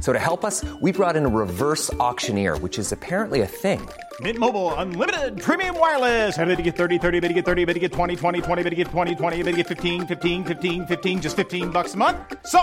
So 0.00 0.12
to 0.12 0.18
help 0.20 0.44
us, 0.44 0.64
we 0.80 0.92
brought 0.92 1.16
in 1.16 1.26
a 1.26 1.28
reverse 1.28 1.92
auctioneer, 1.94 2.56
which 2.58 2.78
is 2.78 2.92
apparently 2.92 3.40
a 3.40 3.46
thing. 3.46 3.80
Mint 4.20 4.38
Mobile 4.38 4.72
unlimited 4.74 5.42
premium 5.42 5.76
wireless. 5.76 6.38
Ready 6.38 6.54
to 6.54 6.62
get 6.62 6.76
30, 6.76 6.98
30, 7.00 7.18
bit 7.18 7.28
to 7.28 7.34
get 7.34 7.44
30, 7.44 7.64
bit 7.64 7.74
to 7.74 7.80
get 7.80 7.90
20, 7.90 8.14
20, 8.14 8.40
20, 8.40 8.62
bit 8.62 8.70
to 8.70 8.76
get 8.76 8.86
20, 8.86 9.14
20, 9.16 9.42
bit 9.42 9.50
to 9.50 9.56
get 9.56 9.66
15, 9.66 10.06
15, 10.06 10.44
15, 10.44 10.86
15 10.86 11.20
just 11.20 11.34
15 11.34 11.70
bucks 11.70 11.94
a 11.94 11.96
month. 11.96 12.16
So, 12.46 12.60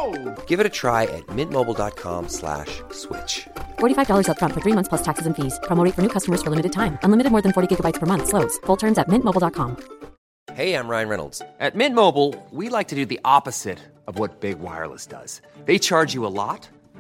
Give 0.48 0.62
it 0.62 0.66
a 0.66 0.70
try 0.70 1.04
at 1.04 1.28
mintmobile.com 1.28 2.30
slash 2.30 2.82
switch. 2.92 3.50
$45 3.80 4.28
upfront 4.28 4.54
for 4.54 4.62
three 4.62 4.74
months 4.78 4.88
plus 4.88 5.04
taxes 5.04 5.26
and 5.26 5.36
fees. 5.36 5.60
Promo 5.64 5.84
rate 5.84 5.94
for 5.96 6.02
new 6.02 6.14
customers 6.18 6.42
for 6.42 6.52
limited 6.52 6.72
time. 6.72 6.98
Unlimited 7.04 7.34
more 7.34 7.42
than 7.42 7.52
40 7.52 7.68
gigabytes 7.76 8.00
per 8.00 8.06
month. 8.06 8.30
Slows. 8.30 8.58
Full 8.66 8.78
terms 8.78 8.98
at 8.98 9.10
mintmobile.com. 9.10 9.76
Hey, 10.54 10.74
I'm 10.76 10.90
Ryan 10.90 11.08
Reynolds. 11.10 11.42
At 11.60 11.76
Mint 11.76 11.96
Mobile, 11.96 12.36
we 12.52 12.68
like 12.68 12.90
to 12.90 12.96
do 12.96 13.06
the 13.06 13.20
opposite 13.24 13.80
of 14.08 14.20
what 14.20 14.42
Big 14.42 14.60
Wireless 14.60 15.08
does. 15.08 15.42
They 15.66 15.80
charge 15.80 16.14
you 16.14 16.26
a 16.26 16.34
lot, 16.44 16.68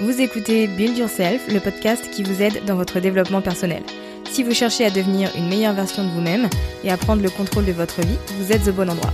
Vous 0.00 0.20
écoutez 0.20 0.66
Build 0.66 0.98
Yourself, 0.98 1.46
le 1.46 1.60
podcast 1.60 2.10
qui 2.10 2.24
vous 2.24 2.42
aide 2.42 2.64
dans 2.64 2.74
votre 2.74 2.98
développement 2.98 3.40
personnel. 3.40 3.84
Si 4.28 4.42
vous 4.42 4.52
cherchez 4.52 4.84
à 4.84 4.90
devenir 4.90 5.30
une 5.36 5.48
meilleure 5.48 5.72
version 5.72 6.02
de 6.02 6.08
vous-même 6.08 6.50
et 6.82 6.90
à 6.90 6.96
prendre 6.96 7.22
le 7.22 7.30
contrôle 7.30 7.64
de 7.64 7.70
votre 7.70 8.00
vie, 8.00 8.18
vous 8.36 8.50
êtes 8.50 8.66
au 8.66 8.72
bon 8.72 8.90
endroit. 8.90 9.12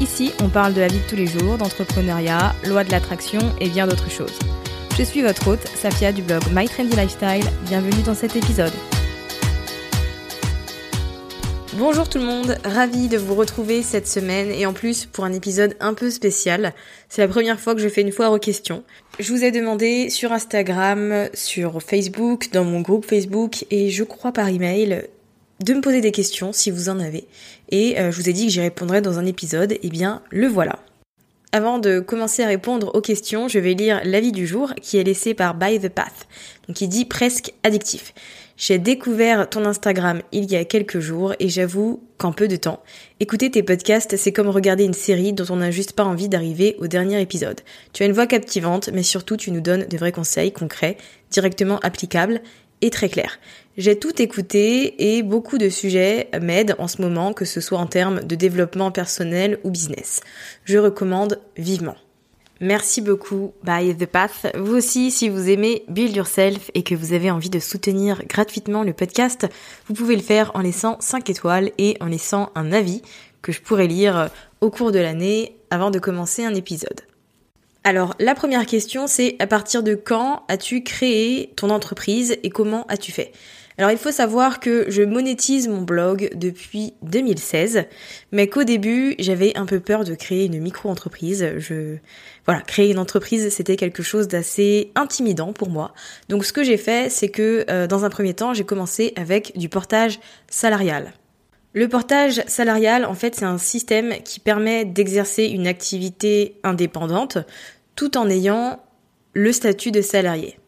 Ici, 0.00 0.30
on 0.40 0.48
parle 0.48 0.72
de 0.72 0.80
la 0.80 0.86
vie 0.86 1.00
de 1.00 1.08
tous 1.08 1.16
les 1.16 1.26
jours, 1.26 1.58
d'entrepreneuriat, 1.58 2.54
loi 2.68 2.84
de 2.84 2.92
l'attraction 2.92 3.40
et 3.60 3.68
bien 3.68 3.88
d'autres 3.88 4.08
choses. 4.08 4.38
Je 4.96 5.02
suis 5.02 5.20
votre 5.20 5.48
hôte, 5.48 5.66
Safia 5.74 6.12
du 6.12 6.22
blog 6.22 6.42
My 6.54 6.68
Trendy 6.68 6.94
Lifestyle. 6.94 7.50
Bienvenue 7.66 8.02
dans 8.04 8.14
cet 8.14 8.36
épisode. 8.36 8.72
Bonjour 11.74 12.08
tout 12.08 12.18
le 12.18 12.24
monde, 12.24 12.56
ravi 12.64 13.08
de 13.08 13.16
vous 13.16 13.34
retrouver 13.34 13.82
cette 13.82 14.06
semaine 14.06 14.50
et 14.50 14.66
en 14.66 14.72
plus 14.72 15.06
pour 15.06 15.24
un 15.24 15.32
épisode 15.32 15.76
un 15.80 15.94
peu 15.94 16.10
spécial. 16.10 16.72
C'est 17.08 17.22
la 17.22 17.28
première 17.28 17.58
fois 17.58 17.74
que 17.74 17.80
je 17.80 17.88
fais 17.88 18.02
une 18.02 18.12
foire 18.12 18.32
aux 18.32 18.38
questions. 18.38 18.84
Je 19.20 19.34
vous 19.34 19.44
ai 19.44 19.50
demandé 19.50 20.08
sur 20.08 20.32
Instagram, 20.32 21.28
sur 21.34 21.82
Facebook, 21.82 22.48
dans 22.52 22.64
mon 22.64 22.80
groupe 22.80 23.04
Facebook 23.04 23.66
et 23.70 23.90
je 23.90 24.02
crois 24.02 24.32
par 24.32 24.48
email 24.48 25.02
de 25.62 25.74
me 25.74 25.82
poser 25.82 26.00
des 26.00 26.10
questions 26.10 26.54
si 26.54 26.70
vous 26.70 26.88
en 26.88 26.98
avez. 26.98 27.26
Et 27.68 28.00
euh, 28.00 28.10
je 28.10 28.16
vous 28.16 28.30
ai 28.30 28.32
dit 28.32 28.46
que 28.46 28.52
j'y 28.52 28.62
répondrais 28.62 29.02
dans 29.02 29.18
un 29.18 29.26
épisode, 29.26 29.76
et 29.82 29.88
bien 29.90 30.22
le 30.30 30.46
voilà. 30.46 30.78
Avant 31.52 31.78
de 31.78 32.00
commencer 32.00 32.42
à 32.42 32.46
répondre 32.46 32.94
aux 32.94 33.02
questions, 33.02 33.46
je 33.46 33.58
vais 33.58 33.74
lire 33.74 34.00
l'avis 34.04 34.32
du 34.32 34.46
jour 34.46 34.72
qui 34.80 34.96
est 34.96 35.04
laissé 35.04 35.34
par 35.34 35.54
By 35.54 35.78
the 35.78 35.90
Path. 35.90 36.26
Donc 36.66 36.80
il 36.80 36.88
dit 36.88 37.04
presque 37.04 37.52
addictif. 37.62 38.14
J'ai 38.60 38.78
découvert 38.78 39.48
ton 39.48 39.64
Instagram 39.64 40.20
il 40.32 40.44
y 40.52 40.54
a 40.54 40.66
quelques 40.66 41.00
jours 41.00 41.32
et 41.38 41.48
j'avoue 41.48 42.02
qu'en 42.18 42.30
peu 42.30 42.46
de 42.46 42.56
temps, 42.56 42.82
écouter 43.18 43.50
tes 43.50 43.62
podcasts, 43.62 44.18
c'est 44.18 44.32
comme 44.32 44.50
regarder 44.50 44.84
une 44.84 44.92
série 44.92 45.32
dont 45.32 45.46
on 45.48 45.56
n'a 45.56 45.70
juste 45.70 45.94
pas 45.94 46.04
envie 46.04 46.28
d'arriver 46.28 46.76
au 46.78 46.86
dernier 46.86 47.22
épisode. 47.22 47.62
Tu 47.94 48.02
as 48.02 48.06
une 48.06 48.12
voix 48.12 48.26
captivante, 48.26 48.90
mais 48.92 49.02
surtout 49.02 49.38
tu 49.38 49.50
nous 49.50 49.62
donnes 49.62 49.86
de 49.86 49.96
vrais 49.96 50.12
conseils 50.12 50.52
concrets, 50.52 50.98
directement 51.30 51.78
applicables 51.78 52.42
et 52.82 52.90
très 52.90 53.08
clairs. 53.08 53.38
J'ai 53.78 53.98
tout 53.98 54.20
écouté 54.20 55.16
et 55.16 55.22
beaucoup 55.22 55.56
de 55.56 55.70
sujets 55.70 56.28
m'aident 56.38 56.76
en 56.78 56.86
ce 56.86 57.00
moment, 57.00 57.32
que 57.32 57.46
ce 57.46 57.62
soit 57.62 57.78
en 57.78 57.86
termes 57.86 58.20
de 58.24 58.34
développement 58.34 58.90
personnel 58.90 59.58
ou 59.64 59.70
business. 59.70 60.20
Je 60.66 60.76
recommande 60.76 61.40
vivement. 61.56 61.96
Merci 62.62 63.00
beaucoup, 63.00 63.54
By 63.64 63.96
The 63.96 64.04
Path. 64.04 64.54
Vous 64.54 64.74
aussi, 64.74 65.10
si 65.10 65.30
vous 65.30 65.48
aimez 65.48 65.82
Build 65.88 66.14
Yourself 66.14 66.70
et 66.74 66.82
que 66.82 66.94
vous 66.94 67.14
avez 67.14 67.30
envie 67.30 67.48
de 67.48 67.58
soutenir 67.58 68.22
gratuitement 68.26 68.82
le 68.82 68.92
podcast, 68.92 69.48
vous 69.86 69.94
pouvez 69.94 70.14
le 70.14 70.20
faire 70.20 70.50
en 70.52 70.60
laissant 70.60 70.98
5 71.00 71.30
étoiles 71.30 71.70
et 71.78 71.96
en 72.00 72.06
laissant 72.06 72.50
un 72.54 72.70
avis 72.70 73.00
que 73.40 73.50
je 73.50 73.62
pourrais 73.62 73.86
lire 73.86 74.28
au 74.60 74.70
cours 74.70 74.92
de 74.92 74.98
l'année 74.98 75.56
avant 75.70 75.90
de 75.90 75.98
commencer 75.98 76.44
un 76.44 76.54
épisode. 76.54 77.00
Alors, 77.82 78.14
la 78.18 78.34
première 78.34 78.66
question, 78.66 79.06
c'est 79.06 79.36
à 79.38 79.46
partir 79.46 79.82
de 79.82 79.94
quand 79.94 80.42
as-tu 80.48 80.82
créé 80.82 81.54
ton 81.56 81.70
entreprise 81.70 82.36
et 82.42 82.50
comment 82.50 82.84
as-tu 82.88 83.10
fait? 83.10 83.32
Alors 83.78 83.90
il 83.90 83.98
faut 83.98 84.12
savoir 84.12 84.60
que 84.60 84.86
je 84.88 85.02
monétise 85.02 85.68
mon 85.68 85.82
blog 85.82 86.30
depuis 86.34 86.94
2016, 87.02 87.84
mais 88.32 88.48
qu'au 88.48 88.64
début 88.64 89.14
j'avais 89.18 89.56
un 89.56 89.66
peu 89.66 89.80
peur 89.80 90.04
de 90.04 90.14
créer 90.14 90.46
une 90.46 90.60
micro-entreprise. 90.60 91.54
Je 91.58 91.96
voilà, 92.44 92.60
créer 92.62 92.90
une 92.90 92.98
entreprise 92.98 93.48
c'était 93.50 93.76
quelque 93.76 94.02
chose 94.02 94.28
d'assez 94.28 94.92
intimidant 94.94 95.52
pour 95.52 95.70
moi. 95.70 95.94
Donc 96.28 96.44
ce 96.44 96.52
que 96.52 96.62
j'ai 96.62 96.76
fait, 96.76 97.10
c'est 97.10 97.28
que 97.28 97.64
euh, 97.70 97.86
dans 97.86 98.04
un 98.04 98.10
premier 98.10 98.34
temps 98.34 98.52
j'ai 98.54 98.64
commencé 98.64 99.12
avec 99.16 99.56
du 99.56 99.68
portage 99.68 100.20
salarial. 100.48 101.14
Le 101.72 101.88
portage 101.88 102.42
salarial, 102.48 103.04
en 103.04 103.14
fait, 103.14 103.36
c'est 103.36 103.44
un 103.44 103.58
système 103.58 104.14
qui 104.24 104.40
permet 104.40 104.84
d'exercer 104.84 105.44
une 105.44 105.68
activité 105.68 106.56
indépendante 106.64 107.38
tout 107.94 108.18
en 108.18 108.28
ayant 108.28 108.82
le 109.34 109.52
statut 109.52 109.92
de 109.92 110.02
salarié. 110.02 110.58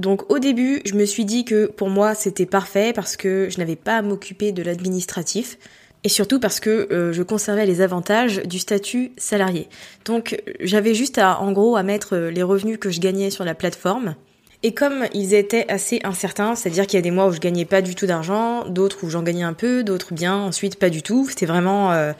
Donc 0.00 0.30
au 0.32 0.38
début, 0.38 0.80
je 0.86 0.94
me 0.94 1.04
suis 1.04 1.26
dit 1.26 1.44
que 1.44 1.66
pour 1.66 1.90
moi 1.90 2.14
c'était 2.14 2.46
parfait 2.46 2.92
parce 2.94 3.16
que 3.16 3.48
je 3.50 3.58
n'avais 3.58 3.76
pas 3.76 3.98
à 3.98 4.02
m'occuper 4.02 4.50
de 4.50 4.62
l'administratif 4.62 5.58
et 6.04 6.08
surtout 6.08 6.40
parce 6.40 6.58
que 6.58 6.88
euh, 6.90 7.12
je 7.12 7.22
conservais 7.22 7.66
les 7.66 7.82
avantages 7.82 8.42
du 8.44 8.58
statut 8.58 9.12
salarié. 9.18 9.68
Donc 10.06 10.42
j'avais 10.60 10.94
juste 10.94 11.18
à 11.18 11.38
en 11.40 11.52
gros 11.52 11.76
à 11.76 11.82
mettre 11.82 12.16
les 12.16 12.42
revenus 12.42 12.78
que 12.78 12.88
je 12.88 12.98
gagnais 12.98 13.28
sur 13.28 13.44
la 13.44 13.54
plateforme. 13.54 14.14
Et 14.62 14.72
comme 14.72 15.04
ils 15.12 15.34
étaient 15.34 15.70
assez 15.70 16.00
incertains, 16.02 16.54
c'est-à-dire 16.54 16.86
qu'il 16.86 16.96
y 16.96 17.00
a 17.00 17.02
des 17.02 17.10
mois 17.10 17.26
où 17.26 17.32
je 17.32 17.40
gagnais 17.40 17.66
pas 17.66 17.82
du 17.82 17.94
tout 17.94 18.06
d'argent, 18.06 18.64
d'autres 18.66 19.04
où 19.04 19.10
j'en 19.10 19.22
gagnais 19.22 19.42
un 19.42 19.54
peu, 19.54 19.84
d'autres 19.84 20.14
bien, 20.14 20.36
ensuite 20.36 20.76
pas 20.76 20.88
du 20.88 21.02
tout. 21.02 21.26
C'était 21.28 21.46
vraiment 21.46 21.92
euh, 21.92 22.12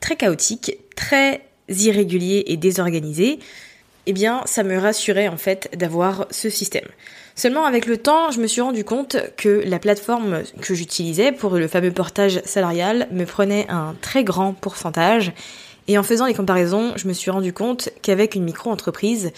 très 0.00 0.16
chaotique, 0.16 0.78
très 0.94 1.42
irrégulier 1.70 2.44
et 2.48 2.58
désorganisé 2.58 3.38
eh 4.06 4.12
bien, 4.12 4.42
ça 4.44 4.62
me 4.62 4.78
rassurait 4.78 5.28
en 5.28 5.36
fait 5.36 5.70
d'avoir 5.76 6.26
ce 6.30 6.50
système. 6.50 6.86
Seulement 7.36 7.64
avec 7.64 7.86
le 7.86 7.96
temps, 7.96 8.30
je 8.30 8.40
me 8.40 8.46
suis 8.46 8.60
rendu 8.60 8.84
compte 8.84 9.16
que 9.36 9.62
la 9.66 9.78
plateforme 9.78 10.42
que 10.60 10.74
j'utilisais 10.74 11.32
pour 11.32 11.56
le 11.56 11.66
fameux 11.66 11.90
portage 11.90 12.40
salarial 12.44 13.08
me 13.10 13.24
prenait 13.24 13.66
un 13.68 13.96
très 14.00 14.22
grand 14.22 14.52
pourcentage. 14.52 15.32
Et 15.88 15.98
en 15.98 16.02
faisant 16.02 16.26
les 16.26 16.34
comparaisons, 16.34 16.92
je 16.96 17.08
me 17.08 17.12
suis 17.12 17.30
rendu 17.30 17.52
compte 17.52 17.88
qu'avec 18.02 18.36
une 18.36 18.44
micro-entreprise, 18.44 19.32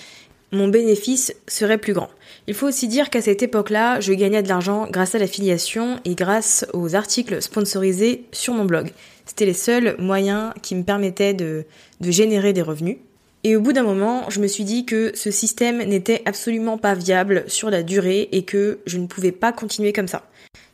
mon 0.52 0.68
bénéfice 0.68 1.34
serait 1.48 1.78
plus 1.78 1.92
grand. 1.92 2.10
Il 2.46 2.54
faut 2.54 2.68
aussi 2.68 2.86
dire 2.86 3.10
qu'à 3.10 3.22
cette 3.22 3.42
époque-là, 3.42 3.98
je 4.00 4.12
gagnais 4.12 4.42
de 4.42 4.48
l'argent 4.48 4.86
grâce 4.90 5.14
à 5.14 5.18
l'affiliation 5.18 5.98
et 6.04 6.14
grâce 6.14 6.66
aux 6.72 6.94
articles 6.94 7.42
sponsorisés 7.42 8.26
sur 8.30 8.54
mon 8.54 8.64
blog. 8.64 8.90
C'était 9.24 9.46
les 9.46 9.54
seuls 9.54 9.96
moyens 9.98 10.52
qui 10.62 10.76
me 10.76 10.84
permettaient 10.84 11.34
de, 11.34 11.64
de 12.00 12.10
générer 12.10 12.52
des 12.52 12.62
revenus. 12.62 12.98
Et 13.46 13.54
au 13.54 13.60
bout 13.60 13.72
d'un 13.72 13.84
moment, 13.84 14.28
je 14.28 14.40
me 14.40 14.48
suis 14.48 14.64
dit 14.64 14.87
que 14.87 15.12
ce 15.14 15.31
système 15.31 15.81
n'était 15.84 16.20
absolument 16.25 16.78
pas 16.78 16.94
viable 16.94 17.44
sur 17.46 17.70
la 17.70 17.84
durée 17.84 18.28
et 18.32 18.43
que 18.43 18.81
je 18.87 18.98
ne 18.98 19.06
pouvais 19.06 19.31
pas 19.31 19.52
continuer 19.52 19.93
comme 19.93 20.08
ça. 20.08 20.28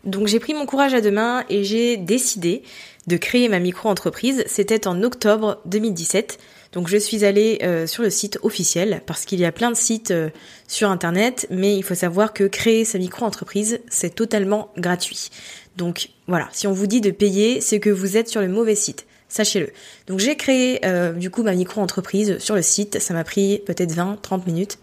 Donc 0.04 0.26
j'ai 0.26 0.40
pris 0.40 0.54
mon 0.54 0.64
courage 0.64 0.94
à 0.94 1.02
deux 1.02 1.10
mains 1.10 1.44
et 1.50 1.64
j'ai 1.64 1.98
décidé 1.98 2.62
de 3.08 3.18
créer 3.18 3.50
ma 3.50 3.58
micro-entreprise. 3.58 4.42
C'était 4.46 4.86
en 4.86 5.02
octobre 5.02 5.60
2017. 5.66 6.38
Donc 6.72 6.88
je 6.88 6.96
suis 6.96 7.26
allée 7.26 7.58
euh, 7.62 7.86
sur 7.86 8.04
le 8.04 8.08
site 8.08 8.38
officiel 8.42 9.02
parce 9.04 9.26
qu'il 9.26 9.38
y 9.38 9.44
a 9.44 9.52
plein 9.52 9.70
de 9.70 9.76
sites 9.76 10.10
euh, 10.10 10.30
sur 10.66 10.88
internet, 10.88 11.46
mais 11.50 11.76
il 11.76 11.82
faut 11.82 11.94
savoir 11.94 12.32
que 12.32 12.44
créer 12.44 12.86
sa 12.86 12.96
micro-entreprise, 12.96 13.80
c'est 13.90 14.14
totalement 14.14 14.70
gratuit. 14.78 15.28
Donc 15.76 16.08
voilà, 16.26 16.48
si 16.52 16.66
on 16.66 16.72
vous 16.72 16.86
dit 16.86 17.02
de 17.02 17.10
payer, 17.10 17.60
c'est 17.60 17.80
que 17.80 17.90
vous 17.90 18.16
êtes 18.16 18.30
sur 18.30 18.40
le 18.40 18.48
mauvais 18.48 18.76
site. 18.76 19.04
Sachez-le. 19.32 19.70
Donc 20.06 20.20
j'ai 20.20 20.36
créé 20.36 20.84
euh, 20.84 21.12
du 21.12 21.30
coup 21.30 21.42
ma 21.42 21.54
micro-entreprise 21.54 22.38
sur 22.38 22.54
le 22.54 22.62
site, 22.62 23.00
ça 23.00 23.14
m'a 23.14 23.24
pris 23.24 23.62
peut-être 23.66 23.94
20-30 23.94 24.46
minutes, 24.46 24.78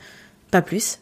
pas 0.52 0.62
plus. 0.62 1.00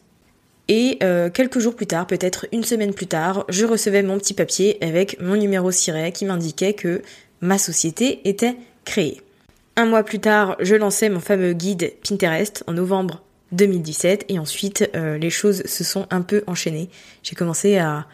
Et 0.68 0.98
euh, 1.02 1.30
quelques 1.30 1.60
jours 1.60 1.76
plus 1.76 1.88
tard, 1.88 2.08
peut-être 2.08 2.46
une 2.52 2.66
semaine 2.66 2.94
plus 2.94 3.08
tard, 3.08 3.46
je 3.48 3.66
recevais 3.66 4.04
mon 4.04 4.18
petit 4.18 4.34
papier 4.34 4.78
avec 4.82 5.20
mon 5.22 5.38
numéro 5.38 5.72
SIRET 5.72 6.12
qui 6.12 6.26
m'indiquait 6.26 6.74
que 6.74 7.02
ma 7.40 7.58
société 7.58 8.28
était 8.28 8.58
créée. 8.84 9.22
Un 9.78 9.86
mois 9.86 10.04
plus 10.04 10.20
tard, 10.20 10.58
je 10.60 10.76
lançais 10.76 11.08
mon 11.08 11.22
fameux 11.22 11.54
guide 11.54 11.94
Pinterest 12.06 12.66
en 12.68 12.74
novembre 12.74 13.24
2017 13.54 14.26
et 14.28 14.40
ensuite 14.40 14.90
euh, 14.96 15.18
les 15.18 15.30
choses 15.30 15.64
se 15.66 15.86
sont 15.86 16.06
un 16.10 16.22
peu 16.22 16.44
enchaînées. 16.48 16.90
J'ai 17.24 17.36
commencé 17.36 17.78
à 17.78 18.08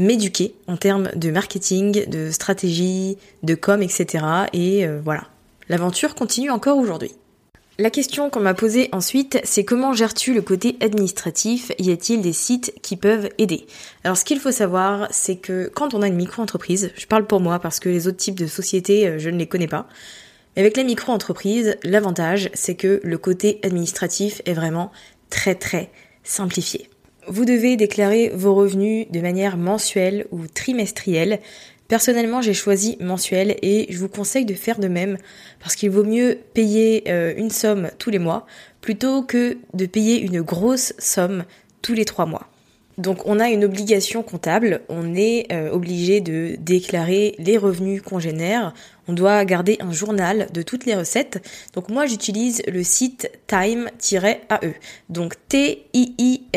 m'éduquer 0.00 0.54
en 0.66 0.76
termes 0.76 1.10
de 1.14 1.30
marketing, 1.30 2.08
de 2.08 2.30
stratégie, 2.30 3.18
de 3.42 3.54
com, 3.54 3.82
etc. 3.82 4.24
Et 4.52 4.86
euh, 4.86 5.00
voilà, 5.04 5.24
l'aventure 5.68 6.14
continue 6.14 6.50
encore 6.50 6.78
aujourd'hui. 6.78 7.12
La 7.78 7.90
question 7.90 8.28
qu'on 8.28 8.40
m'a 8.40 8.52
posée 8.52 8.90
ensuite, 8.92 9.40
c'est 9.44 9.64
comment 9.64 9.94
gères-tu 9.94 10.34
le 10.34 10.42
côté 10.42 10.76
administratif? 10.80 11.72
Y 11.78 11.92
a-t-il 11.92 12.20
des 12.20 12.34
sites 12.34 12.74
qui 12.82 12.96
peuvent 12.96 13.30
aider? 13.38 13.66
Alors 14.04 14.16
ce 14.16 14.24
qu'il 14.24 14.38
faut 14.38 14.52
savoir, 14.52 15.08
c'est 15.10 15.36
que 15.36 15.70
quand 15.74 15.94
on 15.94 16.02
a 16.02 16.08
une 16.08 16.16
micro-entreprise, 16.16 16.92
je 16.96 17.06
parle 17.06 17.26
pour 17.26 17.40
moi 17.40 17.58
parce 17.58 17.80
que 17.80 17.88
les 17.88 18.06
autres 18.06 18.18
types 18.18 18.38
de 18.38 18.46
sociétés, 18.46 19.06
euh, 19.06 19.18
je 19.18 19.30
ne 19.30 19.38
les 19.38 19.46
connais 19.46 19.68
pas, 19.68 19.86
avec 20.56 20.76
la 20.76 20.82
micro-entreprise, 20.82 21.76
l'avantage, 21.82 22.50
c'est 22.54 22.74
que 22.74 23.00
le 23.02 23.18
côté 23.18 23.60
administratif 23.62 24.42
est 24.44 24.52
vraiment 24.52 24.90
très 25.30 25.54
très 25.54 25.90
simplifié. 26.22 26.90
Vous 27.30 27.44
devez 27.44 27.76
déclarer 27.76 28.32
vos 28.34 28.56
revenus 28.56 29.06
de 29.08 29.20
manière 29.20 29.56
mensuelle 29.56 30.26
ou 30.32 30.48
trimestrielle. 30.48 31.38
Personnellement, 31.86 32.42
j'ai 32.42 32.54
choisi 32.54 32.96
mensuel 32.98 33.54
et 33.62 33.86
je 33.88 33.98
vous 33.98 34.08
conseille 34.08 34.44
de 34.44 34.54
faire 34.54 34.80
de 34.80 34.88
même 34.88 35.16
parce 35.60 35.76
qu'il 35.76 35.90
vaut 35.90 36.02
mieux 36.02 36.40
payer 36.54 37.04
euh, 37.06 37.32
une 37.36 37.50
somme 37.50 37.90
tous 38.00 38.10
les 38.10 38.18
mois 38.18 38.46
plutôt 38.80 39.22
que 39.22 39.58
de 39.74 39.86
payer 39.86 40.20
une 40.20 40.42
grosse 40.42 40.92
somme 40.98 41.44
tous 41.82 41.94
les 41.94 42.04
trois 42.04 42.26
mois. 42.26 42.49
Donc 43.00 43.22
on 43.24 43.40
a 43.40 43.48
une 43.48 43.64
obligation 43.64 44.22
comptable, 44.22 44.82
on 44.90 45.14
est 45.14 45.50
euh, 45.52 45.70
obligé 45.70 46.20
de 46.20 46.56
déclarer 46.58 47.34
les 47.38 47.56
revenus 47.56 48.02
qu'on 48.02 48.18
génère, 48.18 48.74
on 49.08 49.14
doit 49.14 49.42
garder 49.46 49.78
un 49.80 49.90
journal 49.90 50.48
de 50.52 50.60
toutes 50.60 50.84
les 50.84 50.94
recettes. 50.94 51.42
Donc 51.72 51.88
moi 51.88 52.04
j'utilise 52.04 52.62
le 52.68 52.82
site 52.82 53.30
time-ae, 53.46 54.74
donc 55.08 55.32
T-I-I-M-E-ae.fr. 55.48 56.52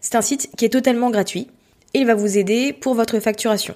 C'est 0.00 0.14
un 0.14 0.22
site 0.22 0.48
qui 0.56 0.64
est 0.64 0.70
totalement 0.70 1.10
gratuit 1.10 1.48
et 1.92 1.98
il 1.98 2.06
va 2.06 2.14
vous 2.14 2.38
aider 2.38 2.72
pour 2.72 2.94
votre 2.94 3.20
facturation. 3.20 3.74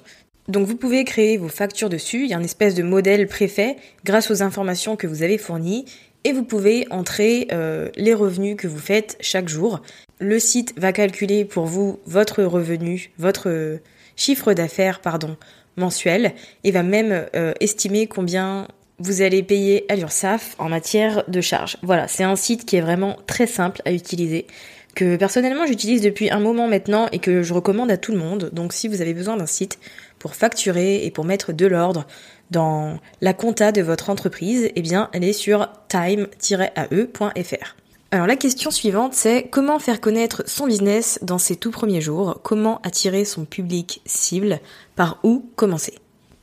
Donc 0.48 0.66
vous 0.66 0.76
pouvez 0.76 1.04
créer 1.04 1.36
vos 1.36 1.48
factures 1.48 1.90
dessus, 1.90 2.24
il 2.24 2.30
y 2.30 2.34
a 2.34 2.38
un 2.38 2.42
espèce 2.42 2.74
de 2.74 2.82
modèle 2.82 3.26
préfet 3.26 3.76
grâce 4.06 4.30
aux 4.30 4.42
informations 4.42 4.96
que 4.96 5.06
vous 5.06 5.22
avez 5.22 5.36
fournies 5.36 5.84
et 6.24 6.32
vous 6.32 6.44
pouvez 6.44 6.86
entrer 6.90 7.48
euh, 7.52 7.90
les 7.96 8.14
revenus 8.14 8.56
que 8.56 8.68
vous 8.68 8.78
faites 8.78 9.16
chaque 9.20 9.48
jour. 9.48 9.80
Le 10.18 10.38
site 10.38 10.74
va 10.76 10.92
calculer 10.92 11.44
pour 11.44 11.66
vous 11.66 11.98
votre 12.06 12.42
revenu, 12.42 13.10
votre 13.18 13.78
chiffre 14.16 14.52
d'affaires, 14.52 15.00
pardon, 15.00 15.36
mensuel 15.76 16.32
et 16.64 16.70
va 16.70 16.82
même 16.82 17.26
euh, 17.34 17.52
estimer 17.60 18.06
combien 18.06 18.68
vous 18.98 19.22
allez 19.22 19.42
payer 19.42 19.84
à 19.90 19.96
l'URSSAF 19.96 20.54
en 20.58 20.68
matière 20.68 21.24
de 21.28 21.40
charges. 21.40 21.76
Voilà, 21.82 22.06
c'est 22.08 22.24
un 22.24 22.36
site 22.36 22.64
qui 22.64 22.76
est 22.76 22.80
vraiment 22.80 23.16
très 23.26 23.46
simple 23.46 23.82
à 23.84 23.92
utiliser 23.92 24.46
que 24.94 25.16
personnellement 25.16 25.66
j'utilise 25.66 26.02
depuis 26.02 26.30
un 26.30 26.38
moment 26.38 26.68
maintenant 26.68 27.08
et 27.12 27.18
que 27.18 27.42
je 27.42 27.54
recommande 27.54 27.90
à 27.90 27.96
tout 27.96 28.12
le 28.12 28.18
monde. 28.18 28.50
Donc 28.52 28.72
si 28.72 28.88
vous 28.88 29.00
avez 29.00 29.14
besoin 29.14 29.36
d'un 29.36 29.46
site 29.46 29.78
pour 30.22 30.36
facturer 30.36 31.04
et 31.04 31.10
pour 31.10 31.24
mettre 31.24 31.52
de 31.52 31.66
l'ordre 31.66 32.06
dans 32.52 33.00
la 33.20 33.34
compta 33.34 33.72
de 33.72 33.82
votre 33.82 34.08
entreprise, 34.08 34.70
eh 34.76 34.80
bien, 34.80 35.10
elle 35.12 35.24
est 35.24 35.32
sur 35.32 35.68
time-ae.fr. 35.88 37.76
Alors 38.12 38.28
la 38.28 38.36
question 38.36 38.70
suivante, 38.70 39.14
c'est 39.14 39.48
comment 39.50 39.80
faire 39.80 40.00
connaître 40.00 40.44
son 40.46 40.68
business 40.68 41.18
dans 41.22 41.38
ses 41.38 41.56
tout 41.56 41.72
premiers 41.72 42.00
jours, 42.00 42.38
comment 42.44 42.80
attirer 42.84 43.24
son 43.24 43.44
public 43.44 44.00
cible, 44.06 44.60
par 44.94 45.18
où 45.24 45.44
commencer? 45.56 45.94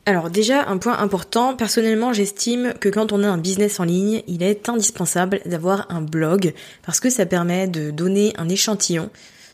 Alors 0.06 0.30
déjà, 0.30 0.66
un 0.68 0.78
point 0.78 0.98
important, 0.98 1.56
personnellement 1.56 2.12
j'estime 2.12 2.74
que 2.82 2.90
quand 2.90 3.14
on 3.14 3.24
a 3.24 3.30
un 3.30 3.38
business 3.38 3.80
en 3.80 3.86
ligne, 3.86 4.24
il 4.28 4.44
est 4.44 4.68
indispensable 4.68 5.40
d'avoir 5.46 5.86
un 5.90 6.02
blog, 6.02 6.54
parce 6.86 7.00
que 7.00 7.10
ça 7.10 7.26
permet 7.26 7.70
de 7.70 7.92
donner 7.92 8.34
un 8.38 8.50
échantillon 8.50 9.10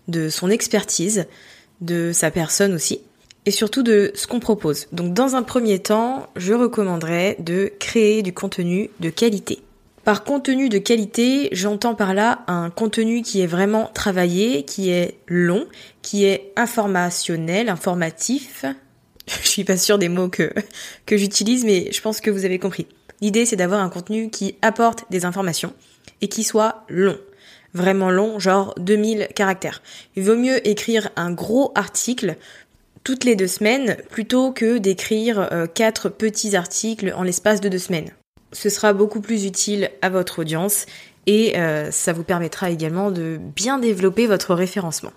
de 0.08 0.30
son 0.30 0.50
expertise, 0.50 1.28
de 1.82 2.12
sa 2.12 2.32
personne 2.32 2.74
aussi, 2.74 3.02
et 3.46 3.52
surtout 3.52 3.84
de 3.84 4.12
ce 4.16 4.28
qu'on 4.28 4.40
propose. 4.40 4.88
Donc 4.92 5.14
dans 5.14 5.36
un 5.36 5.44
premier 5.44 5.80
temps, 5.80 6.28
je 6.36 6.54
recommanderais 6.54 7.38
de 7.40 7.72
créer 7.80 8.24
du 8.24 8.34
contenu 8.34 8.90
de 9.00 9.10
qualité. 9.10 9.62
Par 10.04 10.24
contenu 10.24 10.70
de 10.70 10.78
qualité, 10.78 11.50
j'entends 11.52 11.96
par 11.96 12.14
là 12.14 12.44
un 12.48 12.70
contenu 12.70 13.24
qui 13.24 13.42
est 13.42 13.48
vraiment 13.48 13.90
travaillé, 13.94 14.64
qui 14.64 14.92
est 14.92 15.18
long, 15.28 15.66
qui 16.04 16.26
est 16.26 16.54
informationnel, 16.56 17.70
informatif. 17.70 18.66
Je 19.28 19.48
suis 19.48 19.64
pas 19.64 19.78
sûre 19.78 19.98
des 19.98 20.10
mots 20.10 20.30
que, 20.30 20.54
que 21.08 21.18
j'utilise, 21.18 21.66
mais 21.66 21.92
je 21.92 22.00
pense 22.00 22.22
que 22.22 22.30
vous 22.30 22.46
avez 22.46 22.60
compris. 22.60 22.86
L'idée, 23.22 23.48
c'est 23.48 23.56
d'avoir 23.56 23.82
un 23.82 23.90
contenu 23.90 24.30
qui 24.30 24.56
apporte 24.62 25.06
des 25.10 25.26
informations 25.26 25.74
et 26.22 26.28
qui 26.28 26.44
soit 26.44 26.86
long. 26.90 27.18
Vraiment 27.74 28.12
long, 28.12 28.38
genre 28.38 28.76
2000 28.78 29.30
caractères. 29.34 29.82
Il 30.16 30.24
vaut 30.24 30.36
mieux 30.36 30.66
écrire 30.68 31.10
un 31.16 31.32
gros 31.32 31.72
article 31.74 32.38
toutes 33.06 33.24
les 33.24 33.38
deux 33.38 33.48
semaines 33.48 33.96
plutôt 34.10 34.52
que 34.52 34.80
d'écrire 34.80 35.48
euh, 35.54 35.68
quatre 35.68 36.10
petits 36.10 36.58
articles 36.58 37.14
en 37.16 37.24
l'espace 37.24 37.62
de 37.62 37.70
deux 37.70 37.78
semaines. 37.78 38.10
Ce 38.52 38.68
sera 38.68 38.92
beaucoup 38.94 39.22
plus 39.22 39.46
utile 39.46 39.92
à 40.02 40.10
votre 40.10 40.40
audience 40.40 40.88
et 41.28 41.58
euh, 41.58 41.92
ça 41.92 42.14
vous 42.14 42.24
permettra 42.24 42.72
également 42.72 43.12
de 43.12 43.40
bien 43.56 43.78
développer 43.78 44.28
votre 44.28 44.56
référencement. 44.56 45.14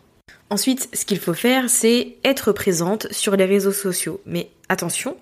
Ensuite, 0.51 0.89
ce 0.93 1.05
qu'il 1.05 1.19
faut 1.19 1.35
faire, 1.35 1.69
c'est 1.69 2.17
être 2.25 2.53
présente 2.53 3.07
sur 3.11 3.37
les 3.37 3.47
réseaux 3.47 3.73
sociaux. 3.73 4.21
Mais 4.27 4.51
attention, 4.69 5.17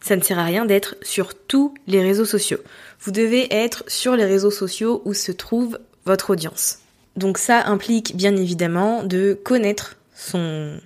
ça 0.00 0.16
ne 0.16 0.22
sert 0.22 0.38
à 0.38 0.44
rien 0.44 0.64
d'être 0.64 0.96
sur 1.02 1.34
tous 1.34 1.74
les 1.86 2.00
réseaux 2.00 2.24
sociaux. 2.24 2.60
Vous 3.00 3.10
devez 3.10 3.52
être 3.54 3.84
sur 3.88 4.16
les 4.16 4.24
réseaux 4.24 4.50
sociaux 4.50 5.02
où 5.04 5.12
se 5.12 5.32
trouve 5.32 5.78
votre 6.06 6.30
audience. 6.30 6.78
Donc 7.16 7.36
ça 7.36 7.66
implique 7.66 8.16
bien 8.16 8.36
évidemment 8.36 9.02
de 9.02 9.38
connaître 9.42 9.96
son 10.14 10.78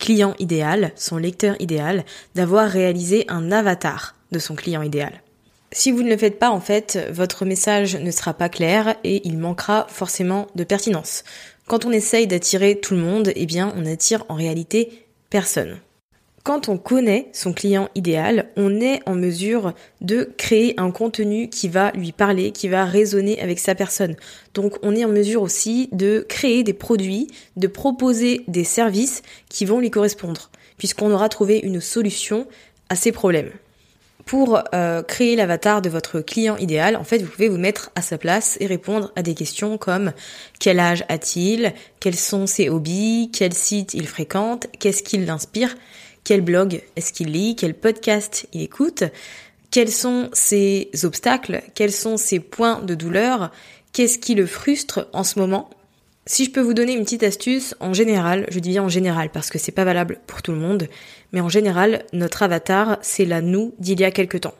client 0.00 0.34
idéal, 0.40 0.90
son 0.96 1.16
lecteur 1.16 1.54
idéal, 1.60 2.04
d'avoir 2.34 2.68
réalisé 2.68 3.24
un 3.28 3.52
avatar 3.52 4.16
de 4.32 4.40
son 4.40 4.56
client 4.56 4.82
idéal. 4.82 5.22
Si 5.70 5.92
vous 5.92 6.02
ne 6.02 6.10
le 6.10 6.16
faites 6.16 6.40
pas, 6.40 6.50
en 6.50 6.60
fait, 6.60 6.98
votre 7.12 7.44
message 7.44 7.94
ne 7.94 8.10
sera 8.10 8.34
pas 8.34 8.48
clair 8.48 8.96
et 9.04 9.24
il 9.24 9.38
manquera 9.38 9.86
forcément 9.88 10.48
de 10.56 10.64
pertinence. 10.64 11.22
Quand 11.68 11.84
on 11.84 11.92
essaye 11.92 12.26
d'attirer 12.26 12.80
tout 12.80 12.94
le 12.94 13.00
monde, 13.00 13.30
eh 13.36 13.46
bien, 13.46 13.72
on 13.76 13.86
attire 13.86 14.24
en 14.28 14.34
réalité 14.34 15.06
personne. 15.30 15.78
Quand 16.42 16.70
on 16.70 16.78
connaît 16.78 17.28
son 17.34 17.52
client 17.52 17.90
idéal, 17.94 18.48
on 18.56 18.80
est 18.80 19.00
en 19.06 19.14
mesure 19.14 19.74
de 20.00 20.32
créer 20.38 20.74
un 20.78 20.90
contenu 20.90 21.50
qui 21.50 21.68
va 21.68 21.90
lui 21.92 22.12
parler, 22.12 22.50
qui 22.50 22.68
va 22.68 22.86
résonner 22.86 23.38
avec 23.42 23.58
sa 23.58 23.74
personne. 23.74 24.16
Donc 24.54 24.78
on 24.82 24.96
est 24.96 25.04
en 25.04 25.10
mesure 25.10 25.42
aussi 25.42 25.90
de 25.92 26.24
créer 26.28 26.62
des 26.62 26.72
produits, 26.72 27.26
de 27.56 27.66
proposer 27.66 28.42
des 28.48 28.64
services 28.64 29.20
qui 29.50 29.66
vont 29.66 29.80
lui 29.80 29.90
correspondre, 29.90 30.50
puisqu'on 30.78 31.12
aura 31.12 31.28
trouvé 31.28 31.58
une 31.58 31.80
solution 31.80 32.46
à 32.88 32.96
ses 32.96 33.12
problèmes. 33.12 33.50
Pour 34.24 34.62
euh, 34.74 35.02
créer 35.02 35.36
l'avatar 35.36 35.82
de 35.82 35.90
votre 35.90 36.20
client 36.20 36.56
idéal, 36.56 36.96
en 36.96 37.04
fait, 37.04 37.18
vous 37.18 37.30
pouvez 37.30 37.48
vous 37.48 37.58
mettre 37.58 37.90
à 37.96 38.00
sa 38.00 38.16
place 38.16 38.56
et 38.60 38.66
répondre 38.66 39.12
à 39.16 39.22
des 39.22 39.34
questions 39.34 39.76
comme 39.76 40.12
quel 40.58 40.78
âge 40.78 41.04
a-t-il, 41.08 41.74
quels 41.98 42.16
sont 42.16 42.46
ses 42.46 42.68
hobbies, 42.68 43.30
quel 43.32 43.52
site 43.52 43.92
il 43.92 44.06
fréquente, 44.06 44.68
qu'est-ce 44.78 45.02
qui 45.02 45.18
l'inspire, 45.18 45.74
quel 46.24 46.40
blog 46.40 46.82
est-ce 46.96 47.12
qu'il 47.12 47.32
lit, 47.32 47.56
quel 47.56 47.74
podcast 47.74 48.46
il 48.52 48.62
écoute, 48.62 49.04
quels 49.70 49.90
sont 49.90 50.28
ses 50.32 50.90
obstacles, 51.04 51.62
quels 51.74 51.92
sont 51.92 52.16
ses 52.16 52.40
points 52.40 52.80
de 52.80 52.94
douleur, 52.94 53.50
qu'est-ce 53.92 54.18
qui 54.18 54.34
le 54.34 54.46
frustre 54.46 55.08
en 55.12 55.24
ce 55.24 55.38
moment. 55.38 55.70
Si 56.26 56.44
je 56.44 56.50
peux 56.50 56.60
vous 56.60 56.74
donner 56.74 56.92
une 56.92 57.04
petite 57.04 57.22
astuce, 57.22 57.74
en 57.80 57.92
général, 57.92 58.46
je 58.50 58.58
dis 58.58 58.70
bien 58.70 58.82
en 58.82 58.88
général 58.88 59.30
parce 59.30 59.50
que 59.50 59.58
c'est 59.58 59.72
pas 59.72 59.84
valable 59.84 60.20
pour 60.26 60.42
tout 60.42 60.52
le 60.52 60.58
monde, 60.58 60.88
mais 61.32 61.40
en 61.40 61.48
général, 61.48 62.04
notre 62.12 62.42
avatar, 62.42 62.98
c'est 63.00 63.24
la 63.24 63.40
nous 63.40 63.74
d'il 63.78 64.00
y 64.00 64.04
a 64.04 64.10
quelque 64.10 64.38
temps. 64.38 64.54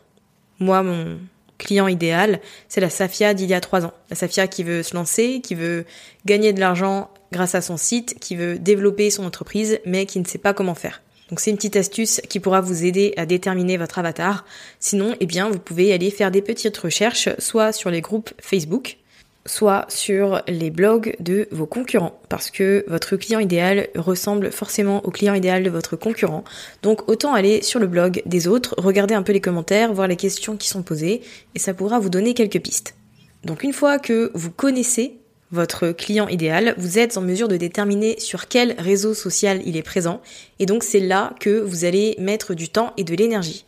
Moi, 0.58 0.82
mon 0.82 1.18
client 1.58 1.86
idéal, 1.86 2.40
c'est 2.68 2.80
la 2.80 2.90
Safia 2.90 3.34
d'il 3.34 3.48
y 3.48 3.54
a 3.54 3.60
trois 3.60 3.84
ans. 3.84 3.92
La 4.08 4.16
Safia 4.16 4.48
qui 4.48 4.64
veut 4.64 4.82
se 4.82 4.94
lancer, 4.94 5.40
qui 5.42 5.54
veut 5.54 5.84
gagner 6.24 6.52
de 6.52 6.60
l'argent 6.60 7.10
grâce 7.30 7.54
à 7.54 7.60
son 7.60 7.76
site, 7.76 8.18
qui 8.18 8.34
veut 8.34 8.58
développer 8.58 9.10
son 9.10 9.24
entreprise, 9.24 9.78
mais 9.84 10.06
qui 10.06 10.18
ne 10.18 10.26
sait 10.26 10.38
pas 10.38 10.54
comment 10.54 10.74
faire. 10.74 11.02
Donc 11.30 11.40
c'est 11.40 11.50
une 11.50 11.56
petite 11.56 11.76
astuce 11.76 12.20
qui 12.28 12.40
pourra 12.40 12.60
vous 12.60 12.84
aider 12.84 13.14
à 13.16 13.24
déterminer 13.24 13.76
votre 13.76 13.98
avatar. 13.98 14.44
Sinon, 14.80 15.14
eh 15.20 15.26
bien, 15.26 15.48
vous 15.48 15.60
pouvez 15.60 15.92
aller 15.92 16.10
faire 16.10 16.30
des 16.30 16.42
petites 16.42 16.76
recherches, 16.76 17.28
soit 17.38 17.72
sur 17.72 17.90
les 17.90 18.00
groupes 18.00 18.30
Facebook, 18.40 18.98
soit 19.46 19.86
sur 19.88 20.42
les 20.48 20.70
blogs 20.70 21.14
de 21.20 21.48
vos 21.50 21.66
concurrents, 21.66 22.20
parce 22.28 22.50
que 22.50 22.84
votre 22.88 23.16
client 23.16 23.38
idéal 23.38 23.88
ressemble 23.94 24.50
forcément 24.50 25.04
au 25.04 25.10
client 25.10 25.34
idéal 25.34 25.62
de 25.62 25.70
votre 25.70 25.96
concurrent. 25.96 26.44
Donc 26.82 27.08
autant 27.08 27.32
aller 27.32 27.62
sur 27.62 27.78
le 27.78 27.86
blog 27.86 28.22
des 28.26 28.48
autres, 28.48 28.74
regarder 28.76 29.14
un 29.14 29.22
peu 29.22 29.32
les 29.32 29.40
commentaires, 29.40 29.94
voir 29.94 30.08
les 30.08 30.16
questions 30.16 30.56
qui 30.56 30.68
sont 30.68 30.82
posées, 30.82 31.22
et 31.54 31.58
ça 31.58 31.74
pourra 31.74 32.00
vous 32.00 32.10
donner 32.10 32.34
quelques 32.34 32.60
pistes. 32.60 32.96
Donc 33.44 33.62
une 33.62 33.72
fois 33.72 33.98
que 33.98 34.30
vous 34.34 34.50
connaissez 34.50 35.19
votre 35.52 35.90
client 35.90 36.28
idéal, 36.28 36.74
vous 36.78 36.98
êtes 36.98 37.16
en 37.16 37.22
mesure 37.22 37.48
de 37.48 37.56
déterminer 37.56 38.18
sur 38.20 38.48
quel 38.48 38.74
réseau 38.78 39.14
social 39.14 39.60
il 39.64 39.76
est 39.76 39.82
présent, 39.82 40.20
et 40.58 40.66
donc 40.66 40.84
c'est 40.84 41.00
là 41.00 41.34
que 41.40 41.60
vous 41.60 41.84
allez 41.84 42.14
mettre 42.18 42.54
du 42.54 42.68
temps 42.68 42.92
et 42.96 43.04
de 43.04 43.14
l'énergie. 43.14 43.64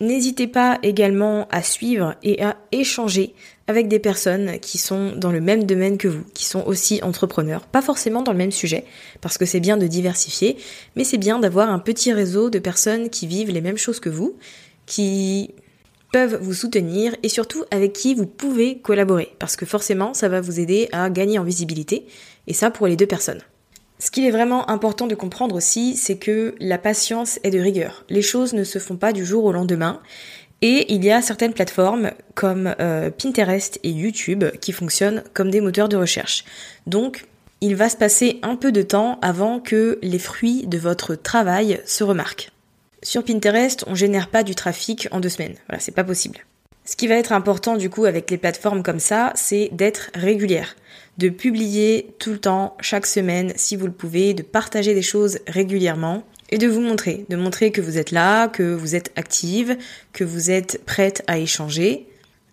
N'hésitez 0.00 0.46
pas 0.46 0.78
également 0.82 1.46
à 1.50 1.62
suivre 1.62 2.14
et 2.22 2.42
à 2.42 2.56
échanger 2.72 3.34
avec 3.66 3.86
des 3.86 3.98
personnes 3.98 4.58
qui 4.58 4.78
sont 4.78 5.12
dans 5.14 5.30
le 5.30 5.42
même 5.42 5.64
domaine 5.64 5.98
que 5.98 6.08
vous, 6.08 6.24
qui 6.32 6.46
sont 6.46 6.64
aussi 6.64 7.00
entrepreneurs, 7.02 7.66
pas 7.66 7.82
forcément 7.82 8.22
dans 8.22 8.32
le 8.32 8.38
même 8.38 8.50
sujet, 8.50 8.84
parce 9.20 9.36
que 9.36 9.44
c'est 9.44 9.60
bien 9.60 9.76
de 9.76 9.86
diversifier, 9.86 10.56
mais 10.96 11.04
c'est 11.04 11.18
bien 11.18 11.38
d'avoir 11.38 11.68
un 11.68 11.78
petit 11.78 12.14
réseau 12.14 12.48
de 12.48 12.58
personnes 12.58 13.10
qui 13.10 13.26
vivent 13.26 13.50
les 13.50 13.60
mêmes 13.60 13.76
choses 13.76 14.00
que 14.00 14.08
vous, 14.08 14.36
qui 14.86 15.50
peuvent 16.12 16.38
vous 16.40 16.54
soutenir 16.54 17.14
et 17.22 17.28
surtout 17.28 17.64
avec 17.70 17.92
qui 17.92 18.14
vous 18.14 18.26
pouvez 18.26 18.78
collaborer, 18.78 19.34
parce 19.38 19.56
que 19.56 19.66
forcément 19.66 20.14
ça 20.14 20.28
va 20.28 20.40
vous 20.40 20.60
aider 20.60 20.88
à 20.92 21.10
gagner 21.10 21.38
en 21.38 21.44
visibilité, 21.44 22.06
et 22.46 22.54
ça 22.54 22.70
pour 22.70 22.86
les 22.86 22.96
deux 22.96 23.06
personnes. 23.06 23.40
Ce 24.00 24.10
qu'il 24.10 24.24
est 24.24 24.30
vraiment 24.30 24.68
important 24.70 25.06
de 25.06 25.14
comprendre 25.14 25.54
aussi, 25.54 25.94
c'est 25.94 26.16
que 26.16 26.54
la 26.58 26.78
patience 26.78 27.38
est 27.44 27.50
de 27.50 27.60
rigueur. 27.60 28.04
Les 28.08 28.22
choses 28.22 28.54
ne 28.54 28.64
se 28.64 28.78
font 28.78 28.96
pas 28.96 29.12
du 29.12 29.26
jour 29.26 29.44
au 29.44 29.52
lendemain. 29.52 30.00
Et 30.62 30.92
il 30.92 31.04
y 31.04 31.10
a 31.10 31.20
certaines 31.20 31.52
plateformes 31.52 32.10
comme 32.34 32.74
euh, 32.80 33.10
Pinterest 33.10 33.78
et 33.82 33.90
YouTube 33.90 34.44
qui 34.60 34.72
fonctionnent 34.72 35.22
comme 35.34 35.50
des 35.50 35.60
moteurs 35.60 35.90
de 35.90 35.98
recherche. 35.98 36.44
Donc, 36.86 37.26
il 37.60 37.76
va 37.76 37.90
se 37.90 37.96
passer 37.96 38.38
un 38.42 38.56
peu 38.56 38.72
de 38.72 38.80
temps 38.80 39.18
avant 39.20 39.60
que 39.60 39.98
les 40.02 40.18
fruits 40.18 40.66
de 40.66 40.78
votre 40.78 41.14
travail 41.14 41.80
se 41.84 42.02
remarquent. 42.02 42.50
Sur 43.02 43.24
Pinterest, 43.24 43.84
on 43.86 43.94
génère 43.94 44.28
pas 44.28 44.42
du 44.42 44.54
trafic 44.54 45.08
en 45.10 45.20
deux 45.20 45.28
semaines. 45.28 45.56
Voilà, 45.68 45.80
c'est 45.80 45.94
pas 45.94 46.04
possible. 46.04 46.38
Ce 46.84 46.96
qui 46.96 47.06
va 47.06 47.14
être 47.16 47.32
important 47.32 47.76
du 47.76 47.88
coup 47.88 48.04
avec 48.04 48.30
les 48.30 48.38
plateformes 48.38 48.82
comme 48.82 49.00
ça, 49.00 49.32
c'est 49.36 49.68
d'être 49.72 50.10
régulière 50.14 50.74
de 51.20 51.28
publier 51.28 52.14
tout 52.18 52.30
le 52.30 52.38
temps, 52.38 52.76
chaque 52.80 53.04
semaine, 53.04 53.52
si 53.56 53.76
vous 53.76 53.86
le 53.86 53.92
pouvez, 53.92 54.32
de 54.32 54.42
partager 54.42 54.94
des 54.94 55.02
choses 55.02 55.38
régulièrement 55.46 56.24
et 56.48 56.56
de 56.56 56.66
vous 56.66 56.80
montrer, 56.80 57.26
de 57.28 57.36
montrer 57.36 57.72
que 57.72 57.82
vous 57.82 57.98
êtes 57.98 58.10
là, 58.10 58.48
que 58.48 58.74
vous 58.74 58.94
êtes 58.96 59.12
active, 59.16 59.76
que 60.14 60.24
vous 60.24 60.50
êtes 60.50 60.82
prête 60.86 61.22
à 61.26 61.38
échanger. 61.38 62.06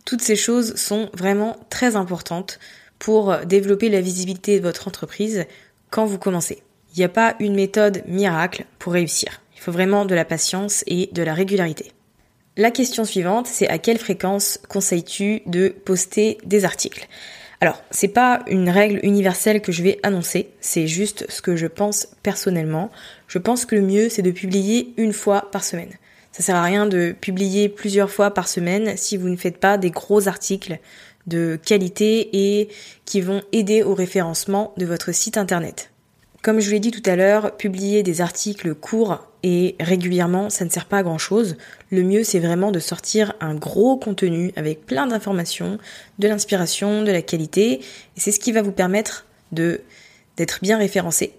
Toutes 0.03 0.21
ces 0.21 0.35
choses 0.35 0.75
sont 0.75 1.09
vraiment 1.13 1.55
très 1.69 1.95
importantes 1.95 2.59
pour 2.99 3.37
développer 3.45 3.87
la 3.87 4.01
visibilité 4.01 4.59
de 4.59 4.63
votre 4.63 4.87
entreprise 4.89 5.45
quand 5.89 6.05
vous 6.05 6.19
commencez. 6.19 6.61
Il 6.93 6.99
n'y 6.99 7.05
a 7.05 7.09
pas 7.09 7.35
une 7.39 7.55
méthode 7.55 8.03
miracle 8.05 8.65
pour 8.79 8.93
réussir. 8.93 9.41
Il 9.57 9.61
faut 9.61 9.71
vraiment 9.73 10.05
de 10.05 10.15
la 10.15 10.23
patience 10.23 10.83
et 10.87 11.09
de 11.11 11.23
la 11.23 11.33
régularité. 11.33 11.91
La 12.55 12.71
question 12.71 13.03
suivante, 13.03 13.47
c'est 13.47 13.67
à 13.67 13.79
quelle 13.79 13.97
fréquence 13.97 14.59
conseilles-tu 14.69 15.41
de 15.45 15.67
poster 15.67 16.37
des 16.45 16.63
articles? 16.63 17.07
Alors, 17.59 17.83
c'est 17.89 18.07
pas 18.07 18.43
une 18.47 18.69
règle 18.69 18.99
universelle 19.01 19.61
que 19.61 19.71
je 19.71 19.81
vais 19.81 19.99
annoncer, 20.03 20.49
c'est 20.61 20.87
juste 20.87 21.25
ce 21.29 21.41
que 21.41 21.55
je 21.55 21.65
pense 21.65 22.07
personnellement. 22.21 22.91
Je 23.27 23.39
pense 23.39 23.65
que 23.65 23.75
le 23.75 23.81
mieux, 23.81 24.09
c'est 24.09 24.21
de 24.21 24.31
publier 24.31 24.93
une 24.97 25.13
fois 25.13 25.49
par 25.51 25.63
semaine. 25.63 25.91
Ça 26.31 26.43
sert 26.43 26.55
à 26.55 26.63
rien 26.63 26.85
de 26.85 27.15
publier 27.19 27.67
plusieurs 27.67 28.11
fois 28.11 28.31
par 28.31 28.47
semaine 28.47 28.95
si 28.95 29.17
vous 29.17 29.27
ne 29.27 29.37
faites 29.37 29.57
pas 29.57 29.79
des 29.79 29.89
gros 29.89 30.27
articles 30.27 30.77
de 31.25 31.59
qualité 31.63 32.29
et 32.31 32.69
qui 33.05 33.21
vont 33.21 33.41
aider 33.51 33.81
au 33.81 33.95
référencement 33.95 34.73
de 34.77 34.85
votre 34.85 35.11
site 35.11 35.37
internet. 35.37 35.91
Comme 36.43 36.59
je 36.59 36.67
vous 36.67 36.73
l'ai 36.73 36.79
dit 36.79 36.91
tout 36.91 37.07
à 37.09 37.15
l'heure, 37.15 37.57
publier 37.57 38.03
des 38.03 38.21
articles 38.21 38.75
courts 38.75 39.27
et 39.49 39.77
régulièrement, 39.79 40.49
ça 40.49 40.65
ne 40.65 40.69
sert 40.69 40.87
pas 40.87 40.97
à 40.97 41.03
grand 41.03 41.17
chose. 41.17 41.55
Le 41.89 42.03
mieux, 42.03 42.25
c'est 42.25 42.39
vraiment 42.39 42.69
de 42.71 42.79
sortir 42.79 43.33
un 43.39 43.55
gros 43.55 43.95
contenu 43.95 44.51
avec 44.57 44.85
plein 44.85 45.07
d'informations, 45.07 45.77
de 46.19 46.27
l'inspiration, 46.27 47.01
de 47.01 47.13
la 47.13 47.21
qualité, 47.21 47.79
et 47.79 48.19
c'est 48.19 48.33
ce 48.33 48.41
qui 48.41 48.51
va 48.51 48.61
vous 48.61 48.73
permettre 48.73 49.25
de 49.53 49.79
d'être 50.35 50.59
bien 50.61 50.77
référencé 50.77 51.31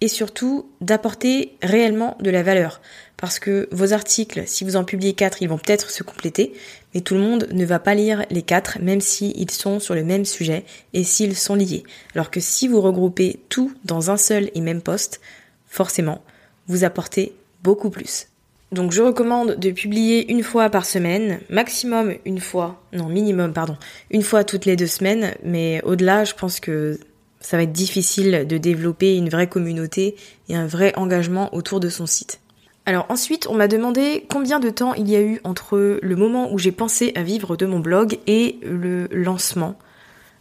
et 0.00 0.08
surtout 0.08 0.68
d'apporter 0.80 1.56
réellement 1.62 2.18
de 2.20 2.30
la 2.30 2.42
valeur. 2.42 2.82
Parce 3.16 3.38
que 3.38 3.68
vos 3.70 3.92
articles, 3.92 4.42
si 4.46 4.64
vous 4.64 4.74
en 4.74 4.84
publiez 4.84 5.14
quatre, 5.14 5.40
ils 5.40 5.48
vont 5.48 5.56
peut-être 5.56 5.90
se 5.90 6.02
compléter, 6.02 6.52
mais 6.94 7.00
tout 7.00 7.14
le 7.14 7.20
monde 7.20 7.46
ne 7.52 7.64
va 7.64 7.78
pas 7.78 7.94
lire 7.94 8.26
les 8.28 8.42
quatre, 8.42 8.78
même 8.82 9.00
s'ils 9.00 9.50
sont 9.52 9.78
sur 9.78 9.94
le 9.94 10.02
même 10.02 10.24
sujet 10.24 10.64
et 10.94 11.04
s'ils 11.04 11.36
sont 11.36 11.54
liés. 11.54 11.84
Alors 12.14 12.32
que 12.32 12.40
si 12.40 12.66
vous 12.66 12.80
regroupez 12.80 13.38
tout 13.48 13.72
dans 13.84 14.10
un 14.10 14.16
seul 14.16 14.50
et 14.54 14.60
même 14.60 14.82
poste, 14.82 15.20
forcément, 15.68 16.20
vous 16.68 16.84
apportez 16.84 17.32
beaucoup 17.62 17.90
plus. 17.90 18.28
Donc 18.72 18.90
je 18.90 19.02
recommande 19.02 19.56
de 19.58 19.70
publier 19.70 20.30
une 20.30 20.42
fois 20.42 20.70
par 20.70 20.86
semaine, 20.86 21.40
maximum 21.48 22.14
une 22.24 22.40
fois, 22.40 22.82
non 22.92 23.08
minimum 23.08 23.52
pardon, 23.52 23.76
une 24.10 24.22
fois 24.22 24.42
toutes 24.42 24.64
les 24.64 24.74
deux 24.74 24.88
semaines, 24.88 25.34
mais 25.44 25.80
au-delà 25.84 26.24
je 26.24 26.34
pense 26.34 26.58
que 26.58 26.98
ça 27.40 27.56
va 27.56 27.62
être 27.62 27.72
difficile 27.72 28.44
de 28.48 28.58
développer 28.58 29.16
une 29.16 29.28
vraie 29.28 29.46
communauté 29.46 30.16
et 30.48 30.56
un 30.56 30.66
vrai 30.66 30.92
engagement 30.96 31.54
autour 31.54 31.78
de 31.78 31.88
son 31.88 32.06
site. 32.06 32.40
Alors 32.86 33.06
ensuite, 33.08 33.46
on 33.48 33.54
m'a 33.54 33.68
demandé 33.68 34.26
combien 34.28 34.60
de 34.60 34.70
temps 34.70 34.94
il 34.94 35.08
y 35.08 35.16
a 35.16 35.20
eu 35.20 35.40
entre 35.44 35.98
le 36.00 36.16
moment 36.16 36.52
où 36.52 36.58
j'ai 36.58 36.72
pensé 36.72 37.12
à 37.16 37.22
vivre 37.22 37.56
de 37.56 37.66
mon 37.66 37.80
blog 37.80 38.18
et 38.26 38.58
le 38.62 39.08
lancement 39.10 39.76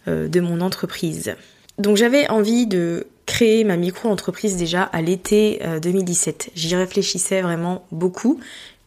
euh, 0.08 0.28
de 0.28 0.40
mon 0.40 0.62
entreprise. 0.62 1.36
Donc 1.80 1.98
j'avais 1.98 2.28
envie 2.30 2.68
de 2.68 3.08
créer 3.26 3.64
ma 3.64 3.78
micro-entreprise 3.78 4.58
déjà 4.58 4.84
à 4.84 5.02
l'été 5.02 5.60
2017. 5.82 6.46
Euh, 6.48 6.52
J'y 6.56 6.76
réfléchissais 6.76 7.42
vraiment 7.42 7.86
beaucoup. 7.92 8.40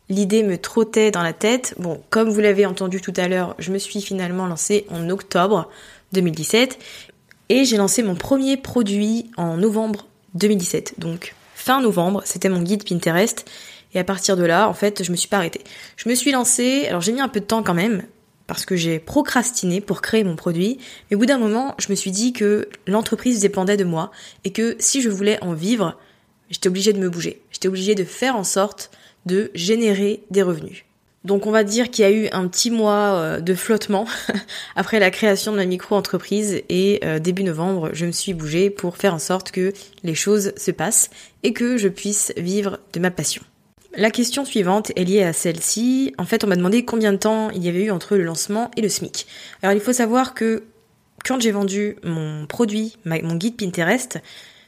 L'idée 0.09 0.43
me 0.43 0.57
trottait 0.57 1.11
dans 1.11 1.23
la 1.23 1.33
tête. 1.33 1.75
Bon, 1.79 2.01
comme 2.11 2.31
vous 2.31 2.41
l'avez 2.41 2.65
entendu 2.65 3.01
tout 3.01 3.13
à 3.17 3.29
l'heure, 3.29 3.55
je 3.59 3.73
me 3.73 3.79
suis 3.79 4.01
finalement 4.01 4.47
lancée 4.47 4.87
en 4.91 5.11
octobre 5.11 5.69
2017 6.13 6.79
et 7.51 7.65
j'ai 7.65 7.77
lancé 7.77 8.03
mon 8.03 8.15
premier 8.15 8.57
produit 8.57 9.31
en 9.37 9.57
novembre 9.57 10.07
2017. 10.35 10.95
Donc 10.99 11.35
fin 11.55 11.81
novembre, 11.83 12.23
c'était 12.25 12.49
mon 12.49 12.63
guide 12.63 12.89
Pinterest. 12.89 13.45
Et 13.95 13.99
à 13.99 14.05
partir 14.05 14.37
de 14.37 14.45
là, 14.45 14.69
en 14.69 14.75
fait, 14.75 15.03
je 15.03 15.11
me 15.11 15.17
suis 15.17 15.29
pas 15.29 15.39
arrêtée. 15.39 15.63
Je 15.97 16.09
me 16.09 16.15
suis 16.15 16.31
lancée, 16.31 16.87
alors 16.89 17.01
j'ai 17.01 17.13
mis 17.13 17.21
un 17.21 17.29
peu 17.29 17.41
de 17.41 17.47
temps 17.47 17.63
quand 17.63 17.75
même, 17.75 18.03
parce 18.49 18.65
que 18.65 18.75
j'ai 18.75 18.99
procrastiné 18.99 19.81
pour 19.81 20.03
créer 20.03 20.25
mon 20.25 20.35
produit, 20.35 20.79
mais 21.09 21.15
au 21.15 21.21
bout 21.21 21.27
d'un 21.27 21.39
moment, 21.39 21.77
je 21.79 21.91
me 21.91 21.95
suis 21.95 22.11
dit 22.11 22.33
que 22.33 22.69
l'entreprise 22.89 23.39
dépendait 23.39 23.77
de 23.77 23.85
moi, 23.85 24.11
et 24.43 24.51
que 24.51 24.75
si 24.81 25.01
je 25.01 25.11
voulais 25.11 25.39
en 25.45 25.53
vivre, 25.53 25.97
j'étais 26.51 26.69
obligée 26.69 26.93
de 26.93 26.99
me 26.99 27.11
bouger. 27.11 27.43
J'étais 27.53 27.69
obligée 27.69 27.95
de 27.95 28.05
faire 28.05 28.35
en 28.35 28.45
sorte 28.45 28.91
de 29.27 29.51
générer 29.55 30.25
des 30.31 30.43
revenus. 30.43 30.85
Donc 31.25 31.47
on 31.47 31.51
va 31.51 31.63
dire 31.63 31.91
qu'il 31.91 32.05
y 32.05 32.09
a 32.09 32.11
eu 32.11 32.29
un 32.33 32.49
petit 32.49 32.71
mois 32.71 33.13
euh, 33.17 33.41
de 33.41 33.55
flottement 33.55 34.07
après 34.77 34.99
la 34.99 35.11
création 35.11 35.53
de 35.53 35.59
ma 35.59 35.67
micro-entreprise 35.67 36.63
et 36.71 37.01
euh, 37.05 37.19
début 37.19 37.45
novembre, 37.45 37.91
je 37.93 38.07
me 38.07 38.13
suis 38.13 38.33
bougée 38.33 38.71
pour 38.71 38.97
faire 38.97 39.13
en 39.13 39.19
sorte 39.19 39.51
que 39.51 39.75
les 40.05 40.15
choses 40.15 40.55
se 40.57 40.71
passent 40.71 41.11
et 41.43 41.53
que 41.53 41.77
je 41.77 41.89
puisse 41.89 42.33
vivre 42.39 42.79
de 42.95 43.01
ma 43.01 43.11
passion. 43.11 43.43
La 43.97 44.11
question 44.11 44.45
suivante 44.45 44.93
est 44.97 45.05
liée 45.05 45.23
à 45.23 45.33
celle-ci. 45.33 46.15
En 46.19 46.25
fait, 46.25 46.45
on 46.45 46.47
m'a 46.47 46.57
demandé 46.57 46.85
combien 46.85 47.13
de 47.13 47.19
temps 47.19 47.51
il 47.51 47.65
y 47.65 47.69
avait 47.69 47.85
eu 47.85 47.91
entre 47.91 48.17
le 48.17 48.23
lancement 48.23 48.71
et 48.77 48.83
le 48.83 48.89
SMIC. 48.89 49.27
Alors 49.63 49.75
il 49.75 49.81
faut 49.81 49.95
savoir 49.95 50.35
que 50.35 50.65
quand 51.25 51.41
j'ai 51.41 51.51
vendu 51.51 51.97
mon 52.05 52.47
produit, 52.47 52.97
mon 53.05 53.35
guide 53.35 53.57
Pinterest, 53.57 54.19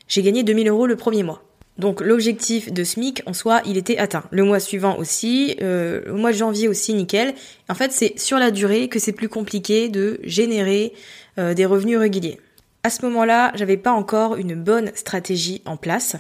j'ai 0.09 0.23
gagné 0.23 0.43
2000 0.43 0.69
euros 0.69 0.87
le 0.87 0.97
premier 0.97 1.23
mois. 1.23 1.43
Donc 1.79 2.01
l'objectif 2.01 2.73
de 2.73 2.83
SMIC 2.83 3.23
en 3.27 3.33
soi, 3.33 3.61
il 3.67 3.77
était 3.77 3.99
atteint. 3.99 4.25
Le 4.31 4.45
mois 4.45 4.59
suivant 4.59 4.97
aussi, 4.99 5.57
euh, 5.63 6.03
le 6.07 6.15
mois 6.15 6.33
de 6.33 6.37
janvier 6.37 6.69
aussi, 6.69 6.95
nickel. 6.95 7.35
En 7.69 7.75
fait, 7.75 7.93
c'est 7.93 8.19
sur 8.19 8.39
la 8.39 8.51
durée 8.51 8.89
que 8.89 8.99
c'est 8.99 9.13
plus 9.13 9.29
compliqué 9.29 9.89
de 9.89 10.19
générer 10.25 10.95
euh, 11.39 11.55
des 11.55 11.67
revenus 11.67 11.99
réguliers. 11.99 12.41
À 12.83 12.91
ce 12.91 13.05
moment-là, 13.07 13.53
j'avais 13.55 13.77
pas 13.77 13.93
encore 13.93 14.37
une 14.37 14.55
bonne 14.55 14.91
stratégie 14.95 15.63
en 15.67 15.77
place. 15.77 16.17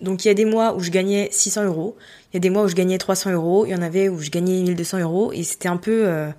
Donc 0.00 0.24
il 0.24 0.28
y 0.28 0.30
a 0.30 0.34
des 0.34 0.44
mois 0.44 0.74
où 0.74 0.80
je 0.80 0.90
gagnais 0.90 1.28
600 1.32 1.64
euros, 1.64 1.96
il 2.32 2.36
y 2.36 2.38
a 2.38 2.40
des 2.40 2.50
mois 2.50 2.64
où 2.64 2.68
je 2.68 2.74
gagnais 2.74 2.98
300 2.98 3.32
euros, 3.32 3.66
il 3.66 3.72
y 3.72 3.74
en 3.74 3.82
avait 3.82 4.08
où 4.08 4.20
je 4.20 4.30
gagnais 4.30 4.62
1200 4.62 5.00
euros, 5.00 5.32
et 5.32 5.42
c'était 5.42 5.68
un 5.68 5.76
peu 5.76 6.06
euh, 6.06 6.30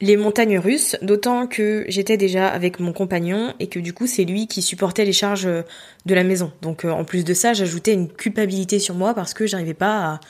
les 0.00 0.16
montagnes 0.16 0.58
russes, 0.58 0.96
d'autant 1.02 1.46
que 1.46 1.84
j'étais 1.88 2.16
déjà 2.16 2.48
avec 2.48 2.80
mon 2.80 2.92
compagnon 2.92 3.54
et 3.60 3.68
que 3.68 3.78
du 3.78 3.92
coup 3.92 4.06
c'est 4.06 4.24
lui 4.24 4.46
qui 4.46 4.60
supportait 4.60 5.04
les 5.04 5.12
charges 5.12 5.46
de 5.46 6.14
la 6.14 6.24
maison. 6.24 6.52
Donc 6.62 6.84
euh, 6.84 6.90
en 6.90 7.04
plus 7.04 7.24
de 7.24 7.32
ça, 7.32 7.52
j'ajoutais 7.52 7.92
une 7.92 8.08
culpabilité 8.08 8.78
sur 8.78 8.94
moi 8.94 9.14
parce 9.14 9.34
que 9.34 9.46
j'arrivais 9.46 9.74
pas 9.74 10.20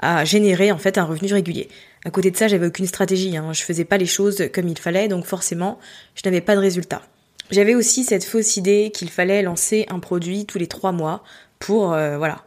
à, 0.00 0.20
à, 0.20 0.24
générer 0.24 0.70
en 0.70 0.78
fait 0.78 0.98
un 0.98 1.04
revenu 1.04 1.32
régulier. 1.32 1.68
À 2.04 2.10
côté 2.10 2.30
de 2.30 2.36
ça, 2.36 2.46
j'avais 2.48 2.66
aucune 2.66 2.86
stratégie, 2.86 3.36
hein. 3.36 3.52
je 3.52 3.62
faisais 3.62 3.84
pas 3.84 3.98
les 3.98 4.06
choses 4.06 4.48
comme 4.52 4.68
il 4.68 4.78
fallait, 4.78 5.08
donc 5.08 5.24
forcément, 5.24 5.78
je 6.14 6.22
n'avais 6.24 6.40
pas 6.40 6.54
de 6.54 6.60
résultat. 6.60 7.02
J'avais 7.50 7.74
aussi 7.74 8.04
cette 8.04 8.24
fausse 8.24 8.56
idée 8.56 8.90
qu'il 8.94 9.10
fallait 9.10 9.42
lancer 9.42 9.84
un 9.90 9.98
produit 9.98 10.46
tous 10.46 10.58
les 10.58 10.68
trois 10.68 10.90
mois 10.90 11.22
pour 11.62 11.92
euh, 11.92 12.18
voilà 12.18 12.44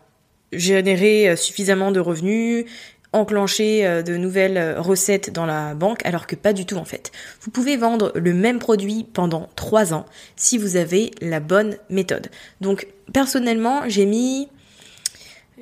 générer 0.51 1.35
suffisamment 1.35 1.91
de 1.91 1.99
revenus 1.99 2.65
enclencher 3.15 3.85
euh, 3.85 4.01
de 4.03 4.17
nouvelles 4.17 4.57
euh, 4.57 4.81
recettes 4.81 5.31
dans 5.31 5.45
la 5.45 5.73
banque, 5.73 6.05
alors 6.05 6.27
que 6.27 6.35
pas 6.35 6.53
du 6.53 6.65
tout 6.65 6.75
en 6.75 6.85
fait. 6.85 7.11
Vous 7.41 7.49
pouvez 7.49 7.77
vendre 7.77 8.11
le 8.15 8.33
même 8.33 8.59
produit 8.59 9.05
pendant 9.13 9.49
3 9.55 9.93
ans 9.93 10.05
si 10.35 10.57
vous 10.57 10.75
avez 10.75 11.11
la 11.21 11.39
bonne 11.39 11.77
méthode. 11.89 12.29
Donc 12.61 12.87
personnellement, 13.13 13.83
j'ai 13.87 14.05
mis 14.05 14.49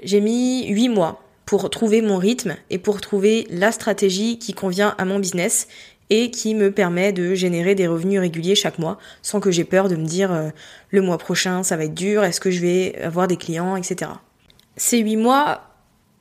j'ai 0.02 0.20
mis 0.20 0.68
8 0.68 0.90
mois 0.90 1.22
pour 1.46 1.70
trouver 1.70 2.02
mon 2.02 2.18
rythme 2.18 2.56
et 2.72 2.80
pour 2.80 3.02
trouver 3.02 3.46
la 3.52 3.72
stratégie 3.72 4.40
qui 4.40 4.54
convient 4.54 4.96
à 4.98 5.06
mon 5.06 5.20
business 5.20 5.68
et 6.10 6.32
qui 6.32 6.56
me 6.56 6.72
permet 6.72 7.12
de 7.14 7.34
générer 7.34 7.76
des 7.76 7.88
revenus 7.88 8.20
réguliers 8.20 8.56
chaque 8.56 8.80
mois 8.80 8.98
sans 9.22 9.40
que 9.40 9.52
j'ai 9.52 9.64
peur 9.64 9.90
de 9.90 9.96
me 9.96 10.06
dire 10.06 10.32
euh, 10.32 10.50
le 10.90 11.02
mois 11.02 11.18
prochain 11.18 11.64
ça 11.64 11.78
va 11.78 11.86
être 11.86 11.94
dur, 11.94 12.24
est-ce 12.24 12.40
que 12.40 12.52
je 12.52 12.62
vais 12.62 12.96
avoir 13.02 13.28
des 13.28 13.38
clients, 13.38 13.76
etc. 13.76 14.12
Ces 14.76 15.00
8 15.00 15.18
mois, 15.18 15.62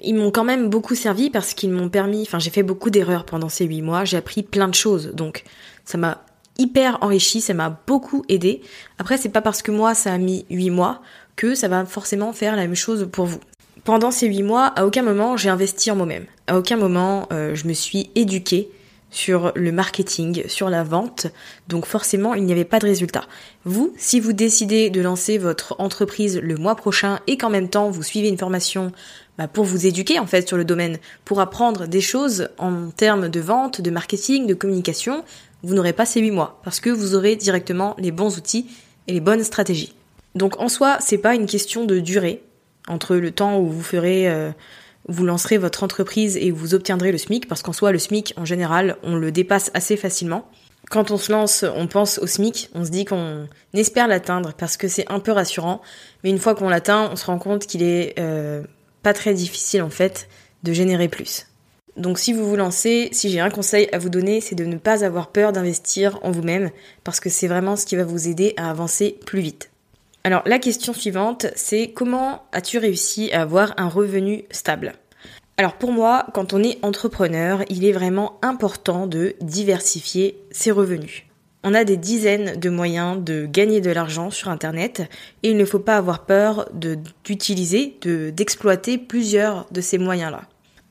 ils 0.00 0.14
m'ont 0.14 0.30
quand 0.30 0.44
même 0.44 0.68
beaucoup 0.68 0.94
servi 0.94 1.30
parce 1.30 1.54
qu'ils 1.54 1.70
m'ont 1.70 1.88
permis, 1.88 2.22
enfin 2.22 2.38
j'ai 2.38 2.50
fait 2.50 2.62
beaucoup 2.62 2.90
d'erreurs 2.90 3.24
pendant 3.24 3.48
ces 3.48 3.64
8 3.64 3.82
mois, 3.82 4.04
j'ai 4.04 4.16
appris 4.16 4.42
plein 4.42 4.68
de 4.68 4.74
choses, 4.74 5.12
donc 5.14 5.44
ça 5.84 5.98
m'a 5.98 6.22
hyper 6.58 6.98
enrichi, 7.00 7.40
ça 7.40 7.54
m'a 7.54 7.80
beaucoup 7.86 8.24
aidé. 8.28 8.62
Après 8.98 9.16
c'est 9.16 9.30
pas 9.30 9.42
parce 9.42 9.62
que 9.62 9.70
moi 9.70 9.94
ça 9.94 10.12
a 10.12 10.18
mis 10.18 10.46
8 10.50 10.70
mois 10.70 11.02
que 11.34 11.54
ça 11.54 11.68
va 11.68 11.84
forcément 11.86 12.32
faire 12.32 12.56
la 12.56 12.62
même 12.62 12.76
chose 12.76 13.08
pour 13.10 13.26
vous. 13.26 13.40
Pendant 13.84 14.10
ces 14.10 14.26
8 14.28 14.42
mois, 14.42 14.66
à 14.66 14.86
aucun 14.86 15.02
moment 15.02 15.36
j'ai 15.36 15.48
investi 15.48 15.90
en 15.90 15.96
moi-même. 15.96 16.26
À 16.46 16.58
aucun 16.58 16.76
moment 16.76 17.26
euh, 17.32 17.54
je 17.54 17.66
me 17.66 17.72
suis 17.72 18.10
éduquée 18.14 18.70
sur 19.12 19.52
le 19.54 19.70
marketing, 19.70 20.48
sur 20.48 20.70
la 20.70 20.82
vente, 20.82 21.28
donc 21.68 21.86
forcément 21.86 22.34
il 22.34 22.44
n'y 22.44 22.50
avait 22.50 22.64
pas 22.64 22.80
de 22.80 22.86
résultat. 22.86 23.24
Vous, 23.64 23.94
si 23.96 24.18
vous 24.18 24.32
décidez 24.32 24.90
de 24.90 25.00
lancer 25.00 25.38
votre 25.38 25.76
entreprise 25.78 26.40
le 26.42 26.56
mois 26.56 26.74
prochain 26.74 27.20
et 27.28 27.36
qu'en 27.36 27.50
même 27.50 27.68
temps 27.68 27.90
vous 27.90 28.02
suivez 28.02 28.28
une 28.28 28.38
formation 28.38 28.90
bah, 29.38 29.46
pour 29.46 29.64
vous 29.64 29.86
éduquer 29.86 30.18
en 30.18 30.26
fait 30.26 30.48
sur 30.48 30.56
le 30.56 30.64
domaine, 30.64 30.98
pour 31.24 31.40
apprendre 31.40 31.86
des 31.86 32.00
choses 32.00 32.48
en 32.58 32.88
termes 32.88 33.28
de 33.28 33.40
vente, 33.40 33.80
de 33.80 33.90
marketing, 33.90 34.46
de 34.46 34.54
communication, 34.54 35.24
vous 35.62 35.74
n'aurez 35.74 35.92
pas 35.92 36.06
ces 36.06 36.20
8 36.20 36.30
mois 36.30 36.60
parce 36.64 36.80
que 36.80 36.90
vous 36.90 37.14
aurez 37.14 37.36
directement 37.36 37.94
les 37.98 38.10
bons 38.10 38.38
outils 38.38 38.66
et 39.06 39.12
les 39.12 39.20
bonnes 39.20 39.44
stratégies. 39.44 39.94
Donc 40.34 40.58
en 40.58 40.68
soi, 40.68 40.96
c'est 41.00 41.18
pas 41.18 41.34
une 41.34 41.46
question 41.46 41.84
de 41.84 42.00
durée 42.00 42.42
entre 42.88 43.16
le 43.16 43.30
temps 43.30 43.60
où 43.60 43.68
vous 43.68 43.82
ferez 43.82 44.28
euh, 44.28 44.50
vous 45.08 45.24
lancerez 45.24 45.58
votre 45.58 45.82
entreprise 45.82 46.36
et 46.36 46.50
vous 46.50 46.74
obtiendrez 46.74 47.12
le 47.12 47.18
SMIC 47.18 47.48
parce 47.48 47.62
qu'en 47.62 47.72
soi 47.72 47.92
le 47.92 47.98
SMIC 47.98 48.34
en 48.36 48.44
général, 48.44 48.96
on 49.02 49.16
le 49.16 49.32
dépasse 49.32 49.70
assez 49.74 49.96
facilement. 49.96 50.48
Quand 50.90 51.10
on 51.10 51.16
se 51.16 51.32
lance, 51.32 51.64
on 51.76 51.86
pense 51.86 52.18
au 52.18 52.26
SMIC, 52.26 52.70
on 52.74 52.84
se 52.84 52.90
dit 52.90 53.04
qu'on 53.04 53.48
espère 53.72 54.08
l'atteindre 54.08 54.52
parce 54.56 54.76
que 54.76 54.88
c'est 54.88 55.10
un 55.10 55.20
peu 55.20 55.32
rassurant, 55.32 55.80
mais 56.22 56.30
une 56.30 56.38
fois 56.38 56.54
qu'on 56.54 56.68
l'atteint, 56.68 57.08
on 57.10 57.16
se 57.16 57.26
rend 57.26 57.38
compte 57.38 57.66
qu'il 57.66 57.82
est 57.82 58.14
euh, 58.18 58.62
pas 59.02 59.14
très 59.14 59.34
difficile 59.34 59.82
en 59.82 59.90
fait 59.90 60.28
de 60.62 60.72
générer 60.72 61.08
plus. 61.08 61.46
Donc 61.96 62.18
si 62.18 62.32
vous 62.32 62.48
vous 62.48 62.56
lancez, 62.56 63.10
si 63.12 63.30
j'ai 63.30 63.40
un 63.40 63.50
conseil 63.50 63.88
à 63.92 63.98
vous 63.98 64.08
donner, 64.08 64.40
c'est 64.40 64.54
de 64.54 64.64
ne 64.64 64.76
pas 64.76 65.04
avoir 65.04 65.30
peur 65.30 65.52
d'investir 65.52 66.18
en 66.22 66.30
vous-même 66.30 66.70
parce 67.04 67.20
que 67.20 67.28
c'est 67.28 67.48
vraiment 67.48 67.76
ce 67.76 67.86
qui 67.86 67.96
va 67.96 68.04
vous 68.04 68.28
aider 68.28 68.54
à 68.56 68.70
avancer 68.70 69.18
plus 69.26 69.40
vite. 69.40 69.71
Alors 70.24 70.42
la 70.46 70.60
question 70.60 70.92
suivante, 70.92 71.46
c'est 71.56 71.88
comment 71.88 72.44
as-tu 72.52 72.78
réussi 72.78 73.32
à 73.32 73.42
avoir 73.42 73.74
un 73.76 73.88
revenu 73.88 74.44
stable? 74.52 74.94
Alors 75.56 75.74
pour 75.74 75.90
moi, 75.90 76.26
quand 76.32 76.52
on 76.52 76.62
est 76.62 76.78
entrepreneur, 76.82 77.62
il 77.68 77.84
est 77.84 77.92
vraiment 77.92 78.38
important 78.40 79.08
de 79.08 79.34
diversifier 79.40 80.38
ses 80.52 80.70
revenus. 80.70 81.24
On 81.64 81.74
a 81.74 81.84
des 81.84 81.96
dizaines 81.96 82.58
de 82.58 82.70
moyens 82.70 83.22
de 83.22 83.46
gagner 83.46 83.80
de 83.80 83.90
l'argent 83.90 84.30
sur 84.30 84.48
Internet 84.48 85.02
et 85.42 85.50
il 85.50 85.56
ne 85.56 85.64
faut 85.64 85.78
pas 85.78 85.96
avoir 85.96 86.24
peur 86.24 86.68
d'utiliser, 86.72 87.96
de, 88.02 88.30
d'exploiter 88.30 88.98
plusieurs 88.98 89.66
de 89.72 89.80
ces 89.80 89.98
moyens-là. 89.98 90.42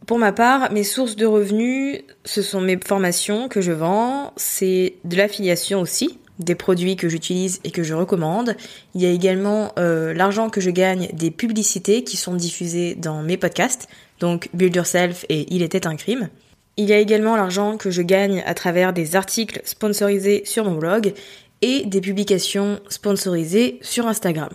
Pour 0.07 0.17
ma 0.17 0.31
part, 0.31 0.71
mes 0.71 0.83
sources 0.83 1.15
de 1.15 1.25
revenus, 1.25 2.01
ce 2.25 2.41
sont 2.41 2.59
mes 2.59 2.79
formations 2.85 3.47
que 3.47 3.61
je 3.61 3.71
vends, 3.71 4.33
c'est 4.35 4.95
de 5.03 5.15
l'affiliation 5.15 5.79
aussi, 5.79 6.19
des 6.43 6.55
produits 6.55 6.95
que 6.95 7.10
j'utilise 7.10 7.60
et 7.63 7.71
que 7.71 7.83
je 7.83 7.93
recommande. 7.93 8.55
Il 8.95 9.01
y 9.01 9.05
a 9.05 9.10
également 9.10 9.71
euh, 9.77 10.13
l'argent 10.13 10.50
que 10.50 10.62
je 10.62 10.69
gagne 10.69 11.10
des 11.13 11.31
publicités 11.31 12.03
qui 12.03 12.17
sont 12.17 12.36
diffusées 12.36 12.95
dans 12.95 13.21
mes 13.21 13.38
podcasts, 13.38 13.88
donc 14.19 14.50
Build 14.53 14.75
Yourself 14.75 15.25
et 15.29 15.53
Il 15.53 15.62
était 15.62 15.88
un 15.88 15.95
crime. 15.95 16.29
Il 16.77 16.89
y 16.89 16.93
a 16.93 16.98
également 17.00 17.36
l'argent 17.36 17.77
que 17.77 17.91
je 17.91 18.01
gagne 18.01 18.43
à 18.45 18.53
travers 18.53 18.93
des 18.93 19.15
articles 19.15 19.62
sponsorisés 19.65 20.43
sur 20.45 20.65
mon 20.65 20.75
blog 20.75 21.13
et 21.62 21.86
des 21.86 22.01
publications 22.01 22.79
sponsorisées 22.89 23.79
sur 23.81 24.07
Instagram. 24.07 24.50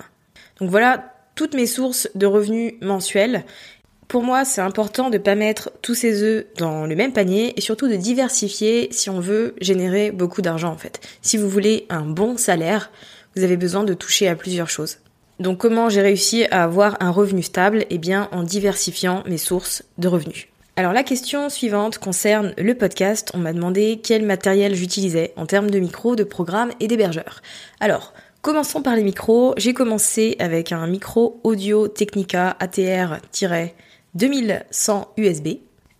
Donc 0.61 0.70
voilà 0.70 1.12
toutes 1.34 1.54
mes 1.54 1.66
sources 1.66 2.08
de 2.14 2.26
revenus 2.26 2.74
mensuels. 2.80 3.44
Pour 4.08 4.22
moi, 4.22 4.44
c'est 4.44 4.60
important 4.60 5.10
de 5.10 5.18
ne 5.18 5.22
pas 5.22 5.34
mettre 5.34 5.72
tous 5.82 5.94
ces 5.94 6.22
œufs 6.22 6.46
dans 6.58 6.86
le 6.86 6.94
même 6.94 7.12
panier 7.12 7.52
et 7.56 7.60
surtout 7.60 7.88
de 7.88 7.96
diversifier 7.96 8.88
si 8.92 9.10
on 9.10 9.18
veut 9.18 9.56
générer 9.60 10.12
beaucoup 10.12 10.42
d'argent 10.42 10.70
en 10.70 10.76
fait. 10.76 11.00
Si 11.22 11.36
vous 11.36 11.48
voulez 11.48 11.86
un 11.88 12.02
bon 12.02 12.36
salaire, 12.36 12.92
vous 13.34 13.42
avez 13.42 13.56
besoin 13.56 13.82
de 13.82 13.94
toucher 13.94 14.28
à 14.28 14.36
plusieurs 14.36 14.70
choses. 14.70 14.98
Donc 15.40 15.58
comment 15.58 15.88
j'ai 15.88 16.02
réussi 16.02 16.44
à 16.52 16.62
avoir 16.62 16.96
un 17.00 17.10
revenu 17.10 17.42
stable? 17.42 17.84
Eh 17.90 17.98
bien 17.98 18.28
en 18.30 18.44
diversifiant 18.44 19.24
mes 19.26 19.38
sources 19.38 19.82
de 19.98 20.06
revenus. 20.06 20.46
Alors 20.76 20.92
la 20.92 21.02
question 21.02 21.48
suivante 21.48 21.98
concerne 21.98 22.54
le 22.58 22.74
podcast. 22.76 23.32
On 23.34 23.38
m'a 23.38 23.52
demandé 23.52 24.00
quel 24.02 24.24
matériel 24.24 24.76
j'utilisais 24.76 25.32
en 25.36 25.46
termes 25.46 25.70
de 25.70 25.80
micro, 25.80 26.14
de 26.14 26.24
programme 26.24 26.70
et 26.78 26.86
d'hébergeur. 26.86 27.42
Alors, 27.80 28.14
commençons 28.40 28.82
par 28.82 28.94
les 28.94 29.02
micros. 29.02 29.52
J'ai 29.56 29.74
commencé 29.74 30.36
avec 30.38 30.70
un 30.70 30.86
micro 30.86 31.40
Audio 31.42 31.88
Technica 31.88 32.56
ATR-2100 34.16 35.07
USB. 35.16 35.48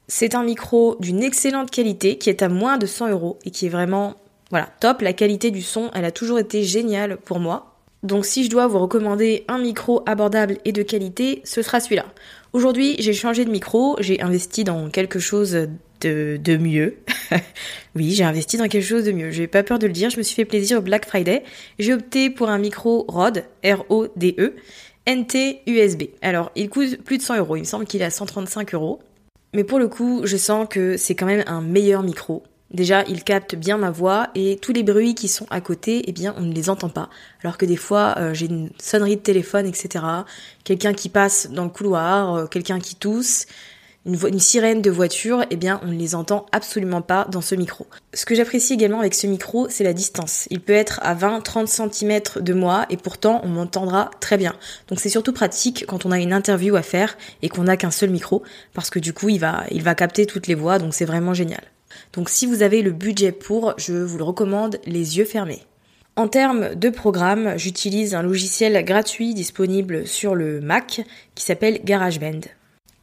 C'est 0.09 0.35
un 0.35 0.44
micro 0.44 0.96
d'une 1.00 1.22
excellente 1.22 1.70
qualité 1.70 2.18
qui 2.18 2.31
est 2.31 2.42
à 2.42 2.48
moins 2.48 2.79
de 2.79 2.87
100 2.87 3.11
euros 3.11 3.38
et 3.44 3.50
qui 3.50 3.66
est 3.66 3.70
vraiment 3.70 4.14
voilà, 4.50 4.68
top. 4.81 5.02
La 5.02 5.12
qualité 5.12 5.50
du 5.50 5.62
son, 5.62 5.90
elle 5.94 6.05
a 6.05 6.12
toujours 6.12 6.38
été 6.38 6.62
géniale 6.62 7.16
pour 7.16 7.40
moi. 7.40 7.76
Donc 8.02 8.24
si 8.24 8.44
je 8.44 8.50
dois 8.50 8.68
vous 8.68 8.79
recommander 8.79 9.44
un 9.48 9.59
micro 9.59 10.02
abordable 10.07 10.59
et 10.64 10.72
de 10.72 10.83
qualité, 10.83 11.40
ce 11.44 11.62
sera 11.62 11.81
celui-là. 11.81 12.07
Aujourd'hui, 12.52 12.94
j'ai 13.00 13.12
changé 13.12 13.44
de 13.44 13.50
micro, 13.50 13.96
j'ai 14.00 14.20
investi 14.22 14.62
dans 14.62 14.88
quelque 14.90 15.18
chose 15.18 15.68
de, 16.00 16.38
de 16.42 16.57
mieux. 16.57 16.98
oui, 17.96 18.12
j'ai 18.12 18.22
investi 18.22 18.57
dans 18.59 18.68
quelque 18.68 18.87
chose 18.87 19.05
de 19.05 19.12
mieux. 19.12 19.31
J'ai 19.31 19.48
pas 19.48 19.62
peur 19.62 19.79
de 19.79 19.87
le 19.87 19.92
dire, 19.92 20.11
je 20.11 20.18
me 20.18 20.22
suis 20.22 20.37
fait 20.37 20.44
plaisir 20.44 20.79
au 20.79 20.83
Black 20.83 21.07
Friday. 21.07 21.42
J'ai 21.79 21.94
opté 21.94 22.31
pour 22.31 22.48
un 22.48 22.59
micro 22.59 23.05
Rode, 23.09 23.44
R-O-D-E, 23.64 24.55
NT 25.06 25.62
USB. 25.66 26.04
Alors, 26.22 26.50
il 26.56 26.68
coûte 26.68 27.02
plus 27.02 27.18
de 27.18 27.22
100 27.22 27.38
euros, 27.38 27.56
il 27.56 27.60
me 27.60 27.64
semble 27.64 27.86
qu'il 27.86 28.02
est 28.02 28.06
à 28.06 28.10
135 28.10 28.74
euros. 28.74 29.00
Mais 29.54 29.64
pour 29.64 29.78
le 29.78 29.88
coup, 29.88 30.22
je 30.24 30.36
sens 30.36 30.66
que 30.68 30.96
c'est 30.96 31.14
quand 31.14 31.26
même 31.26 31.44
un 31.46 31.60
meilleur 31.60 32.02
micro. 32.02 32.42
Déjà, 32.72 33.04
il 33.04 33.22
capte 33.22 33.54
bien 33.54 33.78
ma 33.78 33.90
voix 33.90 34.28
et 34.34 34.58
tous 34.60 34.72
les 34.72 34.82
bruits 34.82 35.14
qui 35.14 35.28
sont 35.28 35.46
à 35.50 35.60
côté, 35.60 36.02
eh 36.06 36.12
bien, 36.12 36.34
on 36.36 36.42
ne 36.42 36.52
les 36.52 36.68
entend 36.68 36.88
pas. 36.88 37.08
Alors 37.42 37.58
que 37.58 37.64
des 37.64 37.76
fois, 37.76 38.14
euh, 38.18 38.34
j'ai 38.34 38.46
une 38.46 38.70
sonnerie 38.78 39.16
de 39.16 39.22
téléphone, 39.22 39.66
etc. 39.66 40.04
Quelqu'un 40.64 40.92
qui 40.92 41.08
passe 41.08 41.48
dans 41.50 41.64
le 41.64 41.70
couloir, 41.70 42.34
euh, 42.34 42.46
quelqu'un 42.46 42.80
qui 42.80 42.96
tousse, 42.96 43.46
une, 44.06 44.38
sirène 44.38 44.80
de 44.80 44.90
voiture, 44.90 45.44
eh 45.50 45.56
bien, 45.56 45.80
on 45.82 45.88
ne 45.88 45.98
les 45.98 46.14
entend 46.14 46.46
absolument 46.52 47.02
pas 47.02 47.26
dans 47.30 47.40
ce 47.40 47.54
micro. 47.54 47.86
Ce 48.14 48.24
que 48.24 48.34
j'apprécie 48.34 48.72
également 48.72 49.00
avec 49.00 49.14
ce 49.14 49.26
micro, 49.26 49.66
c'est 49.68 49.84
la 49.84 49.92
distance. 49.92 50.46
Il 50.50 50.60
peut 50.60 50.72
être 50.72 51.00
à 51.02 51.14
20-30 51.14 51.66
cm 51.66 52.42
de 52.42 52.54
moi 52.54 52.86
et 52.88 52.96
pourtant, 52.96 53.40
on 53.44 53.48
m'entendra 53.48 54.10
très 54.20 54.38
bien. 54.38 54.54
Donc, 54.88 55.00
c'est 55.00 55.08
surtout 55.08 55.32
pratique 55.32 55.84
quand 55.86 56.06
on 56.06 56.12
a 56.12 56.18
une 56.18 56.32
interview 56.32 56.76
à 56.76 56.82
faire 56.82 57.18
et 57.42 57.48
qu'on 57.48 57.64
n'a 57.64 57.76
qu'un 57.76 57.90
seul 57.90 58.10
micro, 58.10 58.42
parce 58.72 58.90
que 58.90 58.98
du 58.98 59.12
coup, 59.12 59.28
il 59.28 59.40
va, 59.40 59.64
il 59.70 59.82
va 59.82 59.94
capter 59.94 60.24
toutes 60.24 60.46
les 60.46 60.54
voix, 60.54 60.78
donc 60.78 60.94
c'est 60.94 61.04
vraiment 61.04 61.34
génial. 61.34 61.62
Donc 62.12 62.28
si 62.28 62.46
vous 62.46 62.62
avez 62.62 62.82
le 62.82 62.92
budget 62.92 63.32
pour, 63.32 63.74
je 63.78 63.92
vous 63.92 64.18
le 64.18 64.24
recommande 64.24 64.78
les 64.86 65.18
yeux 65.18 65.24
fermés. 65.24 65.62
En 66.16 66.28
termes 66.28 66.74
de 66.74 66.88
programme, 66.88 67.58
j'utilise 67.58 68.14
un 68.14 68.22
logiciel 68.22 68.82
gratuit 68.84 69.34
disponible 69.34 70.06
sur 70.06 70.34
le 70.34 70.60
Mac 70.60 71.02
qui 71.34 71.44
s'appelle 71.44 71.80
GarageBand. 71.84 72.40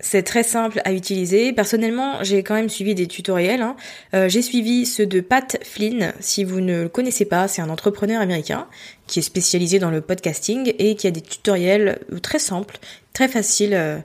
C'est 0.04 0.24
très 0.24 0.44
simple 0.44 0.82
à 0.84 0.92
utiliser. 0.92 1.54
Personnellement, 1.54 2.22
j'ai 2.24 2.44
quand 2.44 2.56
même 2.56 2.68
suivi 2.68 2.94
des 2.94 3.08
tutoriels. 3.08 3.62
Hein. 3.62 3.78
Euh, 4.14 4.28
j'ai 4.28 4.42
suivi 4.42 4.86
ceux 4.86 5.06
de 5.06 5.22
Pat 5.22 5.58
Flynn. 5.64 6.12
Si 6.20 6.44
vous 6.44 6.60
ne 6.60 6.84
le 6.84 6.90
connaissez 6.90 7.24
pas, 7.24 7.48
c'est 7.48 7.62
un 7.62 7.70
entrepreneur 7.70 8.22
américain 8.22 8.68
qui 9.08 9.20
est 9.20 9.24
spécialisé 9.24 9.80
dans 9.80 9.90
le 9.90 10.02
podcasting 10.02 10.74
et 10.78 10.96
qui 10.96 11.08
a 11.08 11.12
des 11.12 11.22
tutoriels 11.22 12.00
très 12.22 12.38
simples, 12.38 12.80
très 13.14 13.30
faciles 13.30 13.74
euh, 13.74 13.98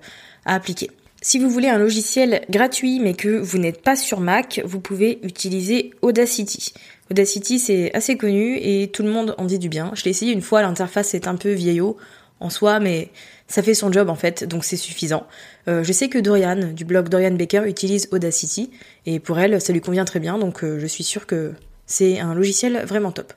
à 0.44 0.54
appliquer. 0.54 0.88
Si 1.20 1.40
vous 1.40 1.50
voulez 1.50 1.68
un 1.68 1.78
logiciel 1.78 2.42
gratuit 2.48 3.00
mais 3.00 3.14
que 3.14 3.36
vous 3.36 3.58
n'êtes 3.58 3.82
pas 3.82 3.96
sur 3.96 4.20
Mac, 4.20 4.60
vous 4.64 4.78
pouvez 4.78 5.18
utiliser 5.24 5.90
Audacity. 6.00 6.72
Audacity 7.10 7.58
c'est 7.58 7.92
assez 7.92 8.16
connu 8.16 8.56
et 8.56 8.88
tout 8.92 9.02
le 9.02 9.10
monde 9.10 9.34
en 9.36 9.46
dit 9.46 9.58
du 9.58 9.68
bien. 9.68 9.90
Je 9.94 10.04
l'ai 10.04 10.10
essayé 10.10 10.32
une 10.32 10.42
fois, 10.42 10.62
l'interface 10.62 11.14
est 11.14 11.26
un 11.26 11.34
peu 11.34 11.50
vieillot 11.50 11.96
en 12.40 12.50
soi, 12.50 12.80
mais 12.80 13.10
ça 13.46 13.62
fait 13.62 13.74
son 13.74 13.90
job 13.92 14.08
en 14.08 14.14
fait, 14.14 14.44
donc 14.44 14.64
c'est 14.64 14.76
suffisant. 14.76 15.26
Euh, 15.68 15.82
je 15.82 15.92
sais 15.92 16.08
que 16.08 16.18
Dorian, 16.18 16.72
du 16.72 16.84
blog 16.84 17.08
Dorian 17.08 17.32
Baker, 17.32 17.62
utilise 17.66 18.08
Audacity, 18.12 18.70
et 19.06 19.20
pour 19.20 19.38
elle, 19.38 19.60
ça 19.60 19.72
lui 19.72 19.80
convient 19.80 20.04
très 20.04 20.20
bien, 20.20 20.38
donc 20.38 20.62
euh, 20.62 20.78
je 20.78 20.86
suis 20.86 21.04
sûre 21.04 21.26
que 21.26 21.54
c'est 21.86 22.20
un 22.20 22.34
logiciel 22.34 22.84
vraiment 22.86 23.12
top. 23.12 23.32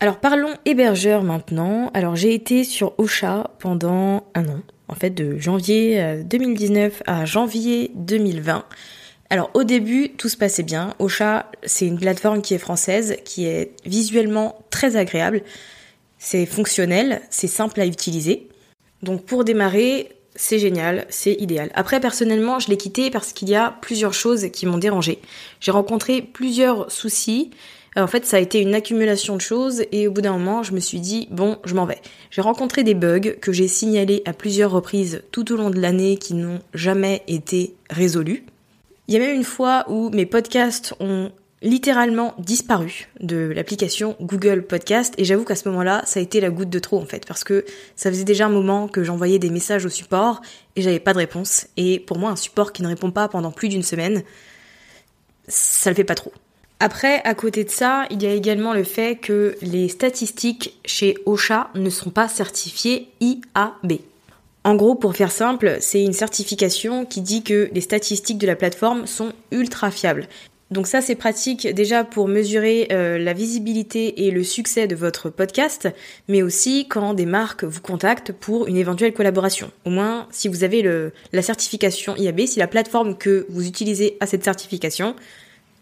Alors 0.00 0.18
parlons 0.18 0.54
hébergeur 0.64 1.22
maintenant. 1.22 1.90
Alors 1.94 2.16
j'ai 2.16 2.34
été 2.34 2.64
sur 2.64 2.94
Ocha 2.98 3.50
pendant 3.60 4.24
un 4.34 4.48
an 4.48 4.60
en 4.88 4.94
fait 4.94 5.10
de 5.10 5.38
janvier 5.38 6.22
2019 6.24 7.04
à 7.06 7.24
janvier 7.24 7.92
2020. 7.94 8.64
Alors 9.32 9.50
au 9.54 9.64
début, 9.64 10.10
tout 10.10 10.28
se 10.28 10.36
passait 10.36 10.62
bien. 10.62 10.92
Ocha, 10.98 11.50
c'est 11.62 11.86
une 11.86 11.98
plateforme 11.98 12.42
qui 12.42 12.52
est 12.52 12.58
française, 12.58 13.16
qui 13.24 13.46
est 13.46 13.72
visuellement 13.86 14.58
très 14.68 14.96
agréable. 14.96 15.40
C'est 16.24 16.46
fonctionnel, 16.46 17.20
c'est 17.30 17.48
simple 17.48 17.80
à 17.80 17.84
utiliser. 17.84 18.48
Donc 19.02 19.24
pour 19.24 19.42
démarrer, 19.42 20.12
c'est 20.36 20.60
génial, 20.60 21.04
c'est 21.10 21.34
idéal. 21.34 21.72
Après, 21.74 21.98
personnellement, 21.98 22.60
je 22.60 22.68
l'ai 22.68 22.76
quitté 22.76 23.10
parce 23.10 23.32
qu'il 23.32 23.48
y 23.48 23.56
a 23.56 23.76
plusieurs 23.82 24.14
choses 24.14 24.46
qui 24.52 24.64
m'ont 24.64 24.78
dérangé. 24.78 25.18
J'ai 25.58 25.72
rencontré 25.72 26.22
plusieurs 26.22 26.92
soucis. 26.92 27.50
En 27.96 28.06
fait, 28.06 28.24
ça 28.24 28.36
a 28.36 28.40
été 28.40 28.60
une 28.60 28.72
accumulation 28.72 29.34
de 29.34 29.40
choses 29.40 29.82
et 29.90 30.06
au 30.06 30.12
bout 30.12 30.20
d'un 30.20 30.38
moment, 30.38 30.62
je 30.62 30.74
me 30.74 30.78
suis 30.78 31.00
dit, 31.00 31.26
bon, 31.32 31.58
je 31.64 31.74
m'en 31.74 31.86
vais. 31.86 32.00
J'ai 32.30 32.40
rencontré 32.40 32.84
des 32.84 32.94
bugs 32.94 33.34
que 33.40 33.50
j'ai 33.50 33.66
signalés 33.66 34.22
à 34.24 34.32
plusieurs 34.32 34.70
reprises 34.70 35.24
tout 35.32 35.52
au 35.52 35.56
long 35.56 35.70
de 35.70 35.80
l'année 35.80 36.18
qui 36.18 36.34
n'ont 36.34 36.60
jamais 36.72 37.24
été 37.26 37.74
résolus. 37.90 38.46
Il 39.08 39.14
y 39.14 39.16
a 39.16 39.20
même 39.20 39.34
une 39.34 39.42
fois 39.42 39.84
où 39.88 40.08
mes 40.10 40.24
podcasts 40.24 40.94
ont 41.00 41.32
littéralement 41.62 42.34
disparu 42.38 43.08
de 43.20 43.52
l'application 43.54 44.16
Google 44.20 44.62
Podcast 44.62 45.14
et 45.18 45.24
j'avoue 45.24 45.44
qu'à 45.44 45.56
ce 45.56 45.68
moment-là, 45.68 46.02
ça 46.04 46.20
a 46.20 46.22
été 46.22 46.40
la 46.40 46.50
goutte 46.50 46.70
de 46.70 46.78
trop 46.78 46.98
en 46.98 47.06
fait 47.06 47.26
parce 47.26 47.44
que 47.44 47.64
ça 47.96 48.10
faisait 48.10 48.24
déjà 48.24 48.46
un 48.46 48.50
moment 48.50 48.88
que 48.88 49.04
j'envoyais 49.04 49.38
des 49.38 49.50
messages 49.50 49.86
au 49.86 49.88
support 49.88 50.42
et 50.76 50.82
j'avais 50.82 51.00
pas 51.00 51.12
de 51.12 51.18
réponse 51.18 51.66
et 51.76 52.00
pour 52.00 52.18
moi 52.18 52.30
un 52.30 52.36
support 52.36 52.72
qui 52.72 52.82
ne 52.82 52.88
répond 52.88 53.10
pas 53.10 53.28
pendant 53.28 53.52
plus 53.52 53.68
d'une 53.68 53.82
semaine, 53.82 54.22
ça 55.48 55.90
le 55.90 55.96
fait 55.96 56.04
pas 56.04 56.14
trop. 56.14 56.32
Après, 56.80 57.22
à 57.22 57.34
côté 57.34 57.62
de 57.62 57.70
ça, 57.70 58.06
il 58.10 58.22
y 58.24 58.26
a 58.26 58.32
également 58.32 58.74
le 58.74 58.82
fait 58.82 59.16
que 59.16 59.56
les 59.62 59.88
statistiques 59.88 60.80
chez 60.84 61.16
OSHA 61.26 61.70
ne 61.76 61.90
sont 61.90 62.10
pas 62.10 62.26
certifiées 62.26 63.08
IAB. 63.20 64.00
En 64.64 64.74
gros, 64.74 64.96
pour 64.96 65.14
faire 65.14 65.30
simple, 65.30 65.78
c'est 65.80 66.02
une 66.02 66.12
certification 66.12 67.04
qui 67.04 67.20
dit 67.20 67.44
que 67.44 67.70
les 67.72 67.80
statistiques 67.80 68.38
de 68.38 68.46
la 68.48 68.56
plateforme 68.56 69.06
sont 69.06 69.32
ultra 69.52 69.92
fiables. 69.92 70.26
Donc 70.72 70.86
ça, 70.86 71.02
c'est 71.02 71.16
pratique 71.16 71.68
déjà 71.74 72.02
pour 72.02 72.28
mesurer 72.28 72.88
euh, 72.92 73.18
la 73.18 73.34
visibilité 73.34 74.26
et 74.26 74.30
le 74.30 74.42
succès 74.42 74.86
de 74.86 74.96
votre 74.96 75.28
podcast, 75.28 75.86
mais 76.28 76.40
aussi 76.40 76.88
quand 76.88 77.12
des 77.12 77.26
marques 77.26 77.62
vous 77.62 77.82
contactent 77.82 78.32
pour 78.32 78.66
une 78.66 78.78
éventuelle 78.78 79.12
collaboration. 79.12 79.70
Au 79.84 79.90
moins, 79.90 80.26
si 80.30 80.48
vous 80.48 80.64
avez 80.64 80.80
le, 80.80 81.12
la 81.34 81.42
certification 81.42 82.16
IAB, 82.16 82.46
si 82.46 82.58
la 82.58 82.68
plateforme 82.68 83.18
que 83.18 83.44
vous 83.50 83.66
utilisez 83.66 84.16
a 84.20 84.26
cette 84.26 84.44
certification, 84.44 85.14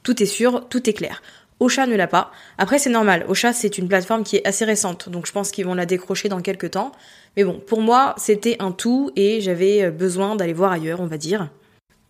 tout 0.03 0.21
est 0.21 0.27
sûr, 0.27 0.67
tout 0.69 0.91
est 0.91 0.95
clair. 0.95 1.23
Ocha 1.61 1.87
ne 1.87 1.95
l'a 1.95 2.09
pas. 2.09 2.33
Après, 2.59 2.81
c'est 2.81 2.91
normal. 2.91 3.25
Ocha, 3.29 3.53
c'est 3.53 3.79
une 3.79 3.87
plateforme 3.87 4.25
qui 4.25 4.39
est 4.39 4.47
assez 4.49 4.65
récente, 4.65 5.09
donc 5.09 5.25
je 5.25 5.33
pense 5.33 5.53
qu'ils 5.53 5.67
vont 5.67 5.75
la 5.75 5.87
décrocher 5.87 6.29
dans 6.29 6.41
quelques 6.41 6.73
temps. 6.73 6.91
Mais 7.37 7.45
bon, 7.45 7.61
pour 7.65 7.81
moi, 7.81 8.17
c'était 8.19 8.57
un 8.59 8.73
tout 8.73 9.13
et 9.15 9.41
j'avais 9.41 9.85
euh, 9.85 9.91
besoin 9.93 10.35
d'aller 10.35 10.53
voir 10.53 10.73
ailleurs, 10.73 11.01
on 11.01 11.07
va 11.07 11.17
dire. 11.17 11.49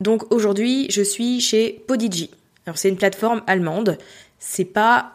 Donc 0.01 0.33
aujourd'hui, 0.33 0.87
je 0.89 1.03
suis 1.03 1.41
chez 1.41 1.85
Podigi. 1.87 2.31
Alors 2.67 2.79
c'est 2.79 2.89
une 2.89 2.97
plateforme 2.97 3.43
allemande. 3.47 3.99
C'est 4.39 4.65
pas 4.65 5.13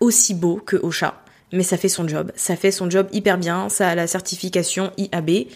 aussi 0.00 0.34
beau 0.34 0.56
que 0.56 0.76
Ocha, 0.76 1.22
mais 1.52 1.62
ça 1.62 1.76
fait 1.76 1.88
son 1.88 2.06
job. 2.08 2.32
Ça 2.34 2.56
fait 2.56 2.70
son 2.70 2.90
job 2.90 3.08
hyper 3.12 3.38
bien. 3.38 3.68
Ça 3.68 3.88
a 3.88 3.94
la 3.94 4.06
certification 4.06 4.92
IAB. 4.96 5.46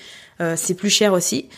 Euh, 0.41 0.55
c'est 0.57 0.75
plus 0.75 0.91
cher 0.91 1.13
aussi. 1.13 1.49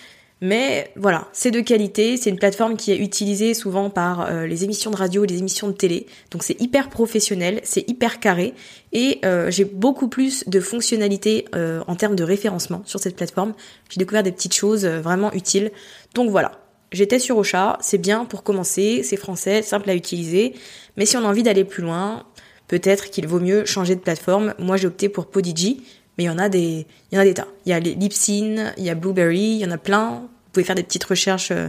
Mais 0.40 0.92
voilà, 0.94 1.26
c'est 1.32 1.50
de 1.50 1.60
qualité, 1.60 2.16
c'est 2.16 2.30
une 2.30 2.38
plateforme 2.38 2.76
qui 2.76 2.92
est 2.92 2.98
utilisée 2.98 3.54
souvent 3.54 3.90
par 3.90 4.20
euh, 4.26 4.46
les 4.46 4.62
émissions 4.62 4.92
de 4.92 4.96
radio 4.96 5.24
et 5.24 5.26
les 5.26 5.38
émissions 5.38 5.66
de 5.66 5.72
télé. 5.72 6.06
Donc 6.30 6.44
c'est 6.44 6.60
hyper 6.62 6.90
professionnel, 6.90 7.60
c'est 7.64 7.90
hyper 7.90 8.20
carré 8.20 8.54
et 8.92 9.18
euh, 9.24 9.50
j'ai 9.50 9.64
beaucoup 9.64 10.06
plus 10.06 10.48
de 10.48 10.60
fonctionnalités 10.60 11.46
en 11.54 11.96
termes 11.96 12.14
de 12.14 12.22
référencement 12.22 12.82
sur 12.84 13.00
cette 13.00 13.16
plateforme. 13.16 13.52
J'ai 13.90 13.98
découvert 13.98 14.22
des 14.22 14.30
petites 14.30 14.54
choses 14.54 14.86
vraiment 14.86 15.32
utiles. 15.32 15.72
Donc 16.14 16.30
voilà, 16.30 16.52
j'étais 16.92 17.18
sur 17.18 17.36
Ocha, 17.38 17.78
c'est 17.80 17.98
bien 17.98 18.24
pour 18.24 18.42
commencer, 18.42 19.02
c'est 19.02 19.16
français, 19.16 19.62
simple 19.62 19.90
à 19.90 19.94
utiliser. 19.94 20.54
Mais 20.96 21.06
si 21.06 21.16
on 21.16 21.24
a 21.24 21.28
envie 21.28 21.42
d'aller 21.42 21.64
plus 21.64 21.82
loin, 21.82 22.24
peut-être 22.66 23.10
qu'il 23.10 23.26
vaut 23.26 23.40
mieux 23.40 23.64
changer 23.64 23.94
de 23.94 24.00
plateforme. 24.00 24.54
Moi 24.58 24.76
j'ai 24.76 24.86
opté 24.86 25.08
pour 25.08 25.26
Podigi 25.26 25.82
mais 26.18 26.24
il 26.24 26.26
y 26.26 26.30
en 26.30 26.38
a 26.38 26.48
des, 26.48 26.84
il 27.10 27.14
y 27.14 27.18
en 27.18 27.20
a 27.20 27.24
des 27.24 27.34
tas. 27.34 27.46
Il 27.64 27.70
y 27.70 27.72
a 27.72 27.78
Lipsyn, 27.78 28.74
il 28.76 28.84
y 28.84 28.90
a 28.90 28.94
Blueberry, 28.96 29.38
il 29.38 29.58
y 29.58 29.64
en 29.64 29.70
a 29.70 29.78
plein. 29.78 30.22
Vous 30.22 30.52
pouvez 30.52 30.64
faire 30.64 30.74
des 30.74 30.82
petites 30.82 31.04
recherches 31.04 31.52
euh, 31.52 31.68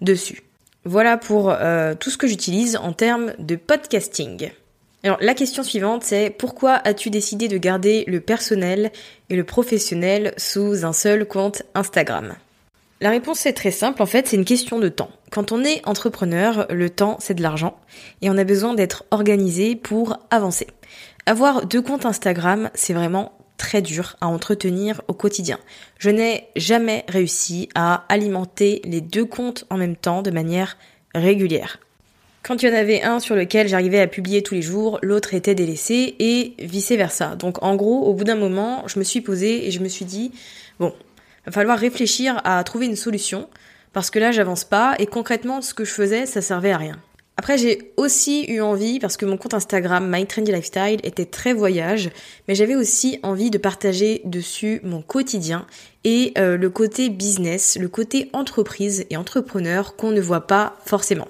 dessus. 0.00 0.42
Voilà 0.84 1.18
pour 1.18 1.50
euh, 1.50 1.94
tout 1.94 2.10
ce 2.10 2.16
que 2.16 2.26
j'utilise 2.26 2.76
en 2.76 2.92
termes 2.92 3.34
de 3.38 3.54
podcasting. 3.54 4.50
Alors 5.04 5.18
la 5.20 5.34
question 5.34 5.62
suivante 5.62 6.04
c'est 6.04 6.30
pourquoi 6.30 6.74
as-tu 6.84 7.10
décidé 7.10 7.48
de 7.48 7.58
garder 7.58 8.04
le 8.06 8.20
personnel 8.20 8.92
et 9.30 9.36
le 9.36 9.44
professionnel 9.44 10.32
sous 10.36 10.84
un 10.84 10.92
seul 10.92 11.26
compte 11.26 11.62
Instagram? 11.74 12.34
La 13.02 13.10
réponse 13.10 13.46
est 13.46 13.52
très 13.52 13.72
simple 13.72 14.00
en 14.00 14.06
fait, 14.06 14.28
c'est 14.28 14.36
une 14.36 14.44
question 14.44 14.78
de 14.78 14.88
temps. 14.88 15.10
Quand 15.32 15.50
on 15.50 15.64
est 15.64 15.84
entrepreneur, 15.88 16.68
le 16.70 16.88
temps 16.88 17.16
c'est 17.18 17.34
de 17.34 17.42
l'argent 17.42 17.76
et 18.20 18.30
on 18.30 18.38
a 18.38 18.44
besoin 18.44 18.74
d'être 18.74 19.06
organisé 19.10 19.74
pour 19.74 20.18
avancer. 20.30 20.68
Avoir 21.26 21.66
deux 21.66 21.82
comptes 21.82 22.06
Instagram, 22.06 22.70
c'est 22.74 22.92
vraiment 22.92 23.32
très 23.56 23.82
dur 23.82 24.14
à 24.20 24.28
entretenir 24.28 25.02
au 25.08 25.14
quotidien. 25.14 25.58
Je 25.98 26.10
n'ai 26.10 26.46
jamais 26.54 27.04
réussi 27.08 27.68
à 27.74 28.04
alimenter 28.08 28.80
les 28.84 29.00
deux 29.00 29.24
comptes 29.24 29.64
en 29.68 29.78
même 29.78 29.96
temps 29.96 30.22
de 30.22 30.30
manière 30.30 30.78
régulière. 31.12 31.80
Quand 32.44 32.62
il 32.62 32.68
y 32.68 32.72
en 32.72 32.76
avait 32.76 33.02
un 33.02 33.18
sur 33.18 33.34
lequel 33.34 33.66
j'arrivais 33.66 34.00
à 34.00 34.06
publier 34.06 34.44
tous 34.44 34.54
les 34.54 34.62
jours, 34.62 35.00
l'autre 35.02 35.34
était 35.34 35.56
délaissé 35.56 36.14
et 36.20 36.54
vice 36.60 36.92
versa. 36.92 37.34
Donc 37.34 37.64
en 37.64 37.74
gros, 37.74 38.04
au 38.06 38.14
bout 38.14 38.22
d'un 38.22 38.36
moment, 38.36 38.84
je 38.86 39.00
me 39.00 39.04
suis 39.04 39.22
posée 39.22 39.66
et 39.66 39.72
je 39.72 39.80
me 39.80 39.88
suis 39.88 40.04
dit, 40.04 40.30
bon, 40.78 40.94
va 41.46 41.52
falloir 41.52 41.78
réfléchir 41.78 42.40
à 42.44 42.62
trouver 42.64 42.86
une 42.86 42.96
solution 42.96 43.48
parce 43.92 44.10
que 44.10 44.18
là 44.18 44.32
j'avance 44.32 44.64
pas 44.64 44.94
et 44.98 45.06
concrètement 45.06 45.62
ce 45.62 45.74
que 45.74 45.84
je 45.84 45.92
faisais 45.92 46.26
ça 46.26 46.40
servait 46.40 46.72
à 46.72 46.78
rien. 46.78 46.98
Après, 47.38 47.56
j'ai 47.56 47.92
aussi 47.96 48.44
eu 48.44 48.60
envie, 48.60 49.00
parce 49.00 49.16
que 49.16 49.24
mon 49.24 49.38
compte 49.38 49.54
Instagram, 49.54 50.08
My 50.08 50.26
Trendy 50.26 50.52
Lifestyle, 50.52 51.00
était 51.02 51.24
très 51.24 51.54
voyage, 51.54 52.10
mais 52.46 52.54
j'avais 52.54 52.76
aussi 52.76 53.18
envie 53.22 53.50
de 53.50 53.56
partager 53.56 54.20
dessus 54.24 54.80
mon 54.84 55.00
quotidien 55.00 55.66
et 56.04 56.34
euh, 56.36 56.58
le 56.58 56.68
côté 56.68 57.08
business, 57.08 57.78
le 57.80 57.88
côté 57.88 58.28
entreprise 58.34 59.06
et 59.08 59.16
entrepreneur 59.16 59.96
qu'on 59.96 60.10
ne 60.10 60.20
voit 60.20 60.46
pas 60.46 60.76
forcément. 60.84 61.28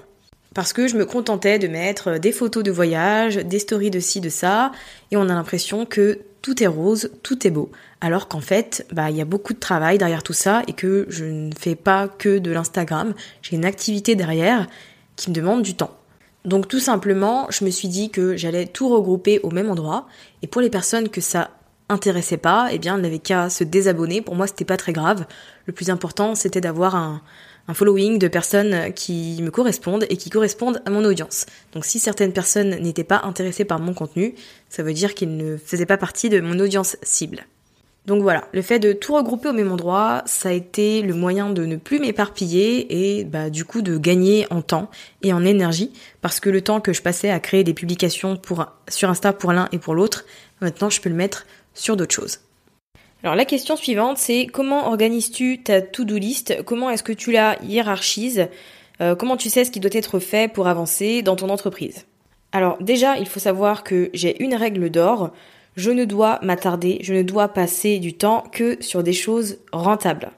Parce 0.53 0.73
que 0.73 0.87
je 0.87 0.97
me 0.97 1.05
contentais 1.05 1.57
de 1.57 1.67
mettre 1.67 2.19
des 2.19 2.31
photos 2.31 2.63
de 2.63 2.71
voyage, 2.71 3.37
des 3.37 3.59
stories 3.59 3.89
de 3.89 3.99
ci, 3.99 4.19
de 4.19 4.29
ça, 4.29 4.71
et 5.09 5.17
on 5.17 5.29
a 5.29 5.33
l'impression 5.33 5.85
que 5.85 6.19
tout 6.43 6.61
est 6.61 6.67
rose, 6.67 7.09
tout 7.23 7.47
est 7.47 7.49
beau. 7.49 7.71
Alors 8.01 8.27
qu'en 8.27 8.41
fait, 8.41 8.85
bah, 8.91 9.09
il 9.09 9.15
y 9.15 9.21
a 9.21 9.25
beaucoup 9.25 9.53
de 9.53 9.59
travail 9.59 9.97
derrière 9.97 10.21
tout 10.21 10.33
ça 10.33 10.61
et 10.67 10.73
que 10.73 11.07
je 11.09 11.23
ne 11.23 11.51
fais 11.57 11.75
pas 11.75 12.07
que 12.07 12.37
de 12.37 12.51
l'Instagram. 12.51 13.13
J'ai 13.41 13.55
une 13.55 13.65
activité 13.65 14.15
derrière 14.15 14.67
qui 15.15 15.31
me 15.31 15.35
demande 15.35 15.63
du 15.63 15.73
temps. 15.73 15.97
Donc 16.43 16.67
tout 16.67 16.81
simplement, 16.81 17.47
je 17.49 17.63
me 17.63 17.69
suis 17.69 17.87
dit 17.87 18.09
que 18.09 18.35
j'allais 18.35 18.65
tout 18.65 18.89
regrouper 18.89 19.39
au 19.43 19.51
même 19.51 19.71
endroit. 19.71 20.05
Et 20.41 20.47
pour 20.47 20.61
les 20.61 20.69
personnes 20.69 21.07
que 21.07 21.21
ça 21.21 21.49
intéressait 21.89 22.37
pas, 22.37 22.69
eh 22.71 22.79
bien, 22.79 22.95
elles 22.95 23.01
n'avaient 23.01 23.19
qu'à 23.19 23.49
se 23.49 23.63
désabonner. 23.63 24.21
Pour 24.21 24.35
moi, 24.35 24.47
c'était 24.47 24.65
pas 24.65 24.77
très 24.77 24.93
grave. 24.93 25.25
Le 25.65 25.73
plus 25.73 25.89
important, 25.89 26.35
c'était 26.35 26.61
d'avoir 26.61 26.95
un, 26.95 27.21
following 27.73 28.19
de 28.19 28.27
personnes 28.27 28.91
qui 28.93 29.39
me 29.41 29.49
correspondent 29.49 30.05
et 30.09 30.17
qui 30.17 30.29
correspondent 30.29 30.81
à 30.85 30.89
mon 30.89 31.05
audience. 31.05 31.45
Donc 31.71 31.85
si 31.85 31.97
certaines 31.97 32.33
personnes 32.33 32.71
n'étaient 32.81 33.05
pas 33.05 33.21
intéressées 33.23 33.63
par 33.63 33.79
mon 33.79 33.93
contenu, 33.93 34.35
ça 34.69 34.83
veut 34.83 34.93
dire 34.93 35.13
qu'ils 35.13 35.37
ne 35.37 35.55
faisaient 35.55 35.85
pas 35.85 35.95
partie 35.97 36.27
de 36.29 36.41
mon 36.41 36.59
audience 36.59 36.97
cible. 37.03 37.45
Donc 38.05 38.21
voilà, 38.21 38.49
le 38.51 38.61
fait 38.61 38.79
de 38.79 38.91
tout 38.91 39.15
regrouper 39.15 39.47
au 39.47 39.53
même 39.53 39.71
endroit, 39.71 40.23
ça 40.25 40.49
a 40.49 40.51
été 40.51 41.01
le 41.01 41.13
moyen 41.13 41.51
de 41.51 41.65
ne 41.65 41.77
plus 41.77 41.99
m'éparpiller 41.99 43.19
et 43.19 43.23
bah, 43.23 43.49
du 43.49 43.63
coup 43.63 43.81
de 43.81 43.97
gagner 43.97 44.45
en 44.49 44.61
temps 44.61 44.91
et 45.21 45.31
en 45.31 45.45
énergie 45.45 45.93
parce 46.21 46.41
que 46.41 46.49
le 46.49 46.59
temps 46.59 46.81
que 46.81 46.91
je 46.91 47.01
passais 47.01 47.29
à 47.29 47.39
créer 47.39 47.63
des 47.63 47.73
publications 47.73 48.39
sur 48.89 49.09
Insta 49.09 49.31
pour 49.31 49.53
l'un 49.53 49.69
et 49.71 49.79
pour 49.79 49.95
l'autre, 49.95 50.25
maintenant 50.59 50.89
je 50.89 50.99
peux 50.99 51.07
le 51.07 51.15
mettre 51.15 51.45
sur 51.73 51.95
d'autres 51.95 52.15
choses. 52.15 52.39
Alors 53.23 53.35
la 53.35 53.45
question 53.45 53.75
suivante 53.75 54.17
c'est 54.17 54.47
comment 54.47 54.87
organises-tu 54.87 55.63
ta 55.63 55.81
to-do 55.81 56.17
list? 56.17 56.63
Comment 56.63 56.89
est-ce 56.89 57.03
que 57.03 57.13
tu 57.13 57.31
la 57.31 57.57
hiérarchises? 57.63 58.47
Euh, 59.01 59.15
Comment 59.15 59.37
tu 59.37 59.49
sais 59.49 59.65
ce 59.65 59.71
qui 59.71 59.79
doit 59.79 59.91
être 59.93 60.19
fait 60.19 60.51
pour 60.51 60.67
avancer 60.67 61.21
dans 61.21 61.35
ton 61.35 61.49
entreprise? 61.49 62.05
Alors 62.51 62.77
déjà 62.81 63.17
il 63.17 63.27
faut 63.27 63.39
savoir 63.39 63.83
que 63.83 64.09
j'ai 64.13 64.41
une 64.43 64.55
règle 64.55 64.89
d'or 64.89 65.31
je 65.75 65.91
ne 65.91 66.05
dois 66.05 66.39
m'attarder, 66.43 66.99
je 67.01 67.13
ne 67.13 67.23
dois 67.23 67.47
passer 67.47 67.99
du 67.99 68.13
temps 68.13 68.43
que 68.51 68.81
sur 68.81 69.03
des 69.03 69.13
choses 69.13 69.57
rentables. 69.71 70.31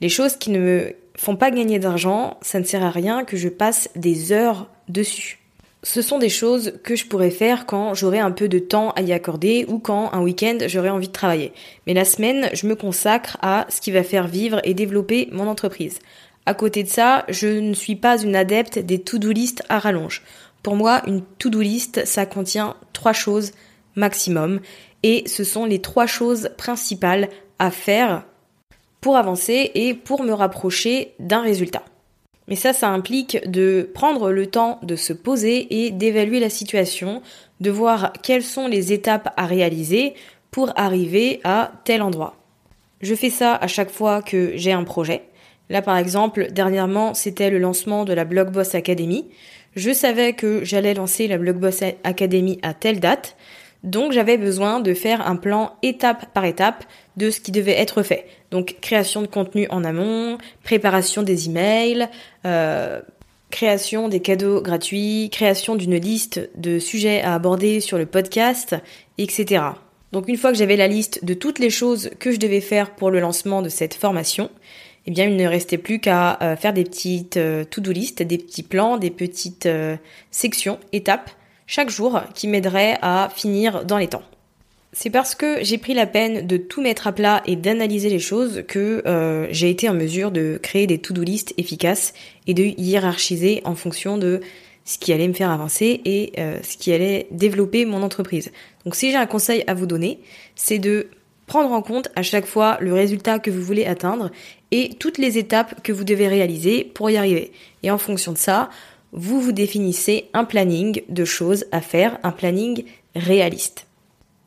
Les 0.00 0.08
choses 0.08 0.36
qui 0.36 0.50
ne 0.50 0.58
me 0.58 0.96
font 1.16 1.36
pas 1.36 1.50
gagner 1.50 1.78
d'argent, 1.78 2.38
ça 2.42 2.58
ne 2.58 2.64
sert 2.64 2.82
à 2.82 2.90
rien 2.90 3.24
que 3.24 3.36
je 3.36 3.48
passe 3.48 3.88
des 3.94 4.32
heures 4.32 4.68
dessus. 4.88 5.43
Ce 5.84 6.00
sont 6.00 6.18
des 6.18 6.30
choses 6.30 6.72
que 6.82 6.96
je 6.96 7.04
pourrais 7.04 7.30
faire 7.30 7.66
quand 7.66 7.92
j'aurai 7.92 8.18
un 8.18 8.30
peu 8.30 8.48
de 8.48 8.58
temps 8.58 8.92
à 8.92 9.02
y 9.02 9.12
accorder 9.12 9.66
ou 9.68 9.78
quand 9.78 10.10
un 10.14 10.22
week-end 10.22 10.56
j'aurai 10.66 10.88
envie 10.88 11.08
de 11.08 11.12
travailler. 11.12 11.52
Mais 11.86 11.92
la 11.92 12.06
semaine, 12.06 12.48
je 12.54 12.66
me 12.66 12.74
consacre 12.74 13.36
à 13.42 13.66
ce 13.68 13.82
qui 13.82 13.90
va 13.90 14.02
faire 14.02 14.26
vivre 14.26 14.62
et 14.64 14.72
développer 14.72 15.28
mon 15.30 15.46
entreprise. 15.46 15.98
À 16.46 16.54
côté 16.54 16.84
de 16.84 16.88
ça, 16.88 17.26
je 17.28 17.48
ne 17.48 17.74
suis 17.74 17.96
pas 17.96 18.22
une 18.22 18.34
adepte 18.34 18.78
des 18.78 18.98
to-do 18.98 19.30
list 19.30 19.62
à 19.68 19.78
rallonge. 19.78 20.22
Pour 20.62 20.74
moi, 20.74 21.02
une 21.06 21.20
to-do 21.38 21.60
list, 21.60 22.06
ça 22.06 22.24
contient 22.24 22.76
trois 22.94 23.12
choses 23.12 23.52
maximum. 23.94 24.60
Et 25.02 25.24
ce 25.26 25.44
sont 25.44 25.66
les 25.66 25.82
trois 25.82 26.06
choses 26.06 26.48
principales 26.56 27.28
à 27.58 27.70
faire 27.70 28.24
pour 29.02 29.18
avancer 29.18 29.70
et 29.74 29.92
pour 29.92 30.22
me 30.22 30.32
rapprocher 30.32 31.12
d'un 31.18 31.42
résultat. 31.42 31.82
Mais 32.48 32.56
ça, 32.56 32.72
ça 32.72 32.90
implique 32.90 33.38
de 33.50 33.88
prendre 33.94 34.30
le 34.30 34.46
temps 34.46 34.78
de 34.82 34.96
se 34.96 35.12
poser 35.12 35.84
et 35.84 35.90
d'évaluer 35.90 36.40
la 36.40 36.50
situation, 36.50 37.22
de 37.60 37.70
voir 37.70 38.12
quelles 38.22 38.42
sont 38.42 38.68
les 38.68 38.92
étapes 38.92 39.32
à 39.36 39.46
réaliser 39.46 40.14
pour 40.50 40.72
arriver 40.76 41.40
à 41.44 41.72
tel 41.84 42.02
endroit. 42.02 42.36
Je 43.00 43.14
fais 43.14 43.30
ça 43.30 43.54
à 43.54 43.66
chaque 43.66 43.90
fois 43.90 44.22
que 44.22 44.52
j'ai 44.56 44.72
un 44.72 44.84
projet. 44.84 45.22
Là, 45.70 45.82
par 45.82 45.96
exemple, 45.96 46.48
dernièrement, 46.50 47.14
c'était 47.14 47.50
le 47.50 47.58
lancement 47.58 48.04
de 48.04 48.12
la 48.12 48.24
Blogboss 48.24 48.74
Academy. 48.74 49.26
Je 49.74 49.92
savais 49.92 50.34
que 50.34 50.64
j'allais 50.64 50.94
lancer 50.94 51.26
la 51.26 51.38
Blogboss 51.38 51.82
Academy 52.04 52.58
à 52.62 52.74
telle 52.74 53.00
date, 53.00 53.36
donc 53.82 54.12
j'avais 54.12 54.38
besoin 54.38 54.80
de 54.80 54.94
faire 54.94 55.26
un 55.26 55.36
plan 55.36 55.72
étape 55.82 56.32
par 56.32 56.44
étape 56.44 56.84
de 57.16 57.30
ce 57.30 57.40
qui 57.40 57.52
devait 57.52 57.78
être 57.78 58.02
fait. 58.02 58.26
Donc 58.50 58.76
création 58.80 59.22
de 59.22 59.26
contenu 59.26 59.66
en 59.70 59.84
amont, 59.84 60.38
préparation 60.62 61.22
des 61.22 61.48
emails, 61.48 62.08
euh, 62.44 63.00
création 63.50 64.08
des 64.08 64.20
cadeaux 64.20 64.60
gratuits, 64.60 65.28
création 65.30 65.76
d'une 65.76 65.96
liste 65.96 66.48
de 66.56 66.78
sujets 66.78 67.22
à 67.22 67.34
aborder 67.34 67.80
sur 67.80 67.98
le 67.98 68.06
podcast, 68.06 68.76
etc. 69.18 69.62
Donc 70.12 70.28
une 70.28 70.36
fois 70.36 70.52
que 70.52 70.58
j'avais 70.58 70.76
la 70.76 70.88
liste 70.88 71.24
de 71.24 71.34
toutes 71.34 71.58
les 71.58 71.70
choses 71.70 72.10
que 72.18 72.32
je 72.32 72.38
devais 72.38 72.60
faire 72.60 72.94
pour 72.94 73.10
le 73.10 73.20
lancement 73.20 73.62
de 73.62 73.68
cette 73.68 73.94
formation, 73.94 74.50
eh 75.06 75.10
bien 75.10 75.26
il 75.26 75.36
ne 75.36 75.46
restait 75.46 75.78
plus 75.78 76.00
qu'à 76.00 76.38
euh, 76.42 76.56
faire 76.56 76.72
des 76.72 76.84
petites 76.84 77.36
euh, 77.36 77.64
to-do 77.64 77.92
list, 77.92 78.22
des 78.22 78.38
petits 78.38 78.62
plans, 78.62 78.96
des 78.96 79.10
petites 79.10 79.68
sections, 80.30 80.78
étapes 80.92 81.30
chaque 81.66 81.90
jour 81.90 82.20
qui 82.34 82.48
m'aideraient 82.48 82.98
à 83.02 83.30
finir 83.34 83.84
dans 83.84 83.98
les 83.98 84.08
temps. 84.08 84.22
C'est 84.96 85.10
parce 85.10 85.34
que 85.34 85.58
j'ai 85.64 85.76
pris 85.76 85.92
la 85.92 86.06
peine 86.06 86.46
de 86.46 86.56
tout 86.56 86.80
mettre 86.80 87.08
à 87.08 87.12
plat 87.12 87.42
et 87.46 87.56
d'analyser 87.56 88.10
les 88.10 88.20
choses 88.20 88.62
que 88.68 89.02
euh, 89.06 89.48
j'ai 89.50 89.68
été 89.68 89.88
en 89.88 89.94
mesure 89.94 90.30
de 90.30 90.60
créer 90.62 90.86
des 90.86 90.98
to-do 90.98 91.24
list 91.24 91.52
efficaces 91.58 92.14
et 92.46 92.54
de 92.54 92.62
hiérarchiser 92.62 93.60
en 93.64 93.74
fonction 93.74 94.18
de 94.18 94.40
ce 94.84 94.98
qui 94.98 95.12
allait 95.12 95.26
me 95.26 95.32
faire 95.32 95.50
avancer 95.50 96.00
et 96.04 96.32
euh, 96.38 96.60
ce 96.62 96.76
qui 96.76 96.92
allait 96.92 97.26
développer 97.32 97.86
mon 97.86 98.04
entreprise. 98.04 98.52
Donc 98.84 98.94
si 98.94 99.10
j'ai 99.10 99.16
un 99.16 99.26
conseil 99.26 99.64
à 99.66 99.74
vous 99.74 99.86
donner, 99.86 100.20
c'est 100.54 100.78
de 100.78 101.08
prendre 101.48 101.72
en 101.72 101.82
compte 101.82 102.08
à 102.14 102.22
chaque 102.22 102.46
fois 102.46 102.78
le 102.80 102.94
résultat 102.94 103.40
que 103.40 103.50
vous 103.50 103.62
voulez 103.62 103.86
atteindre 103.86 104.30
et 104.70 104.90
toutes 105.00 105.18
les 105.18 105.38
étapes 105.38 105.82
que 105.82 105.92
vous 105.92 106.04
devez 106.04 106.28
réaliser 106.28 106.84
pour 106.84 107.10
y 107.10 107.16
arriver. 107.16 107.50
Et 107.82 107.90
en 107.90 107.98
fonction 107.98 108.30
de 108.30 108.38
ça, 108.38 108.70
vous 109.10 109.40
vous 109.40 109.52
définissez 109.52 110.26
un 110.34 110.44
planning 110.44 111.02
de 111.08 111.24
choses 111.24 111.64
à 111.72 111.80
faire, 111.80 112.20
un 112.22 112.30
planning 112.30 112.84
réaliste. 113.16 113.88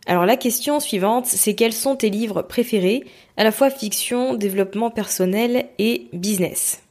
Alors 0.09 0.25
la 0.25 0.37
question 0.37 0.79
suivante, 0.79 1.25
c'est 1.25 1.53
quels 1.53 1.73
sont 1.73 1.97
tes 1.97 2.09
livres 2.09 2.41
préférés, 2.41 3.03
à 3.35 3.43
la 3.43 3.51
fois 3.51 3.69
fiction, 3.69 4.35
développement 4.35 4.89
personnel 4.89 5.65
et 5.79 6.07
business? 6.13 6.81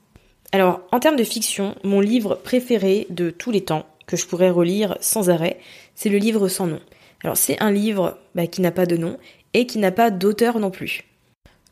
Alors 0.52 0.82
en 0.92 1.00
termes 1.00 1.16
de 1.16 1.24
fiction, 1.24 1.76
mon 1.82 2.00
livre 2.00 2.34
préféré 2.34 3.06
de 3.08 3.30
tous 3.30 3.50
les 3.50 3.62
temps, 3.62 3.86
que 4.06 4.18
je 4.18 4.26
pourrais 4.26 4.50
relire 4.50 4.98
sans 5.00 5.30
arrêt, 5.30 5.58
c'est 5.94 6.10
le 6.10 6.18
livre 6.18 6.48
sans 6.48 6.66
nom. 6.66 6.80
Alors 7.24 7.38
c'est 7.38 7.58
un 7.62 7.72
livre 7.72 8.18
bah, 8.34 8.46
qui 8.46 8.60
n'a 8.60 8.70
pas 8.70 8.84
de 8.84 8.98
nom 8.98 9.16
et 9.54 9.66
qui 9.66 9.78
n'a 9.78 9.92
pas 9.92 10.10
d'auteur 10.10 10.58
non 10.58 10.70
plus. 10.70 11.04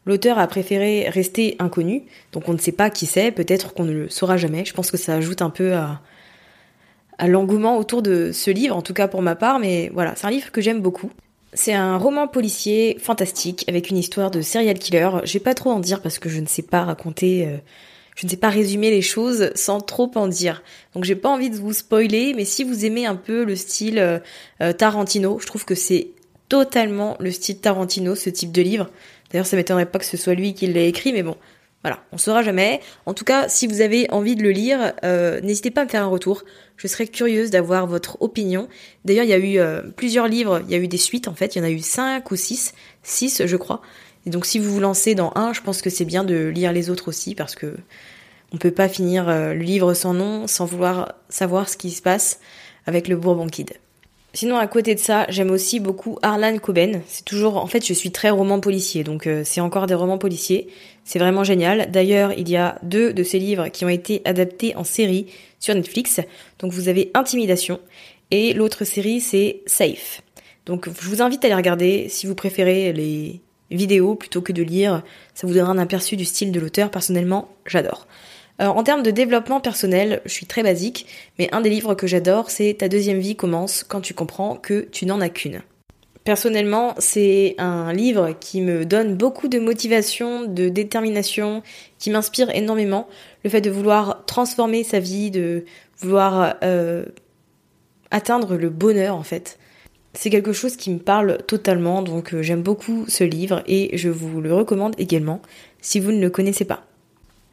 L'auteur 0.07 0.38
a 0.38 0.46
préféré 0.46 1.11
rester 1.11 1.57
inconnu, 1.59 2.04
donc 2.33 2.48
on 2.48 2.54
ne 2.54 2.59
sait 2.59 2.72
pas 2.72 2.88
qui 2.88 3.04
c'est, 3.04 3.33
peut-être 3.33 3.74
qu'on 3.74 3.85
ne 3.85 3.92
le 3.92 4.09
saura 4.09 4.38
jamais. 4.38 4.64
Je 4.64 4.72
pense 4.72 4.90
que 4.90 4.96
ça 4.96 5.12
ajoute 5.12 5.42
un 5.42 5.50
peu 5.50 5.74
à, 5.74 6.00
à 7.18 7.28
l'engouement 7.28 7.76
autour 7.76 8.00
de 8.00 8.33
ce 8.33 8.50
livre, 8.50 8.74
en 8.74 8.83
tout 8.83 8.94
cas 8.94 9.09
pour 9.09 9.20
ma 9.20 9.37
part, 9.37 9.59
mais 9.59 9.90
voilà, 9.92 10.14
c'est 10.16 10.26
un 10.26 10.30
livre 10.30 10.50
que 10.50 10.62
j'aime 10.62 10.80
beaucoup. 10.80 11.11
C'est 11.55 11.73
un 11.73 11.97
roman 11.99 12.27
policier 12.27 12.97
fantastique 13.01 13.64
avec 13.69 13.88
une 13.88 13.97
histoire 13.97 14.33
de 14.33 14.40
serial 14.40 14.77
killer. 14.77 15.09
Je 15.23 15.33
vais 15.35 15.40
pas 15.40 15.55
trop 15.55 15.71
en 15.71 15.79
dire 15.79 16.03
parce 16.03 16.19
que 16.19 16.29
je 16.29 16.40
ne 16.40 16.47
sais 16.47 16.62
pas 16.62 16.83
raconter, 16.83 17.47
euh, 17.47 17.59
je 18.17 18.27
ne 18.27 18.31
sais 18.31 18.37
pas 18.37 18.49
résumer 18.49 18.90
les 18.90 19.03
choses 19.03 19.53
sans 19.55 19.81
trop 19.81 20.11
en 20.17 20.27
dire. 20.27 20.64
Donc 20.95 21.05
j'ai 21.05 21.14
pas 21.14 21.29
envie 21.29 21.51
de 21.51 21.57
vous 21.57 21.73
spoiler, 21.73 22.35
mais 22.35 22.45
si 22.45 22.64
vous 22.64 22.85
aimez 22.85 23.07
un 23.07 23.14
peu 23.14 23.45
le 23.45 23.55
style 23.55 24.01
euh, 24.01 24.19
euh, 24.62 24.73
Tarantino, 24.73 25.38
je 25.38 25.47
trouve 25.47 25.64
que 25.64 25.77
c'est 25.77 26.09
totalement 26.49 27.17
le 27.21 27.31
style 27.31 27.59
Tarantino, 27.59 28.17
ce 28.17 28.31
type 28.31 28.51
de 28.51 28.61
livre. 28.61 28.90
D'ailleurs, 29.31 29.47
ça 29.47 29.57
m'étonnerait 29.57 29.87
pas 29.87 30.01
que 30.01 30.05
ce 30.05 30.17
soit 30.17 30.35
lui 30.35 30.55
qui 30.55 30.67
l'ait 30.67 30.88
écrit, 30.88 31.12
mais 31.12 31.23
bon, 31.23 31.37
voilà, 31.85 32.03
on 32.12 32.18
saura 32.18 32.42
jamais. 32.42 32.81
En 33.05 33.12
tout 33.12 33.27
cas, 33.27 33.47
si 33.51 33.66
vous 33.66 33.83
avez 33.83 34.11
envie 34.11 34.37
de 34.37 34.42
le 34.42 34.53
lire, 34.53 34.94
euh, 35.05 35.42
n'hésitez 35.42 35.70
pas 35.70 35.83
à 35.83 35.85
me 35.85 35.90
faire 35.90 36.03
un 36.03 36.09
retour. 36.09 36.42
Je 36.79 36.88
serais 36.88 37.07
curieuse 37.07 37.51
d'avoir 37.51 37.87
votre 37.87 38.16
opinion. 38.23 38.68
D'ailleurs, 39.05 39.25
il 39.25 39.29
y 39.29 39.35
a 39.35 39.38
eu 39.38 39.59
euh, 39.59 39.83
plusieurs 39.94 40.27
livres, 40.27 40.62
il 40.66 40.73
y 40.73 40.75
a 40.75 40.79
eu 40.79 40.88
des 40.88 40.97
suites 40.97 41.29
en 41.29 41.35
fait, 41.35 41.55
il 41.55 41.59
y 41.59 41.61
en 41.61 41.64
a 41.64 41.70
eu 41.70 41.81
cinq 41.81 42.31
ou 42.31 42.37
six, 42.37 42.73
six 43.03 43.42
je 43.44 43.57
crois. 43.57 43.83
Et 44.25 44.31
donc 44.31 44.47
si 44.47 44.59
vous 44.59 44.73
vous 44.73 44.81
lancez 44.81 45.14
dans 45.14 45.31
un, 45.35 45.53
je 45.53 45.61
pense 45.61 45.83
que 45.83 45.90
c'est 45.90 46.07
bien 46.07 46.25
de 46.25 46.47
lire 46.47 46.73
les 46.73 46.88
autres 46.88 47.09
aussi 47.09 47.35
parce 47.35 47.55
que 47.55 47.77
on 48.55 48.57
peut 48.57 48.70
pas 48.70 48.88
finir 48.88 49.29
euh, 49.29 49.53
le 49.53 49.61
livre 49.61 49.92
sans 49.92 50.14
nom, 50.14 50.47
sans 50.47 50.64
vouloir 50.64 51.12
savoir 51.29 51.68
ce 51.68 51.77
qui 51.77 51.90
se 51.90 52.01
passe 52.01 52.40
avec 52.87 53.09
le 53.09 53.16
Bourbon 53.16 53.47
Kid. 53.47 53.75
Sinon, 54.33 54.57
à 54.57 54.66
côté 54.66 54.94
de 54.94 55.01
ça, 55.01 55.27
j'aime 55.29 55.51
aussi 55.51 55.81
beaucoup 55.81 56.18
Arlan 56.23 56.57
Coben. 56.59 57.03
C'est 57.07 57.25
toujours, 57.25 57.59
en 57.59 57.66
fait, 57.66 57.87
je 57.87 57.92
suis 57.92 58.11
très 58.11 58.31
roman 58.31 58.59
policier, 58.59 59.05
donc 59.05 59.29
c'est 59.44 59.61
encore 59.61 59.87
des 59.87 59.94
romans 59.94 60.18
policiers. 60.18 60.66
C'est 61.05 61.19
vraiment 61.19 61.45
génial. 61.45 61.90
D'ailleurs, 61.90 62.33
il 62.33 62.49
y 62.49 62.57
a 62.57 62.79
deux 62.83 63.12
de 63.12 63.23
ces 63.23 63.38
livres 63.38 63.69
qui 63.69 63.85
ont 63.85 63.90
été 63.90 64.23
adaptés 64.25 64.75
en 64.75 64.85
série 64.85 65.27
sur 65.61 65.75
Netflix. 65.75 66.21
Donc 66.59 66.73
vous 66.73 66.88
avez 66.88 67.11
Intimidation 67.14 67.79
et 68.31 68.55
l'autre 68.55 68.85
série 68.85 69.21
c'est 69.21 69.61
Safe. 69.67 70.23
Donc 70.67 70.88
je 70.88 71.09
vous 71.09 71.21
invite 71.21 71.45
à 71.45 71.49
les 71.49 71.55
regarder 71.55 72.09
si 72.09 72.27
vous 72.27 72.35
préférez 72.35 72.93
les 72.95 73.43
vidéos 73.71 74.14
plutôt 74.14 74.40
que 74.40 74.53
de 74.53 74.62
lire. 74.62 75.03
Ça 75.35 75.47
vous 75.47 75.53
donnera 75.53 75.73
un 75.73 75.79
aperçu 75.79 76.17
du 76.17 76.25
style 76.25 76.53
de 76.53 76.61
l'auteur. 76.61 76.90
Personnellement, 76.90 77.49
j'adore. 77.67 78.07
En 78.61 78.85
termes 78.85 79.03
de 79.03 79.11
développement 79.11 79.61
personnel, 79.61 80.23
je 80.25 80.33
suis 80.33 80.47
très 80.47 80.62
basique, 80.62 81.07
mais 81.40 81.53
un 81.53 81.61
des 81.61 81.71
livres 81.71 81.97
que 81.97 82.07
j'adore, 82.07 82.51
c'est 82.51 82.75
Ta 82.75 82.88
deuxième 82.88 83.19
vie 83.19 83.35
commence 83.35 83.83
quand 83.83 84.01
tu 84.01 84.14
comprends 84.14 84.55
que 84.55 84.88
tu 84.93 85.07
n'en 85.07 85.21
as 85.21 85.29
qu'une. 85.29 85.62
Personnellement, 86.25 86.95
c'est 86.99 87.55
un 87.59 87.93
livre 87.93 88.31
qui 88.41 88.63
me 88.63 88.87
donne 88.87 89.15
beaucoup 89.15 89.47
de 89.49 89.59
motivation, 89.59 90.47
de 90.47 90.71
détermination, 90.71 91.63
qui 91.99 92.09
m'inspire 92.09 92.49
énormément. 92.49 93.09
Le 93.45 93.51
fait 93.51 93.61
de 93.61 93.71
vouloir 93.71 94.25
transformer 94.25 94.85
sa 94.85 95.01
vie, 95.01 95.31
de 95.31 95.67
vouloir 96.01 96.55
euh, 96.65 97.05
atteindre 98.11 98.57
le 98.57 98.71
bonheur 98.71 99.17
en 99.17 99.23
fait. 99.23 99.59
C'est 100.15 100.31
quelque 100.31 100.55
chose 100.55 100.77
qui 100.77 100.91
me 100.91 100.99
parle 100.99 101.39
totalement, 101.47 102.01
donc 102.01 102.33
euh, 102.33 102.41
j'aime 102.41 102.63
beaucoup 102.63 103.05
ce 103.07 103.25
livre 103.25 103.63
et 103.67 103.99
je 103.99 104.09
vous 104.09 104.41
le 104.41 104.55
recommande 104.55 104.95
également 104.97 105.43
si 105.83 106.01
vous 106.01 106.13
ne 106.13 106.21
le 106.21 106.31
connaissez 106.31 106.65
pas. 106.65 106.85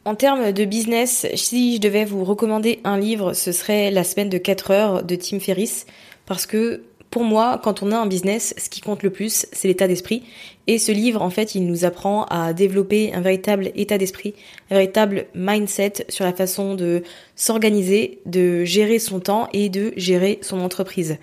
En 0.04 0.14
termes 0.14 0.50
de 0.52 0.64
business, 0.64 1.26
si 1.34 1.76
je 1.76 1.80
devais 1.80 2.04
vous 2.04 2.24
recommander 2.24 2.80
un 2.84 2.98
livre, 2.98 3.34
ce 3.34 3.52
serait 3.52 3.90
La 3.90 4.02
semaine 4.02 4.30
de 4.30 4.38
4 4.38 4.70
heures 4.70 5.02
de 5.02 5.14
Tim 5.14 5.38
Ferriss, 5.40 5.86
parce 6.26 6.46
que 6.46 6.82
pour 7.12 7.24
moi, 7.24 7.60
quand 7.62 7.82
on 7.82 7.92
a 7.92 7.98
un 7.98 8.06
business, 8.06 8.54
ce 8.56 8.70
qui 8.70 8.80
compte 8.80 9.02
le 9.02 9.10
plus, 9.10 9.46
c'est 9.52 9.68
l'état 9.68 9.86
d'esprit. 9.86 10.22
Et 10.66 10.78
ce 10.78 10.92
livre, 10.92 11.20
en 11.20 11.28
fait, 11.28 11.54
il 11.54 11.66
nous 11.66 11.84
apprend 11.84 12.24
à 12.30 12.54
développer 12.54 13.12
un 13.12 13.20
véritable 13.20 13.70
état 13.74 13.98
d'esprit, 13.98 14.34
un 14.70 14.76
véritable 14.76 15.26
mindset 15.34 16.06
sur 16.08 16.24
la 16.24 16.32
façon 16.32 16.74
de 16.74 17.02
s'organiser, 17.36 18.20
de 18.24 18.64
gérer 18.64 18.98
son 18.98 19.20
temps 19.20 19.46
et 19.52 19.68
de 19.68 19.92
gérer 19.94 20.38
son 20.40 20.60
entreprise. 20.60 21.18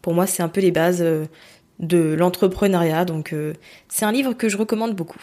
Pour 0.00 0.14
moi, 0.14 0.26
c'est 0.26 0.42
un 0.42 0.48
peu 0.48 0.62
les 0.62 0.70
bases 0.70 1.02
euh, 1.02 1.26
de 1.78 2.14
l'entrepreneuriat, 2.14 3.04
donc 3.04 3.34
euh, 3.34 3.52
c'est 3.90 4.06
un 4.06 4.12
livre 4.12 4.32
que 4.32 4.48
je 4.48 4.56
recommande 4.56 4.96
beaucoup. 4.96 5.22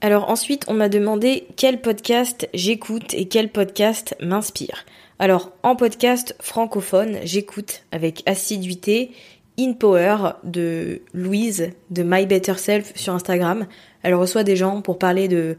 Alors 0.00 0.30
ensuite, 0.30 0.64
on 0.68 0.74
m'a 0.74 0.88
demandé 0.88 1.46
quel 1.56 1.82
podcast 1.82 2.48
j'écoute 2.54 3.12
et 3.12 3.28
quel 3.28 3.50
podcast 3.50 4.16
m'inspire. 4.18 4.86
Alors 5.18 5.50
en 5.64 5.74
podcast 5.74 6.36
francophone, 6.40 7.18
j'écoute 7.24 7.82
avec 7.90 8.22
assiduité 8.24 9.10
In 9.58 9.72
Power 9.72 10.34
de 10.44 11.02
Louise 11.12 11.70
de 11.90 12.02
My 12.02 12.26
Better 12.26 12.54
Self 12.56 12.92
sur 12.96 13.12
Instagram. 13.12 13.66
Elle 14.02 14.14
reçoit 14.14 14.44
des 14.44 14.56
gens 14.56 14.80
pour 14.82 14.98
parler 14.98 15.28
de 15.28 15.56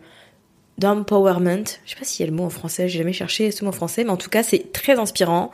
d'empowerment. 0.78 1.66
Je 1.86 1.92
sais 1.92 2.00
pas 2.00 2.06
s'il 2.06 2.26
y 2.26 2.28
a 2.28 2.32
le 2.32 2.38
mot 2.38 2.46
en 2.46 2.50
français, 2.50 2.88
j'ai 2.88 3.00
jamais 3.00 3.12
cherché 3.12 3.52
ce 3.52 3.66
mot 3.66 3.70
en 3.70 3.74
français, 3.74 4.06
mais 4.06 4.12
en 4.12 4.18
tout 4.18 4.30
cas 4.30 4.44
c'est 4.44 4.72
très 4.72 4.98
inspirant. 4.98 5.52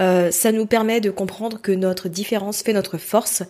Euh, 0.00 0.30
ça 0.30 0.52
nous 0.52 0.66
permet 0.66 1.00
de 1.00 1.10
comprendre 1.10 1.60
que 1.60 1.72
notre 1.72 2.08
différence 2.08 2.62
fait 2.62 2.72
notre 2.72 2.96
force. 2.96 3.42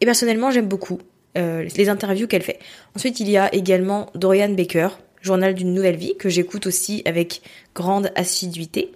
Et 0.00 0.06
personnellement, 0.06 0.50
j'aime 0.50 0.68
beaucoup. 0.68 0.98
Euh, 1.36 1.68
les 1.76 1.88
interviews 1.88 2.26
qu'elle 2.26 2.42
fait. 2.42 2.58
Ensuite, 2.96 3.20
il 3.20 3.28
y 3.28 3.36
a 3.36 3.54
également 3.54 4.10
Dorian 4.14 4.48
Baker, 4.48 4.88
Journal 5.20 5.54
d'une 5.54 5.72
nouvelle 5.72 5.96
vie, 5.96 6.16
que 6.16 6.28
j'écoute 6.28 6.66
aussi 6.66 7.02
avec 7.04 7.42
grande 7.74 8.10
assiduité. 8.16 8.92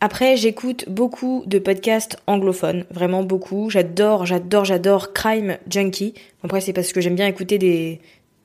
Après, 0.00 0.36
j'écoute 0.36 0.84
beaucoup 0.88 1.42
de 1.46 1.58
podcasts 1.58 2.18
anglophones, 2.26 2.84
vraiment 2.90 3.22
beaucoup. 3.22 3.70
J'adore, 3.70 4.26
j'adore, 4.26 4.66
j'adore 4.66 5.14
Crime 5.14 5.56
Junkie. 5.70 6.12
Après, 6.44 6.60
c'est 6.60 6.74
parce 6.74 6.92
que 6.92 7.00
j'aime 7.00 7.14
bien 7.14 7.26
écouter 7.26 7.56
des 7.56 8.00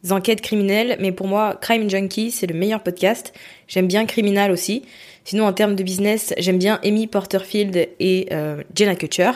enquêtes 0.09 0.41
criminelles, 0.41 0.95
mais 1.01 1.11
pour 1.11 1.27
moi, 1.27 1.57
Crime 1.61 1.89
Junkie, 1.89 2.31
c'est 2.31 2.47
le 2.47 2.55
meilleur 2.55 2.81
podcast. 2.81 3.33
J'aime 3.67 3.87
bien 3.87 4.05
Criminal 4.05 4.49
aussi. 4.51 4.83
Sinon, 5.25 5.45
en 5.45 5.51
termes 5.51 5.75
de 5.75 5.83
business, 5.83 6.33
j'aime 6.37 6.57
bien 6.57 6.79
Amy 6.85 7.05
Porterfield 7.07 7.89
et 7.99 8.27
euh, 8.31 8.63
Jenna 8.73 8.95
Kutcher. 8.95 9.31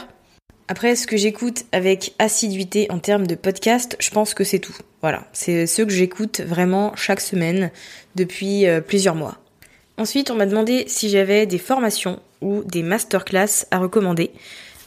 Après, 0.69 0.95
ce 0.95 1.05
que 1.05 1.17
j'écoute 1.17 1.65
avec 1.73 2.13
assiduité 2.17 2.87
en 2.89 2.99
termes 2.99 3.27
de 3.27 3.35
podcast, 3.35 3.97
je 3.99 4.09
pense 4.09 4.33
que 4.33 4.43
c'est 4.43 4.59
tout. 4.59 4.75
Voilà, 5.01 5.27
c'est 5.33 5.67
ce 5.67 5.83
que 5.83 5.91
j'écoute 5.91 6.39
vraiment 6.39 6.95
chaque 6.95 7.21
semaine 7.21 7.71
depuis 8.15 8.65
euh, 8.65 8.81
plusieurs 8.81 9.15
mois. 9.15 9.37
Ensuite, 9.97 10.29
on 10.29 10.35
m'a 10.35 10.45
demandé 10.45 10.85
si 10.87 11.09
j'avais 11.09 11.45
des 11.45 11.57
formations 11.57 12.19
ou 12.41 12.63
des 12.63 12.83
masterclass 12.83 13.65
à 13.71 13.79
recommander 13.79 14.31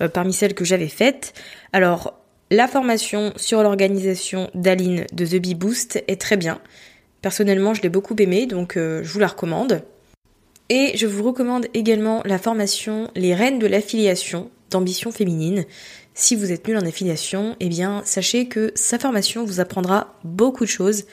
euh, 0.00 0.08
parmi 0.08 0.32
celles 0.32 0.54
que 0.54 0.64
j'avais 0.64 0.88
faites. 0.88 1.32
Alors, 1.72 2.14
la 2.50 2.68
formation 2.68 3.32
sur 3.36 3.62
l'organisation 3.62 4.50
d'Aline 4.54 5.06
de 5.12 5.26
The 5.26 5.36
Bee 5.36 5.54
Boost 5.54 6.02
est 6.08 6.20
très 6.20 6.36
bien. 6.36 6.60
Personnellement, 7.22 7.74
je 7.74 7.82
l'ai 7.82 7.88
beaucoup 7.88 8.14
aimée, 8.18 8.46
donc 8.46 8.76
euh, 8.76 9.02
je 9.02 9.12
vous 9.12 9.18
la 9.18 9.26
recommande. 9.26 9.82
Et 10.70 10.96
je 10.96 11.06
vous 11.06 11.22
recommande 11.22 11.66
également 11.72 12.22
la 12.24 12.38
formation 12.38 13.10
Les 13.14 13.34
Reines 13.34 13.58
de 13.58 13.66
l'affiliation 13.66 14.50
d'ambition 14.70 15.10
féminine. 15.10 15.64
Si 16.14 16.36
vous 16.36 16.52
êtes 16.52 16.66
nul 16.68 16.76
en 16.76 16.86
affiliation, 16.86 17.56
eh 17.60 17.68
bien 17.68 18.02
sachez 18.04 18.48
que 18.48 18.72
sa 18.74 18.98
formation 18.98 19.44
vous 19.44 19.60
apprendra 19.60 20.18
beaucoup 20.24 20.64
de 20.64 20.70
choses. 20.70 21.04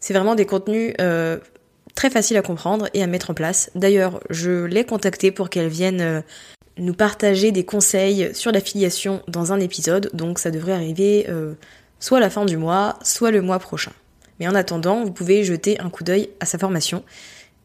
C'est 0.00 0.12
vraiment 0.12 0.34
des 0.34 0.46
contenus 0.46 0.94
euh, 1.00 1.38
très 1.94 2.10
faciles 2.10 2.36
à 2.36 2.42
comprendre 2.42 2.88
et 2.94 3.02
à 3.02 3.06
mettre 3.06 3.30
en 3.30 3.34
place. 3.34 3.70
D'ailleurs, 3.74 4.20
je 4.30 4.64
l'ai 4.64 4.84
contactée 4.84 5.30
pour 5.30 5.50
qu'elle 5.50 5.68
vienne 5.68 6.00
euh, 6.00 6.20
nous 6.78 6.94
partager 6.94 7.52
des 7.52 7.64
conseils 7.64 8.30
sur 8.34 8.52
l'affiliation 8.52 9.22
dans 9.28 9.52
un 9.52 9.60
épisode, 9.60 10.10
donc 10.14 10.38
ça 10.38 10.50
devrait 10.50 10.72
arriver 10.72 11.26
euh, 11.28 11.54
soit 12.00 12.18
à 12.18 12.20
la 12.20 12.30
fin 12.30 12.44
du 12.44 12.56
mois, 12.56 12.98
soit 13.02 13.30
le 13.30 13.42
mois 13.42 13.58
prochain. 13.58 13.92
Mais 14.40 14.48
en 14.48 14.54
attendant, 14.54 15.04
vous 15.04 15.12
pouvez 15.12 15.44
jeter 15.44 15.78
un 15.80 15.90
coup 15.90 16.04
d'œil 16.04 16.30
à 16.40 16.46
sa 16.46 16.58
formation 16.58 17.04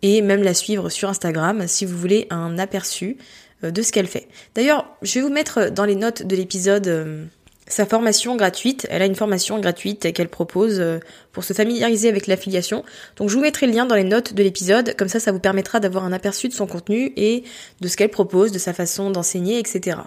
et 0.02 0.22
même 0.22 0.44
la 0.44 0.54
suivre 0.54 0.90
sur 0.90 1.10
Instagram 1.10 1.68
si 1.68 1.86
vous 1.86 1.98
voulez 1.98 2.28
un 2.30 2.60
aperçu 2.60 3.18
euh, 3.64 3.72
de 3.72 3.82
ce 3.82 3.92
qu'elle 3.92 4.08
fait. 4.08 4.28
D'ailleurs, 4.56 4.86
je 5.02 5.16
vais 5.16 5.22
vous 5.22 5.34
mettre 5.34 5.72
dans 5.72 5.86
les 5.86 5.96
notes 5.96 6.24
de 6.24 6.36
l'épisode 6.36 7.30
sa 7.68 7.86
formation 7.86 8.36
gratuite. 8.36 8.88
Elle 8.90 9.02
a 9.02 9.06
une 9.06 9.16
formation 9.16 9.60
gratuite 9.60 10.14
qu'elle 10.14 10.30
propose 10.30 10.80
euh, 10.80 11.00
pour 11.32 11.44
se 11.44 11.54
familiariser 11.54 12.10
avec 12.10 12.28
l'affiliation. 12.28 12.84
Donc 13.16 13.30
je 13.30 13.36
vous 13.36 13.42
mettrai 13.42 13.68
le 13.68 13.74
lien 13.74 13.86
dans 13.86 13.96
les 13.96 14.04
notes 14.04 14.34
de 14.34 14.44
l'épisode, 14.44 14.96
comme 14.98 15.08
ça 15.08 15.20
ça 15.20 15.32
vous 15.32 15.40
permettra 15.40 15.80
d'avoir 15.80 16.06
un 16.06 16.14
aperçu 16.14 16.48
de 16.48 16.54
son 16.54 16.68
contenu 16.68 17.14
et 17.16 17.44
de 17.82 17.88
ce 17.88 17.98
qu'elle 17.98 18.10
propose, 18.10 18.52
de 18.52 18.60
sa 18.60 18.74
façon 18.74 19.12
d'enseigner, 19.12 19.60
etc. 19.60 19.98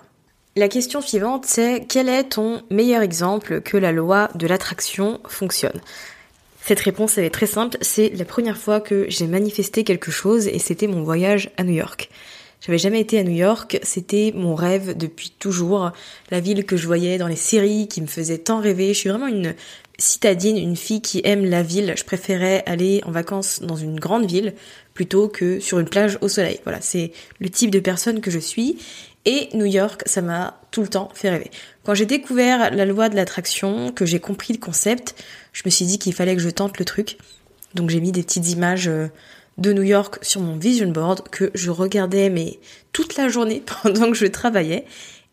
La 0.56 0.68
question 0.68 1.00
suivante, 1.00 1.46
c'est 1.46 1.84
quel 1.88 2.08
est 2.08 2.30
ton 2.30 2.62
meilleur 2.70 3.02
exemple 3.02 3.60
que 3.60 3.76
la 3.76 3.92
loi 3.92 4.30
de 4.34 4.46
l'attraction 4.46 5.20
fonctionne? 5.28 5.80
Cette 6.62 6.80
réponse, 6.80 7.16
elle 7.18 7.24
est 7.24 7.30
très 7.30 7.46
simple. 7.46 7.78
C'est 7.80 8.10
la 8.10 8.24
première 8.24 8.58
fois 8.58 8.80
que 8.80 9.06
j'ai 9.08 9.26
manifesté 9.26 9.84
quelque 9.84 10.10
chose 10.10 10.46
et 10.46 10.58
c'était 10.58 10.88
mon 10.88 11.02
voyage 11.02 11.50
à 11.56 11.64
New 11.64 11.74
York. 11.74 12.10
J'avais 12.60 12.78
jamais 12.78 13.00
été 13.00 13.18
à 13.18 13.22
New 13.22 13.34
York, 13.34 13.78
c'était 13.82 14.32
mon 14.34 14.54
rêve 14.54 14.96
depuis 14.96 15.32
toujours, 15.38 15.92
la 16.30 16.40
ville 16.40 16.66
que 16.66 16.76
je 16.76 16.86
voyais 16.86 17.16
dans 17.16 17.26
les 17.26 17.36
séries 17.36 17.88
qui 17.88 18.02
me 18.02 18.06
faisait 18.06 18.36
tant 18.36 18.60
rêver. 18.60 18.88
Je 18.92 18.98
suis 18.98 19.08
vraiment 19.08 19.28
une 19.28 19.54
citadine, 19.98 20.58
une 20.58 20.76
fille 20.76 21.00
qui 21.00 21.22
aime 21.24 21.46
la 21.46 21.62
ville. 21.62 21.94
Je 21.96 22.04
préférais 22.04 22.62
aller 22.66 23.02
en 23.06 23.12
vacances 23.12 23.62
dans 23.62 23.76
une 23.76 23.98
grande 23.98 24.26
ville 24.26 24.54
plutôt 24.92 25.28
que 25.28 25.58
sur 25.58 25.78
une 25.78 25.88
plage 25.88 26.18
au 26.20 26.28
soleil. 26.28 26.60
Voilà, 26.64 26.80
c'est 26.82 27.12
le 27.38 27.48
type 27.48 27.70
de 27.70 27.80
personne 27.80 28.20
que 28.20 28.30
je 28.30 28.38
suis. 28.38 28.78
Et 29.24 29.48
New 29.54 29.66
York, 29.66 30.02
ça 30.06 30.20
m'a 30.22 30.60
tout 30.70 30.82
le 30.82 30.88
temps 30.88 31.10
fait 31.14 31.30
rêver. 31.30 31.50
Quand 31.84 31.94
j'ai 31.94 32.06
découvert 32.06 32.74
la 32.74 32.84
loi 32.84 33.08
de 33.08 33.16
l'attraction, 33.16 33.92
que 33.92 34.06
j'ai 34.06 34.20
compris 34.20 34.52
le 34.52 34.58
concept, 34.58 35.14
je 35.52 35.62
me 35.64 35.70
suis 35.70 35.84
dit 35.84 35.98
qu'il 35.98 36.14
fallait 36.14 36.36
que 36.36 36.42
je 36.42 36.50
tente 36.50 36.78
le 36.78 36.84
truc. 36.84 37.18
Donc 37.74 37.90
j'ai 37.90 38.00
mis 38.00 38.12
des 38.12 38.22
petites 38.22 38.48
images 38.50 38.88
euh, 38.88 39.08
de 39.58 39.72
New 39.72 39.82
York 39.82 40.18
sur 40.22 40.40
mon 40.40 40.56
vision 40.56 40.88
board 40.88 41.28
que 41.28 41.50
je 41.54 41.70
regardais 41.70 42.30
mais 42.30 42.58
toute 42.92 43.16
la 43.16 43.28
journée 43.28 43.62
pendant 43.82 44.10
que 44.10 44.16
je 44.16 44.26
travaillais 44.26 44.84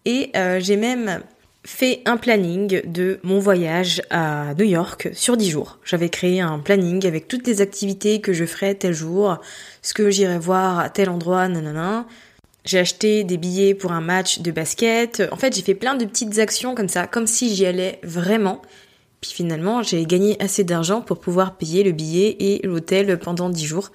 et 0.05 0.31
euh, 0.35 0.59
j'ai 0.59 0.77
même 0.77 1.21
fait 1.67 2.01
un 2.05 2.15
planning 2.15 2.81
de 2.85 3.19
mon 3.23 3.39
voyage 3.39 4.01
à 4.09 4.53
New 4.57 4.63
York 4.63 5.09
sur 5.11 5.35
10 5.35 5.49
jours. 5.49 5.79
J'avais 5.83 6.07
créé 6.07 6.39
un 6.39 6.59
planning 6.59 7.05
avec 7.05 7.27
toutes 7.27 7.45
les 7.45 7.59
activités 7.59 8.21
que 8.21 8.31
je 8.31 8.45
ferais 8.45 8.73
tel 8.73 8.93
jour, 8.93 9.37
ce 9.81 9.93
que 9.93 10.09
j'irais 10.09 10.39
voir 10.39 10.79
à 10.79 10.89
tel 10.89 11.09
endroit, 11.09 11.49
nanana. 11.49 12.05
J'ai 12.63 12.79
acheté 12.79 13.25
des 13.25 13.35
billets 13.35 13.73
pour 13.73 13.91
un 13.91 13.99
match 13.99 14.39
de 14.39 14.49
basket. 14.51 15.23
En 15.29 15.35
fait, 15.35 15.53
j'ai 15.53 15.61
fait 15.61 15.75
plein 15.75 15.95
de 15.95 16.05
petites 16.05 16.39
actions 16.39 16.73
comme 16.73 16.87
ça, 16.87 17.05
comme 17.05 17.27
si 17.27 17.53
j'y 17.53 17.65
allais 17.65 17.99
vraiment. 18.01 18.61
Puis 19.21 19.31
finalement, 19.31 19.83
j'ai 19.83 20.05
gagné 20.05 20.41
assez 20.41 20.63
d'argent 20.63 21.01
pour 21.01 21.19
pouvoir 21.19 21.57
payer 21.57 21.83
le 21.83 21.91
billet 21.91 22.35
et 22.39 22.65
l'hôtel 22.65 23.17
pendant 23.19 23.49
10 23.49 23.65
jours. 23.65 23.91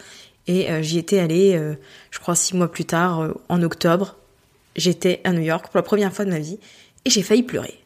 Et 0.49 0.71
euh, 0.71 0.83
j'y 0.83 0.99
étais 0.99 1.21
allée, 1.21 1.55
euh, 1.55 1.75
je 2.11 2.19
crois, 2.19 2.35
6 2.35 2.57
mois 2.57 2.71
plus 2.71 2.85
tard, 2.85 3.21
euh, 3.21 3.33
en 3.49 3.63
octobre. 3.63 4.17
J'étais 4.75 5.21
à 5.25 5.33
New 5.33 5.43
York 5.43 5.67
pour 5.67 5.77
la 5.77 5.83
première 5.83 6.13
fois 6.13 6.25
de 6.25 6.31
ma 6.31 6.39
vie 6.39 6.59
et 7.05 7.11
j'ai 7.11 7.23
failli 7.23 7.43
pleurer. 7.43 7.79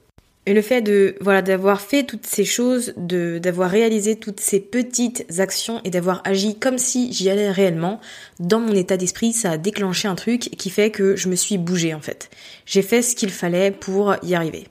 Et 0.49 0.55
le 0.55 0.63
fait 0.63 0.81
de 0.81 1.17
voilà 1.21 1.43
d'avoir 1.43 1.81
fait 1.81 2.05
toutes 2.05 2.25
ces 2.25 2.45
choses, 2.45 2.95
de 2.97 3.39
d'avoir 3.39 3.69
réalisé 3.69 4.15
toutes 4.15 4.39
ces 4.39 4.61
petites 4.61 5.27
actions 5.41 5.81
et 5.83 5.91
d'avoir 5.91 6.23
agi 6.25 6.57
comme 6.57 6.79
si 6.79 7.13
j'y 7.13 7.29
allais 7.29 7.51
réellement, 7.51 8.01
dans 8.39 8.61
mon 8.61 8.73
état 8.73 8.97
d'esprit, 8.97 9.33
ça 9.33 9.51
a 9.51 9.59
déclenché 9.59 10.07
un 10.07 10.15
truc 10.15 10.43
qui 10.43 10.71
fait 10.71 10.93
que 10.93 11.17
je 11.17 11.29
me 11.29 11.35
suis 11.35 11.59
bougée 11.59 11.95
en 11.95 12.01
fait. 12.01 12.31
J'ai 12.65 12.83
fait 12.83 13.03
ce 13.03 13.17
qu'il 13.17 13.31
fallait 13.31 13.73
pour 13.73 14.15
y 14.23 14.37
arriver. 14.37 14.69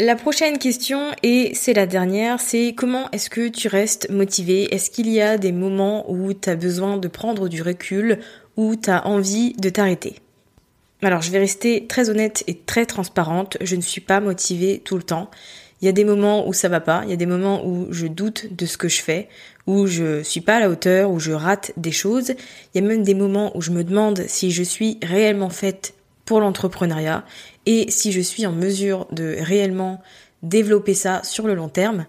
La 0.00 0.14
prochaine 0.14 0.58
question, 0.58 1.10
et 1.24 1.50
c'est 1.54 1.72
la 1.72 1.84
dernière, 1.84 2.38
c'est 2.38 2.72
comment 2.72 3.10
est-ce 3.10 3.28
que 3.28 3.48
tu 3.48 3.66
restes 3.66 4.08
motivé? 4.10 4.72
Est-ce 4.72 4.92
qu'il 4.92 5.08
y 5.08 5.20
a 5.20 5.38
des 5.38 5.50
moments 5.50 6.08
où 6.08 6.32
tu 6.32 6.48
as 6.48 6.54
besoin 6.54 6.98
de 6.98 7.08
prendre 7.08 7.48
du 7.48 7.62
recul, 7.62 8.20
où 8.56 8.76
tu 8.76 8.90
as 8.90 9.08
envie 9.08 9.54
de 9.54 9.68
t'arrêter? 9.70 10.14
Alors 11.02 11.20
je 11.20 11.32
vais 11.32 11.40
rester 11.40 11.88
très 11.88 12.10
honnête 12.10 12.44
et 12.46 12.56
très 12.56 12.86
transparente, 12.86 13.56
je 13.60 13.74
ne 13.74 13.80
suis 13.80 14.00
pas 14.00 14.20
motivée 14.20 14.80
tout 14.84 14.96
le 14.96 15.02
temps. 15.02 15.32
Il 15.82 15.86
y 15.86 15.88
a 15.88 15.92
des 15.92 16.04
moments 16.04 16.46
où 16.46 16.52
ça 16.52 16.68
va 16.68 16.78
pas, 16.78 17.02
il 17.02 17.10
y 17.10 17.12
a 17.12 17.16
des 17.16 17.26
moments 17.26 17.66
où 17.66 17.88
je 17.90 18.06
doute 18.06 18.54
de 18.54 18.66
ce 18.66 18.78
que 18.78 18.88
je 18.88 19.02
fais, 19.02 19.28
où 19.66 19.88
je 19.88 20.22
suis 20.22 20.40
pas 20.40 20.58
à 20.58 20.60
la 20.60 20.70
hauteur, 20.70 21.10
où 21.10 21.18
je 21.18 21.32
rate 21.32 21.72
des 21.76 21.92
choses. 21.92 22.34
Il 22.72 22.80
y 22.80 22.84
a 22.84 22.86
même 22.86 23.02
des 23.02 23.14
moments 23.14 23.56
où 23.56 23.60
je 23.60 23.72
me 23.72 23.82
demande 23.82 24.22
si 24.28 24.52
je 24.52 24.62
suis 24.62 24.98
réellement 25.02 25.50
faite 25.50 25.94
pour 26.28 26.40
l'entrepreneuriat 26.40 27.24
et 27.64 27.90
si 27.90 28.12
je 28.12 28.20
suis 28.20 28.46
en 28.46 28.52
mesure 28.52 29.06
de 29.12 29.36
réellement 29.40 30.02
développer 30.42 30.92
ça 30.92 31.22
sur 31.24 31.46
le 31.46 31.54
long 31.54 31.70
terme. 31.70 32.04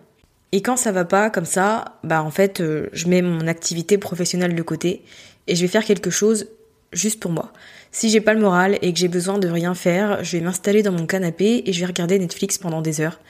Et 0.52 0.62
quand 0.62 0.76
ça 0.76 0.92
va 0.92 1.06
pas 1.06 1.30
comme 1.30 1.46
ça, 1.46 1.98
bah 2.04 2.22
en 2.22 2.30
fait, 2.30 2.60
euh, 2.60 2.90
je 2.92 3.08
mets 3.08 3.22
mon 3.22 3.48
activité 3.48 3.98
professionnelle 3.98 4.56
de 4.56 4.62
côté 4.62 5.06
et 5.48 5.56
je 5.56 5.62
vais 5.62 5.70
faire 5.70 5.86
quelque 5.86 6.10
chose 6.10 6.50
juste 6.92 7.22
pour 7.22 7.32
moi. 7.32 7.54
Si 7.92 8.10
j'ai 8.10 8.20
pas 8.20 8.34
le 8.34 8.42
moral 8.42 8.78
et 8.82 8.92
que 8.92 9.00
j'ai 9.00 9.08
besoin 9.08 9.38
de 9.38 9.48
rien 9.48 9.74
faire, 9.74 10.22
je 10.22 10.36
vais 10.36 10.44
m'installer 10.44 10.84
dans 10.84 10.92
mon 10.92 11.06
canapé 11.06 11.64
et 11.66 11.72
je 11.72 11.80
vais 11.80 11.86
regarder 11.86 12.20
Netflix 12.20 12.58
pendant 12.58 12.82
des 12.82 13.00
heures. 13.00 13.22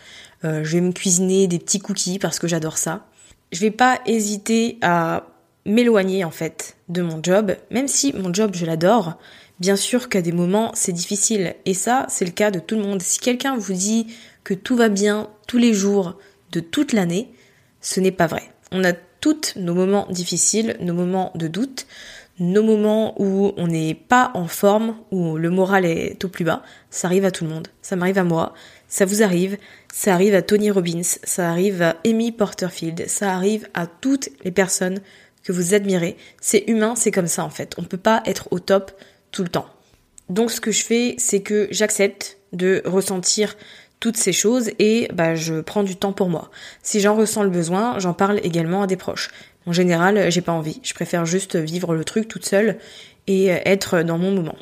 Euh, 0.44 0.64
je 0.64 0.74
vais 0.74 0.82
me 0.82 0.92
cuisiner 0.92 1.46
des 1.48 1.60
petits 1.60 1.80
cookies 1.80 2.18
parce 2.18 2.40
que 2.40 2.48
j'adore 2.48 2.80
ça. 2.80 3.06
Je 3.52 3.60
vais 3.60 3.70
pas 3.70 4.00
hésiter 4.08 4.80
à 4.82 5.28
m'éloigner 5.68 6.24
en 6.24 6.32
fait 6.32 6.78
de 6.88 7.04
mon 7.04 7.22
job, 7.22 7.56
même 7.70 7.88
si 7.88 8.12
mon 8.14 8.34
job 8.34 8.56
je 8.56 8.66
l'adore, 8.66 9.20
Bien 9.60 9.76
sûr 9.76 10.08
qu'à 10.08 10.22
des 10.22 10.32
moments, 10.32 10.72
c'est 10.74 10.94
difficile. 10.94 11.56
Et 11.66 11.74
ça, 11.74 12.06
c'est 12.10 12.26
le 12.26 12.32
cas 12.32 12.50
de 12.50 12.60
tout 12.60 12.76
le 12.76 12.84
monde. 12.84 13.02
Si 13.02 13.20
quelqu'un 13.20 13.58
vous 13.58 13.74
dit 13.74 14.08
que 14.44 14.54
tout 14.54 14.78
va 14.78 14.90
bien 14.90 15.30
tous 15.48 15.58
les 15.58 15.74
jours 15.74 16.18
de 16.52 16.62
toute 16.62 16.94
l'année, 16.94 17.30
ce 17.82 18.00
n'est 18.00 18.12
pas 18.12 18.28
vrai. 18.28 18.44
On 18.72 18.84
a 18.84 18.94
toutes 18.94 19.54
nos 19.58 19.74
moments 19.74 20.08
difficiles, 20.10 20.78
nos 20.80 20.94
moments 20.94 21.32
de 21.36 21.48
doute, 21.48 21.88
nos 22.40 22.64
moments 22.64 23.22
où 23.22 23.52
on 23.58 23.68
n'est 23.68 23.96
pas 23.96 24.32
en 24.34 24.48
forme, 24.48 24.96
où 25.12 25.36
le 25.36 25.50
moral 25.50 25.84
est 25.86 26.24
au 26.24 26.30
plus 26.30 26.46
bas. 26.46 26.64
Ça 26.90 27.08
arrive 27.08 27.26
à 27.26 27.32
tout 27.32 27.44
le 27.44 27.50
monde. 27.50 27.68
Ça 27.82 27.98
m'arrive 27.98 28.18
à 28.18 28.24
moi. 28.24 28.54
Ça 28.88 29.04
vous 29.04 29.22
arrive. 29.24 29.58
Ça 29.94 30.14
arrive 30.14 30.36
à 30.36 30.42
Tony 30.42 30.72
Robbins. 30.72 31.02
Ça 31.04 31.50
arrive 31.50 31.82
à 31.82 31.98
Amy 32.06 32.32
Porterfield. 32.32 33.10
Ça 33.10 33.34
arrive 33.34 33.68
à 33.74 33.88
toutes 33.88 34.30
les 34.46 34.52
personnes 34.52 35.02
que 35.44 35.52
vous 35.52 35.74
admirez. 35.74 36.16
C'est 36.40 36.64
humain, 36.68 36.94
c'est 36.96 37.12
comme 37.12 37.28
ça 37.28 37.44
en 37.44 37.50
fait. 37.50 37.76
On 37.78 37.82
ne 37.82 37.88
peut 37.88 37.98
pas 37.98 38.22
être 38.26 38.48
au 38.52 38.60
top 38.60 38.92
tout 39.32 39.44
le 39.44 39.50
temps. 39.50 39.68
Donc 40.30 40.52
ce 40.52 40.62
que 40.62 40.72
je 40.72 40.84
fais, 40.84 41.16
c'est 41.18 41.42
que 41.42 41.68
j'accepte 41.72 42.38
de 42.54 42.82
ressentir 42.86 43.56
toutes 44.00 44.18
ces 44.18 44.32
choses 44.32 44.72
et 44.80 45.10
bah, 45.14 45.36
je 45.36 45.62
prends 45.62 45.84
du 45.84 45.96
temps 45.96 46.14
pour 46.14 46.30
moi. 46.30 46.52
Si 46.84 47.00
j'en 47.00 47.16
ressens 47.16 47.44
le 47.44 47.50
besoin, 47.50 48.00
j'en 48.00 48.14
parle 48.14 48.40
également 48.44 48.84
à 48.84 48.88
des 48.88 48.96
proches. 48.96 49.30
En 49.66 49.74
général, 49.74 50.32
j'ai 50.32 50.42
pas 50.42 50.54
envie. 50.54 50.80
Je 50.84 50.94
préfère 50.94 51.26
juste 51.26 51.56
vivre 51.56 51.94
le 51.94 52.06
truc 52.06 52.28
toute 52.28 52.46
seule 52.46 52.78
et 53.28 53.48
être 53.48 54.02
dans 54.04 54.18
mon 54.18 54.32
moment. 54.32 54.56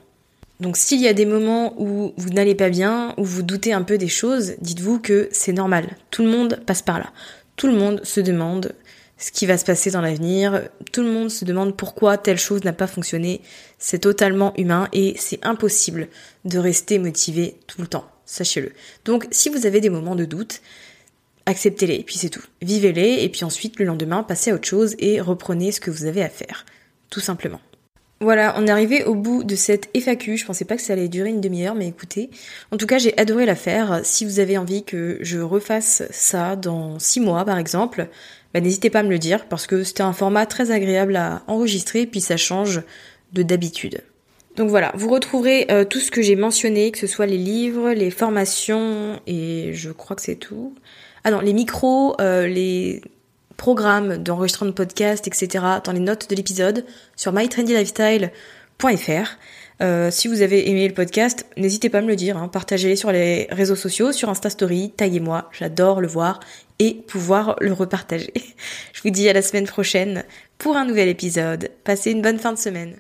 Donc 0.60 0.76
s'il 0.76 1.00
y 1.00 1.08
a 1.08 1.14
des 1.14 1.26
moments 1.26 1.76
où 1.78 2.14
vous 2.18 2.30
n'allez 2.30 2.56
pas 2.56 2.70
bien, 2.70 3.14
où 3.18 3.24
vous 3.24 3.44
doutez 3.44 3.74
un 3.74 3.84
peu 3.84 3.98
des 3.98 4.08
choses, 4.08 4.56
dites-vous 4.60 5.00
que 5.00 5.30
c'est 5.32 5.54
normal. 5.54 5.96
Tout 6.10 6.24
le 6.24 6.30
monde 6.30 6.60
passe 6.66 6.82
par 6.82 6.98
là. 6.98 7.12
Tout 7.58 7.68
le 7.68 7.74
monde 7.74 8.04
se 8.04 8.20
demande 8.20 8.74
ce 9.18 9.32
qui 9.32 9.46
va 9.46 9.58
se 9.58 9.66
passer 9.66 9.92
dans 9.92 10.02
l'avenir. 10.02 10.70
Tout 10.92 11.02
le 11.02 11.12
monde 11.12 11.30
se 11.30 11.46
demande 11.46 11.76
pourquoi 11.76 12.18
telle 12.18 12.38
chose 12.38 12.64
n'a 12.64 12.74
pas 12.74 12.88
fonctionné. 12.88 13.42
C'est 13.80 14.00
totalement 14.00 14.54
humain 14.58 14.88
et 14.94 15.16
c'est 15.18 15.44
impossible 15.46 16.08
de 16.46 16.60
rester 16.60 17.00
motivé 17.00 17.58
tout 17.68 17.82
le 17.82 17.88
temps. 17.88 18.10
Sachez-le. 18.26 18.74
Donc, 19.06 19.28
si 19.32 19.50
vous 19.50 19.66
avez 19.66 19.80
des 19.80 19.90
moments 19.90 20.16
de 20.16 20.26
doute, 20.26 20.62
acceptez-les, 21.46 21.96
et 21.96 22.04
puis 22.04 22.18
c'est 22.18 22.30
tout. 22.30 22.44
Vivez-les, 22.62 23.24
et 23.24 23.30
puis 23.30 23.46
ensuite, 23.46 23.80
le 23.80 23.86
lendemain, 23.86 24.22
passez 24.22 24.52
à 24.52 24.56
autre 24.56 24.68
chose 24.68 24.96
et 25.00 25.22
reprenez 25.22 25.72
ce 25.72 25.80
que 25.80 25.90
vous 25.90 26.06
avez 26.06 26.22
à 26.22 26.30
faire. 26.30 26.66
Tout 27.10 27.22
simplement. 27.22 27.62
Voilà, 28.20 28.56
on 28.58 28.66
est 28.66 28.72
arrivé 28.72 29.04
au 29.04 29.14
bout 29.14 29.44
de 29.44 29.56
cette 29.56 29.90
FAQ. 29.96 30.38
Je 30.38 30.46
pensais 30.46 30.66
pas 30.66 30.76
que 30.76 30.82
ça 30.82 30.94
allait 30.94 31.08
durer 31.08 31.30
une 31.30 31.42
demi-heure, 31.42 31.76
mais 31.76 31.88
écoutez. 31.88 32.32
En 32.72 32.78
tout 32.78 32.88
cas, 32.88 32.98
j'ai 32.98 33.16
adoré 33.18 33.46
la 33.46 33.56
faire. 33.56 34.02
Si 34.04 34.26
vous 34.26 34.40
avez 34.40 34.58
envie 34.58 34.84
que 34.84 35.20
je 35.22 35.40
refasse 35.40 36.02
ça 36.10 36.56
dans 36.56 36.98
six 36.98 37.20
mois, 37.20 37.46
par 37.46 37.60
exemple, 37.60 38.08
bah, 38.54 38.62
n'hésitez 38.62 38.90
pas 38.90 39.00
à 39.00 39.04
me 39.04 39.10
le 39.10 39.20
dire 39.20 39.46
parce 39.46 39.68
que 39.68 39.84
c'était 39.84 40.02
un 40.02 40.14
format 40.14 40.48
très 40.48 40.72
agréable 40.72 41.16
à 41.16 41.44
enregistrer, 41.46 42.08
puis 42.08 42.22
ça 42.22 42.38
change 42.38 42.82
de 43.34 43.44
d'habitude. 43.44 44.02
Donc 44.56 44.70
voilà, 44.70 44.92
vous 44.96 45.10
retrouverez 45.10 45.68
euh, 45.70 45.86
tout 45.86 46.00
ce 46.00 46.10
que 46.10 46.24
j'ai 46.24 46.36
mentionné, 46.36 46.90
que 46.92 46.98
ce 46.98 47.06
soit 47.06 47.28
les 47.28 47.38
livres, 47.38 47.92
les 47.92 48.10
formations, 48.10 49.22
et 49.28 49.74
je 49.74 49.92
crois 49.92 50.16
que 50.16 50.24
c'est 50.24 50.38
tout. 50.38 50.74
Ah 51.24 51.30
non, 51.30 51.40
les 51.42 51.54
micros, 51.54 52.20
euh, 52.20 52.48
les 52.48 53.02
programmes 53.58 54.18
d'enregistrement 54.18 54.70
de 54.70 54.76
podcast, 54.76 55.28
etc. 55.28 55.66
dans 55.84 55.92
les 55.92 56.00
notes 56.00 56.30
de 56.30 56.36
l'épisode 56.36 56.86
sur 57.16 57.34
mytrendylifestyle.fr. 57.34 59.38
Euh, 59.80 60.10
si 60.10 60.28
vous 60.28 60.42
avez 60.42 60.70
aimé 60.70 60.88
le 60.88 60.94
podcast, 60.94 61.46
n'hésitez 61.56 61.90
pas 61.90 62.00
à 62.00 62.02
me 62.02 62.08
le 62.08 62.16
dire, 62.16 62.38
hein. 62.38 62.48
partagez-les 62.48 62.96
sur 62.96 63.12
les 63.12 63.48
réseaux 63.52 63.76
sociaux, 63.76 64.12
sur 64.12 64.30
Insta 64.30 64.50
Story, 64.50 64.92
taguez-moi, 64.98 65.50
j'adore 65.52 66.02
le 66.02 66.08
voir 66.08 66.40
et 66.80 66.96
pouvoir 67.08 67.56
le 67.60 67.74
repartager. 67.74 68.34
Je 68.94 69.02
vous 69.04 69.12
dis 69.12 69.30
à 69.30 69.34
la 69.34 69.42
semaine 69.42 69.68
prochaine 69.68 70.24
pour 70.58 70.78
un 70.78 70.86
nouvel 70.86 71.10
épisode. 71.10 71.70
Passez 71.84 72.12
une 72.12 72.22
bonne 72.22 72.40
fin 72.40 72.54
de 72.54 72.58
semaine. 72.58 72.96